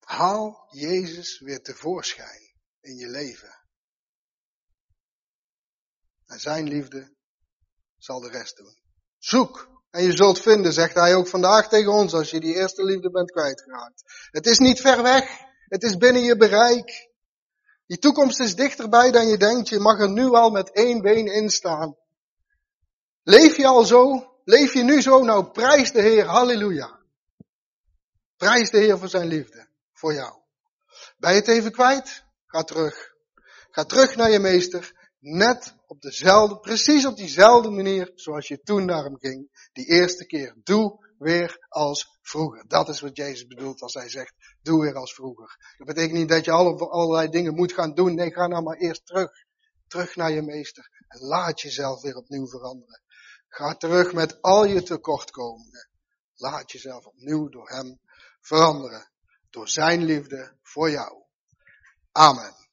Haal 0.00 0.68
Jezus 0.70 1.38
weer 1.38 1.62
tevoorschijn 1.62 2.54
in 2.80 2.96
je 2.96 3.06
leven. 3.06 3.58
En 6.26 6.40
zijn 6.40 6.68
liefde 6.68 7.16
zal 7.98 8.20
de 8.20 8.28
rest 8.28 8.56
doen. 8.56 8.78
Zoek 9.18 9.82
en 9.90 10.02
je 10.02 10.16
zult 10.16 10.40
vinden, 10.40 10.72
zegt 10.72 10.94
hij 10.94 11.14
ook 11.14 11.28
vandaag 11.28 11.68
tegen 11.68 11.92
ons, 11.92 12.12
als 12.14 12.30
je 12.30 12.40
die 12.40 12.54
eerste 12.54 12.84
liefde 12.84 13.10
bent 13.10 13.30
kwijtgeraakt. 13.30 14.02
Het 14.30 14.46
is 14.46 14.58
niet 14.58 14.80
ver 14.80 15.02
weg. 15.02 15.40
Het 15.68 15.82
is 15.82 15.96
binnen 15.96 16.22
je 16.22 16.36
bereik. 16.36 17.10
Die 17.86 17.98
toekomst 17.98 18.40
is 18.40 18.54
dichterbij 18.54 19.10
dan 19.10 19.26
je 19.26 19.38
denkt. 19.38 19.68
Je 19.68 19.78
mag 19.78 20.00
er 20.00 20.10
nu 20.10 20.28
al 20.28 20.50
met 20.50 20.72
één 20.72 21.00
been 21.00 21.26
in 21.26 21.50
staan. 21.50 21.96
Leef 23.22 23.56
je 23.56 23.66
al 23.66 23.84
zo? 23.84 24.26
Leef 24.48 24.72
je 24.72 24.82
nu 24.82 25.02
zo? 25.02 25.22
Nou, 25.22 25.50
prijs 25.50 25.92
de 25.92 26.00
Heer. 26.00 26.24
Halleluja. 26.24 26.98
Prijs 28.36 28.70
de 28.70 28.78
Heer 28.78 28.98
voor 28.98 29.08
zijn 29.08 29.26
liefde. 29.28 29.68
Voor 29.92 30.12
jou. 30.12 30.42
Ben 31.18 31.30
je 31.30 31.36
het 31.36 31.48
even 31.48 31.72
kwijt? 31.72 32.24
Ga 32.46 32.62
terug. 32.62 33.14
Ga 33.70 33.84
terug 33.84 34.16
naar 34.16 34.30
je 34.30 34.38
meester. 34.38 35.10
Net 35.18 35.74
op 35.86 36.00
dezelfde, 36.00 36.58
precies 36.58 37.06
op 37.06 37.16
diezelfde 37.16 37.70
manier 37.70 38.12
zoals 38.14 38.48
je 38.48 38.60
toen 38.60 38.84
naar 38.84 39.04
hem 39.04 39.18
ging. 39.18 39.68
Die 39.72 39.86
eerste 39.86 40.26
keer. 40.26 40.54
Doe 40.62 41.14
weer 41.18 41.66
als 41.68 42.18
vroeger. 42.22 42.64
Dat 42.68 42.88
is 42.88 43.00
wat 43.00 43.16
Jezus 43.16 43.46
bedoelt 43.46 43.80
als 43.80 43.94
hij 43.94 44.08
zegt, 44.08 44.34
doe 44.62 44.80
weer 44.82 44.94
als 44.94 45.14
vroeger. 45.14 45.74
Dat 45.76 45.86
betekent 45.86 46.18
niet 46.18 46.28
dat 46.28 46.44
je 46.44 46.50
allerlei 46.50 47.28
dingen 47.28 47.54
moet 47.54 47.72
gaan 47.72 47.94
doen. 47.94 48.14
Nee, 48.14 48.32
ga 48.32 48.46
nou 48.46 48.62
maar 48.62 48.76
eerst 48.76 49.06
terug. 49.06 49.30
Terug 49.86 50.16
naar 50.16 50.30
je 50.30 50.42
meester. 50.42 50.90
En 51.08 51.20
laat 51.20 51.60
jezelf 51.60 52.02
weer 52.02 52.16
opnieuw 52.16 52.46
veranderen. 52.46 53.02
Ga 53.48 53.74
terug 53.74 54.12
met 54.12 54.42
al 54.42 54.64
je 54.64 54.82
tekortkomingen. 54.82 55.88
Laat 56.34 56.72
jezelf 56.72 57.06
opnieuw 57.06 57.48
door 57.48 57.68
hem 57.68 58.00
veranderen. 58.40 59.10
Door 59.50 59.68
zijn 59.68 60.04
liefde 60.04 60.56
voor 60.62 60.90
jou. 60.90 61.22
Amen. 62.12 62.67